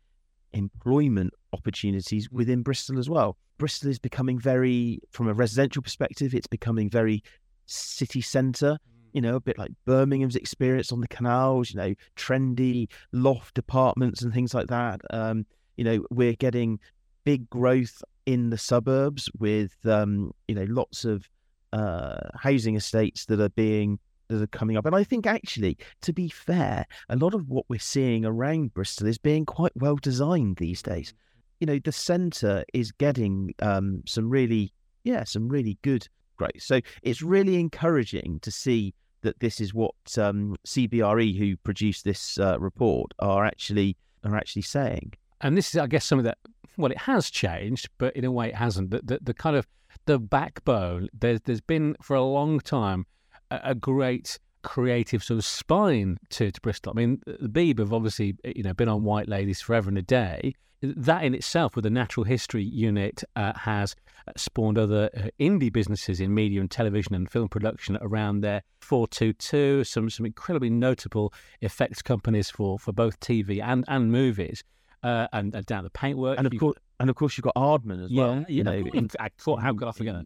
employment 0.54 1.34
opportunities 1.52 2.32
within 2.32 2.62
Bristol 2.64 2.98
as 2.98 3.10
well. 3.10 3.36
Bristol 3.58 3.90
is 3.90 4.00
becoming 4.00 4.40
very, 4.40 5.02
from 5.12 5.28
a 5.28 5.34
residential 5.34 5.82
perspective, 5.82 6.34
it's 6.34 6.48
becoming 6.48 6.90
very 6.90 7.22
city 7.66 8.22
centre. 8.22 8.78
You 9.12 9.22
know, 9.22 9.36
a 9.36 9.42
bit 9.42 9.58
like 9.58 9.72
Birmingham's 9.86 10.38
experience 10.38 10.94
on 10.94 11.02
the 11.02 11.08
canals. 11.10 11.72
You 11.72 11.78
know, 11.82 11.94
trendy 12.16 12.88
loft 13.12 13.58
apartments 13.58 14.22
and 14.22 14.34
things 14.34 14.54
like 14.54 14.68
that. 14.68 15.02
Um, 15.10 15.46
you 15.76 15.84
know, 15.84 16.06
we're 16.10 16.36
getting 16.36 16.80
big 17.26 17.50
growth 17.50 18.02
in 18.26 18.52
the 18.52 18.58
suburbs 18.58 19.30
with 19.38 19.76
um, 19.86 20.32
you 20.48 20.56
know 20.56 20.66
lots 20.70 21.04
of 21.04 21.28
uh, 21.74 22.30
housing 22.36 22.76
estates 22.78 23.26
that 23.26 23.42
are 23.42 23.50
being 23.50 24.00
that 24.30 24.42
are 24.42 24.48
coming 24.48 24.78
up. 24.78 24.86
And 24.86 24.96
I 24.96 25.04
think 25.04 25.28
actually, 25.28 25.78
to 26.02 26.13
be 26.13 26.30
fair, 26.30 26.86
a 27.10 27.15
lot 27.15 27.34
of 27.34 27.50
what 27.50 27.65
we're 27.68 27.80
seeing 27.80 28.26
around 28.26 28.74
Bristol 28.74 29.08
is 29.08 29.18
being 29.18 29.46
quite 29.46 29.76
well 29.76 29.96
designed 29.96 30.58
these 30.58 30.82
days. 30.82 31.13
You 31.60 31.68
know, 31.68 31.80
the 31.84 31.92
centre 31.92 32.63
is 32.74 32.92
getting 32.92 33.54
um, 33.62 34.04
some 34.06 34.30
really, 34.30 34.72
yeah, 35.04 35.24
some 35.26 35.50
really 35.50 35.78
good 35.82 36.08
growth. 36.38 36.62
So 36.62 36.80
it's 37.04 37.22
really 37.22 37.60
encouraging 37.60 38.39
to 38.42 38.52
see 38.52 38.94
that 39.22 39.39
this 39.42 39.60
is 39.60 39.74
what 39.74 39.96
um, 40.18 40.56
CBRE, 40.65 41.38
who 41.38 41.58
produced 41.58 42.06
this 42.06 42.39
uh, 42.39 42.58
report, 42.60 43.13
are 43.20 43.46
actually 43.46 43.98
are 44.24 44.38
actually 44.38 44.62
saying. 44.62 45.13
And 45.42 45.58
this 45.58 45.74
is, 45.74 45.78
I 45.78 45.88
guess, 45.88 46.06
something 46.06 46.26
that 46.26 46.38
well, 46.78 46.92
it 46.92 46.98
has 46.98 47.30
changed, 47.30 47.89
but 47.98 48.15
in 48.15 48.24
a 48.24 48.32
way, 48.32 48.50
it 48.50 48.56
hasn't. 48.56 48.92
The, 48.92 49.02
the, 49.04 49.20
the 49.22 49.34
kind 49.34 49.58
of 49.58 49.68
the 50.06 50.18
backbone. 50.18 51.10
There's 51.13 51.42
there's 51.42 51.62
been 51.62 51.98
for 52.02 52.15
a 52.15 52.24
long 52.24 52.62
time 52.62 53.06
a 53.52 53.76
great 53.76 54.40
creative 54.62 55.24
sort 55.24 55.38
of 55.38 55.46
spine 55.46 56.18
to, 56.30 56.52
to 56.52 56.62
Bristol. 56.62 56.94
I 56.96 56.96
mean, 56.96 57.22
the 57.26 57.50
Beeb 57.50 57.80
have 57.80 57.94
obviously 57.94 58.36
you 58.44 58.64
know 58.64 58.74
been 58.74 58.90
on 58.90 59.04
White 59.04 59.28
Ladies 59.28 59.62
forever 59.62 59.90
and 59.90 59.98
a 59.98 60.02
day. 60.02 60.54
That 60.82 61.26
in 61.26 61.36
itself, 61.36 61.76
with 61.76 61.84
the 61.84 61.90
Natural 61.90 62.24
History 62.24 62.64
Unit, 62.64 63.24
uh, 63.36 63.52
has 63.54 63.96
spawned 64.38 64.78
other 64.78 65.10
uh, 65.16 65.28
indie 65.38 65.72
businesses 65.72 66.22
in 66.22 66.34
media 66.34 66.62
and 66.62 66.72
television 66.72 67.16
and 67.16 67.30
film 67.30 67.50
production 67.50 67.98
around 68.02 68.42
there. 68.42 68.64
422, 68.82 69.84
some 69.84 70.10
some 70.10 70.26
incredibly 70.26 70.70
notable 70.70 71.34
effects 71.62 72.02
companies 72.02 72.50
for, 72.50 72.80
for 72.80 72.94
both 72.94 73.20
TV 73.20 73.62
and, 73.62 73.84
and 73.88 74.12
movies. 74.12 74.64
Uh, 75.02 75.28
and, 75.32 75.56
and 75.56 75.66
down 75.66 75.86
the 75.86 75.90
paintwork. 75.90 76.38
And 76.38 76.46
of 76.46 76.54
You've 76.54 76.60
course, 76.60 76.78
and 77.00 77.10
of 77.10 77.16
course, 77.16 77.38
you've 77.38 77.46
got 77.46 77.56
Aardman 77.56 78.04
as 78.04 78.12
yeah, 78.12 78.24
well. 78.24 78.46
you 78.50 78.66
know, 78.66 78.74
in- 78.74 79.08
fact, 79.08 79.40
thought, 79.40 79.62
how 79.62 79.74
could 79.74 79.88
I 79.88 79.94
forget? 79.94 80.26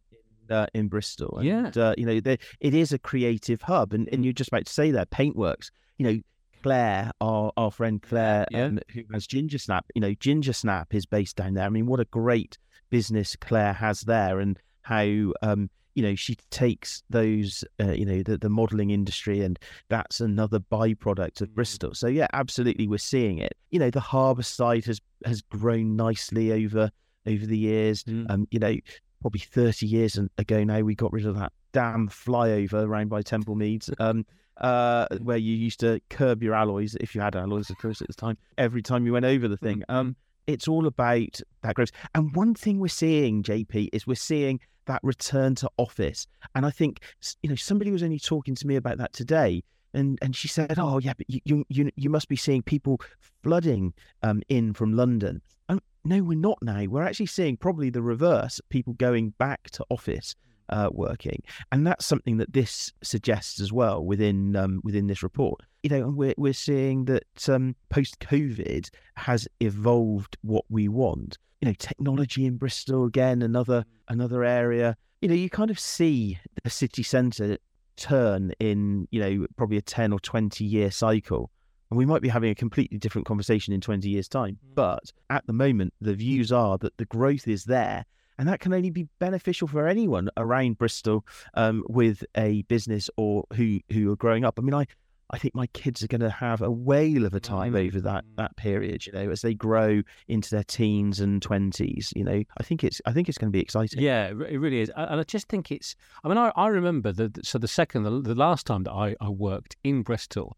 Uh, 0.54 0.68
in 0.74 0.88
Bristol. 0.88 1.38
And, 1.40 1.48
Yeah. 1.48 1.72
uh, 1.84 1.94
you 1.98 2.06
know, 2.06 2.20
there- 2.20 2.38
it 2.60 2.74
is 2.74 2.94
a 2.94 3.00
creative 3.00 3.62
hub, 3.64 3.94
and, 3.94 4.08
and 4.12 4.24
you're 4.24 4.34
just 4.42 4.50
about 4.50 4.66
to 4.66 4.74
say 4.74 4.92
that 4.92 5.10
Paintworks. 5.10 5.72
You 5.98 6.06
know, 6.08 6.20
Claire, 6.62 7.12
our 7.20 7.52
our 7.58 7.72
friend 7.72 8.02
Claire, 8.02 8.46
Yeah. 8.52 8.66
um, 8.66 8.80
who 8.94 9.02
has 9.12 9.28
Ginger 9.28 9.58
Snap. 9.60 9.86
You 9.96 10.02
know, 10.02 10.14
Ginger 10.14 10.54
Snap 10.54 10.94
is 10.94 11.06
based 11.06 11.36
down 11.36 11.56
there. 11.56 11.66
I 11.66 11.70
mean, 11.70 11.88
what 11.88 12.00
a 12.00 12.06
great 12.06 12.58
business 12.90 13.36
Claire 13.36 13.74
has 13.74 14.02
there, 14.02 14.40
and 14.40 14.58
how 14.84 15.04
um, 15.42 15.70
you 15.96 16.04
know 16.04 16.16
she 16.16 16.36
takes 16.50 17.04
those, 17.10 17.64
uh, 17.82 17.92
you 17.92 18.06
know, 18.06 18.24
the 18.24 18.38
the 18.38 18.50
modelling 18.50 18.92
industry, 18.92 19.42
and 19.42 19.60
that's 19.90 20.22
another 20.22 20.60
byproduct 20.60 21.42
of 21.42 21.54
Bristol. 21.54 21.94
So 21.94 22.08
yeah, 22.08 22.28
absolutely, 22.34 22.88
we're 22.88 22.98
seeing 22.98 23.40
it. 23.40 23.54
You 23.72 23.80
know, 23.80 23.90
the 23.90 24.00
harbour 24.00 24.44
side 24.44 24.86
has 24.86 25.02
has 25.26 25.42
grown 25.42 25.96
nicely 25.96 26.52
over 26.52 26.92
over 27.28 27.46
the 27.46 27.58
years. 27.58 28.04
Mm. 28.06 28.30
Um, 28.30 28.48
you 28.52 28.60
know, 28.60 28.76
probably 29.24 29.40
30 29.40 29.88
years 29.88 30.20
ago 30.38 30.66
now, 30.66 30.82
we 30.82 30.96
got 30.96 31.14
rid 31.14 31.26
of 31.26 31.40
that 31.40 31.54
damn 31.72 32.10
flyover 32.10 32.86
around 32.86 33.08
by 33.08 33.22
Temple 33.22 33.56
Meads, 33.56 33.90
um, 34.00 34.26
uh, 34.58 35.08
where 35.22 35.38
you 35.38 35.56
used 35.56 35.80
to 35.80 36.02
curb 36.10 36.44
your 36.44 36.54
alloys, 36.54 36.96
if 36.96 37.16
you 37.16 37.22
had 37.22 37.34
alloys, 37.34 37.70
of 37.70 37.78
course, 37.78 38.02
at 38.02 38.08
the 38.08 38.14
time, 38.14 38.38
every 38.58 38.82
time 38.82 39.06
you 39.06 39.14
went 39.14 39.24
over 39.24 39.48
the 39.48 39.56
thing. 39.56 39.82
Um, 39.88 40.18
it's 40.46 40.68
all 40.68 40.88
about 40.88 41.40
that 41.62 41.74
growth. 41.74 41.92
And 42.14 42.36
one 42.36 42.54
thing 42.54 42.80
we're 42.80 42.90
seeing, 42.90 43.44
JP, 43.44 43.92
is 43.94 44.06
we're 44.06 44.16
seeing 44.16 44.60
that 44.88 45.00
return 45.04 45.56
to 45.56 45.70
office. 45.78 46.28
And 46.54 46.66
I 46.66 46.70
think, 46.70 47.00
you 47.42 47.50
know, 47.50 47.56
somebody 47.56 47.92
was 47.92 48.04
only 48.04 48.20
talking 48.20 48.56
to 48.56 48.68
me 48.68 48.76
about 48.76 48.98
that 48.98 49.14
today. 49.14 49.64
And, 49.94 50.20
and 50.22 50.36
she 50.36 50.50
said, 50.50 50.80
"Oh 50.80 50.98
yeah, 50.98 51.14
but 51.16 51.30
you 51.30 51.40
you 51.46 51.66
you, 51.70 51.92
you 51.96 52.10
must 52.10 52.28
be 52.28 52.36
seeing 52.36 52.64
people 52.64 53.00
flooding 53.44 53.94
um, 54.24 54.42
in 54.50 54.74
from 54.74 54.94
London." 54.94 55.40
And 55.70 55.80
no, 56.06 56.22
we're 56.22 56.38
not 56.38 56.60
now. 56.62 56.84
We're 56.86 57.04
actually 57.04 57.28
seeing 57.28 57.58
probably 57.58 57.90
the 57.90 58.02
reverse: 58.02 58.60
people 58.70 58.94
going 58.94 59.32
back 59.32 59.70
to 59.72 59.86
office 59.90 60.36
uh, 60.70 60.90
working, 60.92 61.42
and 61.72 61.86
that's 61.86 62.06
something 62.06 62.38
that 62.38 62.54
this 62.54 62.92
suggests 63.02 63.60
as 63.60 63.72
well 63.72 64.04
within 64.04 64.56
um, 64.56 64.82
within 64.84 65.08
this 65.08 65.24
report. 65.24 65.62
You 65.82 65.90
know, 65.92 66.04
and 66.04 66.16
we're 66.16 66.34
we're 66.38 66.54
seeing 66.54 67.06
that 67.06 67.50
um, 67.50 67.76
post 67.90 68.20
COVID 68.20 68.90
has 69.16 69.48
evolved 69.60 70.38
what 70.42 70.66
we 70.70 70.88
want. 70.88 71.38
You 71.62 71.70
know, 71.70 71.76
technology 71.78 72.46
in 72.46 72.58
Bristol 72.58 73.06
again, 73.06 73.42
another 73.42 73.86
another 74.10 74.44
area. 74.44 74.98
You 75.22 75.30
know, 75.30 75.36
you 75.36 75.50
kind 75.50 75.72
of 75.72 75.80
see 75.80 76.38
the 76.64 76.70
city 76.70 77.04
centre 77.04 77.58
turn 77.96 78.52
in 78.60 79.08
you 79.12 79.20
know 79.22 79.46
probably 79.56 79.78
a 79.78 79.82
ten 79.82 80.12
or 80.12 80.20
twenty 80.20 80.66
year 80.66 80.92
cycle. 80.92 81.50
And 81.94 81.98
we 82.00 82.08
might 82.08 82.24
be 82.24 82.30
having 82.30 82.50
a 82.50 82.56
completely 82.56 82.98
different 82.98 83.28
conversation 83.28 83.72
in 83.72 83.80
20 83.80 84.10
years' 84.10 84.28
time. 84.28 84.58
But 84.74 85.12
at 85.30 85.46
the 85.46 85.54
moment, 85.54 85.94
the 86.02 86.16
views 86.16 86.52
are 86.52 86.80
that 86.80 86.98
the 86.98 87.06
growth 87.06 87.48
is 87.48 87.66
there. 87.66 88.04
And 88.40 88.48
that 88.48 88.62
can 88.62 88.74
only 88.74 88.90
be 88.90 89.08
beneficial 89.20 89.68
for 89.68 89.88
anyone 89.88 90.28
around 90.36 90.80
Bristol 90.80 91.24
um, 91.54 91.84
with 91.88 92.24
a 92.36 92.64
business 92.64 93.12
or 93.16 93.44
who, 93.54 93.80
who 93.92 94.12
are 94.12 94.16
growing 94.16 94.44
up. 94.44 94.58
I 94.58 94.64
mean, 94.64 94.74
I, 94.74 94.88
I 95.30 95.38
think 95.38 95.54
my 95.54 95.68
kids 95.68 96.02
are 96.02 96.08
going 96.08 96.22
to 96.22 96.32
have 96.32 96.64
a 96.64 96.72
whale 96.72 97.28
of 97.28 97.36
a 97.36 97.40
time 97.40 97.76
over 97.76 98.02
that 98.02 98.26
that 98.38 98.56
period. 98.58 99.06
You 99.06 99.12
know, 99.12 99.30
as 99.30 99.44
they 99.44 99.54
grow 99.54 100.02
into 100.28 100.50
their 100.50 100.64
teens 100.64 101.20
and 101.20 101.44
twenties. 101.44 102.12
You 102.16 102.24
know, 102.24 102.44
I 102.58 102.64
think 102.64 102.84
it's 102.84 103.02
I 103.06 103.14
think 103.14 103.30
it's 103.30 103.38
going 103.38 103.52
to 103.52 103.56
be 103.56 103.62
exciting. 103.62 104.02
Yeah, 104.02 104.30
it 104.30 104.60
really 104.60 104.82
is, 104.82 104.92
and 104.96 105.20
I 105.20 105.24
just 105.24 105.48
think 105.48 105.72
it's. 105.72 105.96
I 106.24 106.28
mean, 106.28 106.40
I, 106.40 106.52
I 106.56 106.70
remember 106.70 107.12
the 107.12 107.32
so 107.44 107.60
the 107.60 107.68
second, 107.68 108.02
the, 108.02 108.20
the 108.20 108.36
last 108.36 108.66
time 108.66 108.84
that 108.84 108.94
I, 108.94 109.16
I 109.22 109.30
worked 109.30 109.76
in 109.84 110.02
Bristol, 110.02 110.58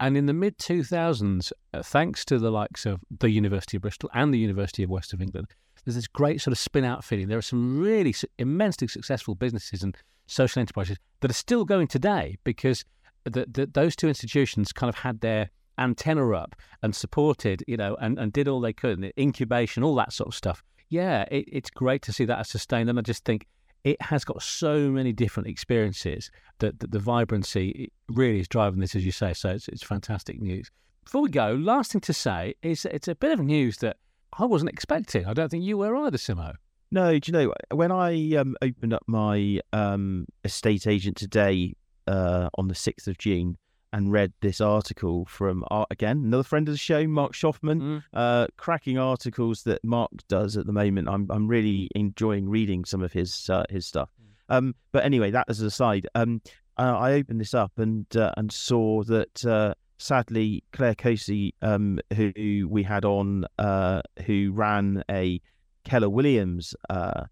and 0.00 0.16
in 0.16 0.26
the 0.26 0.32
mid 0.32 0.58
two 0.58 0.82
thousands, 0.82 1.52
uh, 1.72 1.82
thanks 1.82 2.24
to 2.24 2.38
the 2.38 2.50
likes 2.50 2.86
of 2.86 3.00
the 3.20 3.30
University 3.30 3.76
of 3.76 3.82
Bristol 3.82 4.10
and 4.14 4.34
the 4.34 4.38
University 4.38 4.82
of 4.82 4.90
West 4.90 5.12
of 5.12 5.20
England, 5.20 5.48
there's 5.84 5.94
this 5.94 6.08
great 6.08 6.40
sort 6.40 6.52
of 6.52 6.58
spin 6.58 6.84
out 6.84 7.04
feeling. 7.04 7.28
There 7.28 7.38
are 7.38 7.42
some 7.42 7.78
really 7.78 8.14
immensely 8.38 8.88
successful 8.88 9.34
businesses 9.34 9.82
and 9.82 9.96
social 10.26 10.60
enterprises 10.60 10.96
that 11.20 11.30
are 11.30 11.34
still 11.34 11.64
going 11.64 11.86
today 11.86 12.36
because 12.44 12.84
that, 13.24 13.52
that 13.54 13.74
those 13.74 13.94
two 13.94 14.08
institutions 14.08 14.72
kind 14.72 14.88
of 14.88 14.96
had 14.96 15.20
their 15.20 15.50
antenna 15.78 16.30
up 16.32 16.56
and 16.82 16.94
supported, 16.94 17.64
you 17.66 17.76
know, 17.76 17.96
and, 18.00 18.18
and 18.18 18.32
did 18.32 18.48
all 18.48 18.60
they 18.60 18.72
could, 18.72 18.98
and 18.98 19.12
incubation, 19.18 19.82
all 19.82 19.94
that 19.96 20.12
sort 20.12 20.28
of 20.28 20.34
stuff. 20.34 20.62
Yeah, 20.88 21.22
it, 21.30 21.44
it's 21.48 21.70
great 21.70 22.02
to 22.02 22.12
see 22.12 22.24
that 22.26 22.46
sustained. 22.46 22.90
And 22.90 22.98
I 22.98 23.02
just 23.02 23.24
think 23.24 23.46
it 23.84 24.00
has 24.02 24.24
got 24.24 24.42
so 24.42 24.90
many 24.90 25.12
different 25.12 25.48
experiences 25.48 26.30
that, 26.58 26.80
that 26.80 26.90
the 26.90 26.98
vibrancy 26.98 27.90
really 28.08 28.40
is 28.40 28.48
driving 28.48 28.80
this, 28.80 28.94
as 28.94 29.04
you 29.04 29.12
say. 29.12 29.32
So 29.32 29.50
it's, 29.50 29.68
it's 29.68 29.82
fantastic 29.82 30.40
news. 30.40 30.70
Before 31.04 31.22
we 31.22 31.30
go, 31.30 31.52
last 31.52 31.92
thing 31.92 32.00
to 32.02 32.12
say 32.12 32.54
is 32.62 32.84
it's 32.84 33.08
a 33.08 33.14
bit 33.14 33.32
of 33.32 33.40
news 33.40 33.78
that 33.78 33.96
I 34.38 34.44
wasn't 34.44 34.70
expecting. 34.70 35.26
I 35.26 35.32
don't 35.32 35.48
think 35.48 35.64
you 35.64 35.78
were 35.78 35.96
either, 35.96 36.18
Simmo. 36.18 36.54
No, 36.92 37.18
do 37.18 37.30
you 37.30 37.32
know 37.32 37.54
when 37.72 37.92
I 37.92 38.34
um, 38.36 38.56
opened 38.62 38.92
up 38.92 39.02
my 39.06 39.60
um, 39.72 40.26
estate 40.44 40.86
agent 40.86 41.16
today 41.16 41.74
uh, 42.06 42.48
on 42.58 42.68
the 42.68 42.74
sixth 42.74 43.06
of 43.06 43.16
June 43.16 43.56
and 43.92 44.12
read 44.12 44.32
this 44.40 44.60
article 44.60 45.24
from 45.26 45.64
uh, 45.70 45.84
again 45.90 46.18
another 46.24 46.42
friend 46.42 46.68
of 46.68 46.74
the 46.74 46.78
show, 46.78 47.06
Mark 47.06 47.32
Schoffman, 47.32 47.80
Mm. 47.80 48.02
uh, 48.14 48.46
cracking 48.56 48.98
articles 48.98 49.62
that 49.64 49.82
Mark 49.84 50.10
does 50.28 50.56
at 50.56 50.66
the 50.66 50.72
moment. 50.72 51.08
I'm 51.08 51.26
I'm 51.30 51.48
really 51.48 51.88
enjoying 51.94 52.48
reading 52.48 52.84
some 52.84 53.02
of 53.02 53.12
his 53.12 53.48
uh, 53.50 53.64
his 53.70 53.86
stuff. 53.86 54.10
Um, 54.48 54.74
but 54.92 55.04
anyway, 55.04 55.30
that 55.30 55.46
as 55.48 55.60
an 55.60 55.66
aside, 55.68 56.06
um, 56.14 56.40
uh, 56.76 56.96
I 56.98 57.12
opened 57.12 57.40
this 57.40 57.54
up 57.54 57.72
and 57.78 58.06
uh, 58.16 58.32
and 58.36 58.50
saw 58.52 59.02
that 59.04 59.44
uh, 59.46 59.74
sadly 59.98 60.64
Claire 60.72 60.94
Casey, 60.96 61.54
um, 61.62 61.98
who 62.16 62.66
we 62.68 62.82
had 62.82 63.04
on, 63.04 63.44
uh, 63.58 64.02
who 64.26 64.50
ran 64.52 65.04
a 65.10 65.40
Keller 65.84 66.10
Williams 66.10 66.74
uh, 66.88 67.24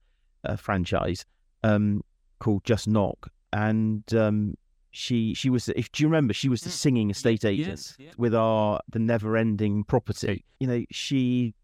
uh, 0.44 0.56
franchise 0.56 1.24
um, 1.64 2.02
called 2.40 2.62
Just 2.64 2.86
Knock, 2.88 3.30
and 3.52 4.02
um, 4.14 4.54
she 4.91 5.34
she 5.34 5.51
was 5.51 5.68
if 5.70 5.91
do 5.93 6.03
you 6.03 6.09
remember 6.09 6.32
she 6.32 6.49
was 6.49 6.62
the 6.62 6.70
Mm. 6.70 6.72
singing 6.72 7.11
estate 7.11 7.45
agent 7.45 7.68
Yes, 7.68 7.97
yeah. 7.99 8.11
with 8.16 8.34
our 8.34 8.80
the 8.91 8.99
never 8.99 9.36
ending 9.36 9.84
property. 9.84 10.45
You 10.61 10.66
know 10.66 10.84
she 10.91 11.55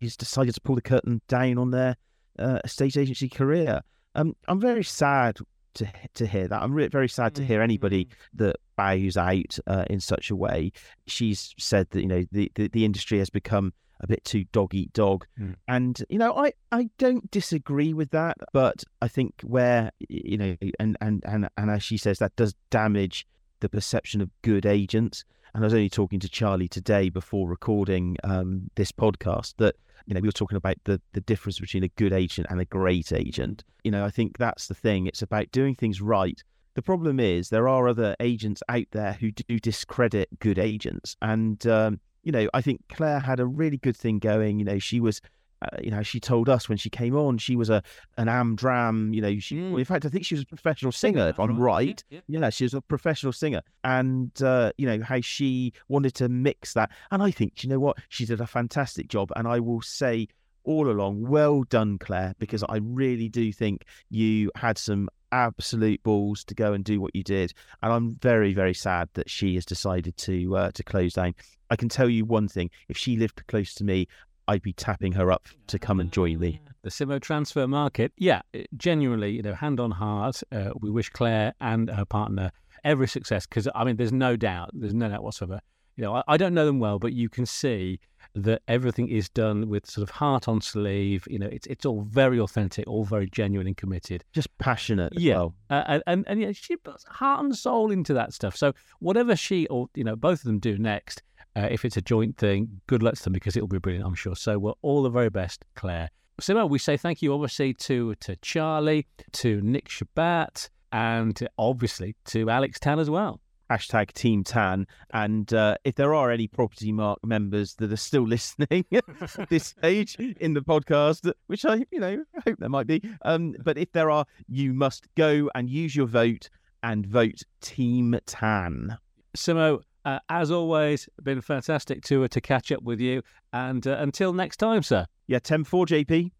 has 0.00 0.16
decided 0.16 0.54
to 0.54 0.60
pull 0.62 0.74
the 0.76 0.80
curtain 0.82 1.20
down 1.28 1.58
on 1.58 1.70
their 1.70 1.96
uh, 2.38 2.58
estate 2.64 2.96
agency 2.96 3.28
career. 3.28 3.82
Um, 4.14 4.34
I'm 4.48 4.60
very 4.60 4.82
sad 4.84 5.38
to 5.74 5.86
to 6.14 6.26
hear 6.26 6.48
that. 6.48 6.62
I'm 6.62 6.72
re- 6.72 6.88
very 6.88 7.08
sad 7.08 7.34
to 7.36 7.44
hear 7.44 7.60
anybody 7.62 8.08
that 8.34 8.56
bows 8.76 9.16
out 9.16 9.58
uh, 9.66 9.84
in 9.90 10.00
such 10.00 10.30
a 10.30 10.36
way. 10.36 10.72
She's 11.06 11.54
said 11.58 11.88
that 11.90 12.00
you 12.00 12.08
know 12.08 12.24
the, 12.32 12.50
the, 12.54 12.68
the 12.68 12.84
industry 12.84 13.18
has 13.18 13.30
become 13.30 13.72
a 14.00 14.06
bit 14.06 14.24
too 14.24 14.44
dog 14.52 14.74
eat 14.74 14.92
dog, 14.92 15.26
Mm. 15.38 15.56
and 15.68 16.02
you 16.08 16.18
know 16.18 16.34
I, 16.34 16.52
I 16.72 16.88
don't 16.98 17.30
disagree 17.30 17.92
with 17.92 18.10
that, 18.10 18.36
but 18.52 18.82
I 19.02 19.08
think 19.08 19.34
where 19.42 19.90
you 20.08 20.36
know 20.38 20.56
and 20.78 20.96
and 21.00 21.22
and 21.26 21.48
and 21.56 21.70
as 21.70 21.82
she 21.82 21.96
says 21.96 22.18
that 22.18 22.34
does 22.36 22.54
damage 22.70 23.26
the 23.60 23.68
perception 23.68 24.20
of 24.20 24.30
good 24.42 24.64
agents. 24.66 25.24
And 25.52 25.64
I 25.64 25.66
was 25.66 25.74
only 25.74 25.90
talking 25.90 26.20
to 26.20 26.28
Charlie 26.28 26.68
today 26.68 27.08
before 27.10 27.48
recording 27.48 28.16
um, 28.22 28.70
this 28.76 28.92
podcast 28.92 29.54
that 29.58 29.74
you 30.06 30.14
know 30.14 30.20
we 30.20 30.28
were 30.28 30.32
talking 30.32 30.56
about 30.56 30.76
the 30.84 31.00
the 31.12 31.20
difference 31.20 31.58
between 31.58 31.84
a 31.84 31.88
good 31.88 32.12
agent 32.12 32.46
and 32.50 32.60
a 32.60 32.64
great 32.64 33.12
agent. 33.12 33.64
You 33.84 33.90
know 33.90 34.04
I 34.04 34.10
think 34.10 34.38
that's 34.38 34.68
the 34.68 34.74
thing. 34.74 35.06
It's 35.06 35.22
about 35.22 35.50
doing 35.50 35.74
things 35.74 36.00
right. 36.00 36.42
The 36.74 36.82
problem 36.82 37.18
is 37.18 37.48
there 37.48 37.68
are 37.68 37.88
other 37.88 38.14
agents 38.20 38.62
out 38.68 38.86
there 38.92 39.14
who 39.14 39.32
do 39.32 39.58
discredit 39.58 40.28
good 40.38 40.58
agents, 40.58 41.16
and 41.20 41.66
um, 41.66 42.00
you 42.22 42.32
know 42.32 42.48
I 42.54 42.60
think 42.60 42.82
Claire 42.88 43.20
had 43.20 43.40
a 43.40 43.46
really 43.46 43.78
good 43.78 43.96
thing 43.96 44.18
going. 44.18 44.58
You 44.58 44.64
know 44.64 44.78
she 44.78 45.00
was. 45.00 45.20
Uh, 45.62 45.76
you 45.82 45.90
know, 45.90 46.02
she 46.02 46.18
told 46.18 46.48
us 46.48 46.70
when 46.70 46.78
she 46.78 46.88
came 46.88 47.14
on, 47.14 47.36
she 47.36 47.54
was 47.54 47.68
a 47.68 47.82
an 48.16 48.28
amdram. 48.28 49.14
You 49.14 49.20
know, 49.20 49.38
she. 49.38 49.56
Mm. 49.56 49.72
well, 49.72 49.78
in 49.78 49.84
fact, 49.84 50.06
I 50.06 50.08
think 50.08 50.24
she 50.24 50.34
was 50.34 50.44
a 50.44 50.46
professional 50.46 50.90
singer, 50.90 51.28
if 51.28 51.38
I'm 51.38 51.58
right. 51.58 52.02
Yeah, 52.08 52.20
Yeah, 52.28 52.48
she 52.48 52.64
was 52.64 52.72
a 52.72 52.80
professional 52.80 53.34
singer, 53.34 53.60
and 53.84 54.30
uh, 54.42 54.72
you 54.78 54.86
know 54.86 55.04
how 55.04 55.20
she 55.20 55.74
wanted 55.88 56.14
to 56.14 56.30
mix 56.30 56.72
that. 56.72 56.90
And 57.10 57.22
I 57.22 57.30
think, 57.30 57.62
you 57.62 57.68
know 57.68 57.78
what, 57.78 57.98
she 58.08 58.24
did 58.24 58.40
a 58.40 58.46
fantastic 58.46 59.08
job. 59.08 59.32
And 59.36 59.46
I 59.46 59.60
will 59.60 59.82
say 59.82 60.28
all 60.64 60.90
along, 60.90 61.26
well 61.26 61.64
done, 61.64 61.98
Claire, 61.98 62.34
because 62.38 62.62
I 62.68 62.78
really 62.78 63.28
do 63.28 63.52
think 63.52 63.84
you 64.10 64.50
had 64.54 64.78
some 64.78 65.08
absolute 65.32 66.02
balls 66.02 66.44
to 66.44 66.54
go 66.54 66.72
and 66.72 66.84
do 66.84 67.00
what 67.00 67.14
you 67.14 67.22
did. 67.22 67.52
And 67.82 67.92
I'm 67.92 68.16
very, 68.16 68.52
very 68.54 68.74
sad 68.74 69.08
that 69.14 69.30
she 69.30 69.54
has 69.54 69.64
decided 69.64 70.16
to 70.18 70.56
uh, 70.56 70.70
to 70.72 70.82
close 70.82 71.14
down. 71.14 71.34
I 71.70 71.76
can 71.76 71.88
tell 71.88 72.08
you 72.08 72.24
one 72.24 72.48
thing: 72.48 72.70
if 72.88 72.96
she 72.96 73.16
lived 73.16 73.46
close 73.46 73.74
to 73.74 73.84
me, 73.84 74.08
I'd 74.48 74.62
be 74.62 74.72
tapping 74.72 75.12
her 75.12 75.30
up 75.30 75.48
to 75.68 75.78
come 75.78 76.00
and 76.00 76.10
join 76.10 76.40
me. 76.40 76.60
The 76.82 76.90
Simmo 76.90 77.20
transfer 77.20 77.68
market, 77.68 78.12
yeah, 78.16 78.42
genuinely, 78.76 79.30
you 79.30 79.42
know, 79.42 79.54
hand 79.54 79.78
on 79.78 79.92
heart, 79.92 80.42
uh, 80.50 80.70
we 80.80 80.90
wish 80.90 81.10
Claire 81.10 81.54
and 81.60 81.90
her 81.90 82.04
partner 82.04 82.50
every 82.82 83.06
success 83.06 83.46
because, 83.46 83.68
I 83.74 83.84
mean, 83.84 83.96
there's 83.96 84.12
no 84.12 84.36
doubt, 84.36 84.70
there's 84.72 84.94
no 84.94 85.08
doubt 85.08 85.22
whatsoever. 85.22 85.60
You 85.96 86.04
know, 86.04 86.14
I, 86.16 86.22
I 86.26 86.36
don't 86.36 86.54
know 86.54 86.66
them 86.66 86.80
well, 86.80 86.98
but 86.98 87.12
you 87.12 87.28
can 87.28 87.46
see 87.46 88.00
that 88.34 88.62
everything 88.68 89.08
is 89.08 89.28
done 89.28 89.68
with 89.68 89.88
sort 89.90 90.02
of 90.08 90.10
heart 90.10 90.48
on 90.48 90.60
sleeve. 90.60 91.26
You 91.30 91.38
know, 91.38 91.48
it's 91.50 91.66
it's 91.66 91.84
all 91.84 92.02
very 92.02 92.38
authentic, 92.40 92.86
all 92.86 93.04
very 93.04 93.28
genuine 93.28 93.66
and 93.66 93.76
committed. 93.76 94.24
Just 94.32 94.56
passionate 94.58 95.12
Yeah. 95.16 95.34
well. 95.36 95.54
Uh, 95.68 96.00
and 96.06 96.24
and, 96.26 96.40
yeah, 96.40 96.52
she 96.52 96.76
puts 96.76 97.04
heart 97.04 97.44
and 97.44 97.56
soul 97.56 97.90
into 97.90 98.14
that 98.14 98.32
stuff. 98.32 98.56
So 98.56 98.72
whatever 99.00 99.36
she 99.36 99.66
or 99.68 99.88
you 99.94 100.04
know 100.04 100.16
both 100.16 100.40
of 100.40 100.44
them 100.44 100.58
do 100.58 100.78
next, 100.78 101.22
uh, 101.56 101.68
if 101.70 101.84
it's 101.84 101.96
a 101.96 102.02
joint 102.02 102.36
thing, 102.36 102.80
good 102.86 103.02
luck 103.02 103.14
to 103.16 103.24
them 103.24 103.32
because 103.32 103.56
it'll 103.56 103.68
be 103.68 103.78
brilliant, 103.78 104.06
I'm 104.06 104.14
sure. 104.14 104.36
So 104.36 104.58
we're 104.58 104.72
all 104.82 105.02
the 105.02 105.10
very 105.10 105.30
best, 105.30 105.64
Claire. 105.74 106.10
Simmo, 106.40 106.68
we 106.70 106.78
say 106.78 106.96
thank 106.96 107.20
you 107.22 107.34
obviously 107.34 107.74
to 107.74 108.14
to 108.16 108.36
Charlie, 108.36 109.06
to 109.32 109.60
Nic 109.60 109.88
Chbat, 109.88 110.70
and 110.92 111.46
obviously 111.58 112.16
to 112.26 112.48
Alex 112.48 112.78
Tan 112.80 112.98
as 112.98 113.10
well. 113.10 113.40
Hashtag 113.70 114.12
Team 114.12 114.42
Tan. 114.42 114.86
And 115.12 115.52
uh, 115.54 115.76
if 115.84 115.94
there 115.94 116.14
are 116.14 116.30
any 116.30 116.48
Propertymark 116.48 117.16
members 117.22 117.74
that 117.76 117.92
are 117.92 117.96
still 117.96 118.22
listening 118.26 118.84
at 118.92 119.48
this 119.48 119.66
stage 119.66 120.16
in 120.16 120.54
the 120.54 120.60
podcast, 120.60 121.30
which 121.46 121.64
I, 121.64 121.84
you 121.90 122.00
know, 122.00 122.24
I 122.36 122.40
hope 122.44 122.58
there 122.58 122.68
might 122.68 122.86
be, 122.86 123.02
um, 123.22 123.54
but 123.62 123.78
if 123.78 123.92
there 123.92 124.10
are, 124.10 124.26
you 124.48 124.74
must 124.74 125.06
go 125.14 125.48
and 125.54 125.70
use 125.70 125.94
your 125.94 126.06
vote 126.06 126.48
and 126.82 127.06
vote 127.06 127.42
Team 127.60 128.18
Tan. 128.26 128.98
Simmo, 129.36 129.80
uh, 130.04 130.18
as 130.28 130.50
always, 130.50 131.08
been 131.22 131.40
fantastic 131.40 132.02
to 132.04 132.24
uh, 132.24 132.28
to 132.28 132.40
catch 132.40 132.72
up 132.72 132.82
with 132.82 133.00
you. 133.00 133.22
And 133.52 133.86
uh, 133.86 133.96
until 133.98 134.32
next 134.32 134.56
time, 134.56 134.82
sir. 134.82 135.06
Yeah, 135.26 135.38
10 135.38 135.64
4 135.64 135.86
JP. 135.86 136.30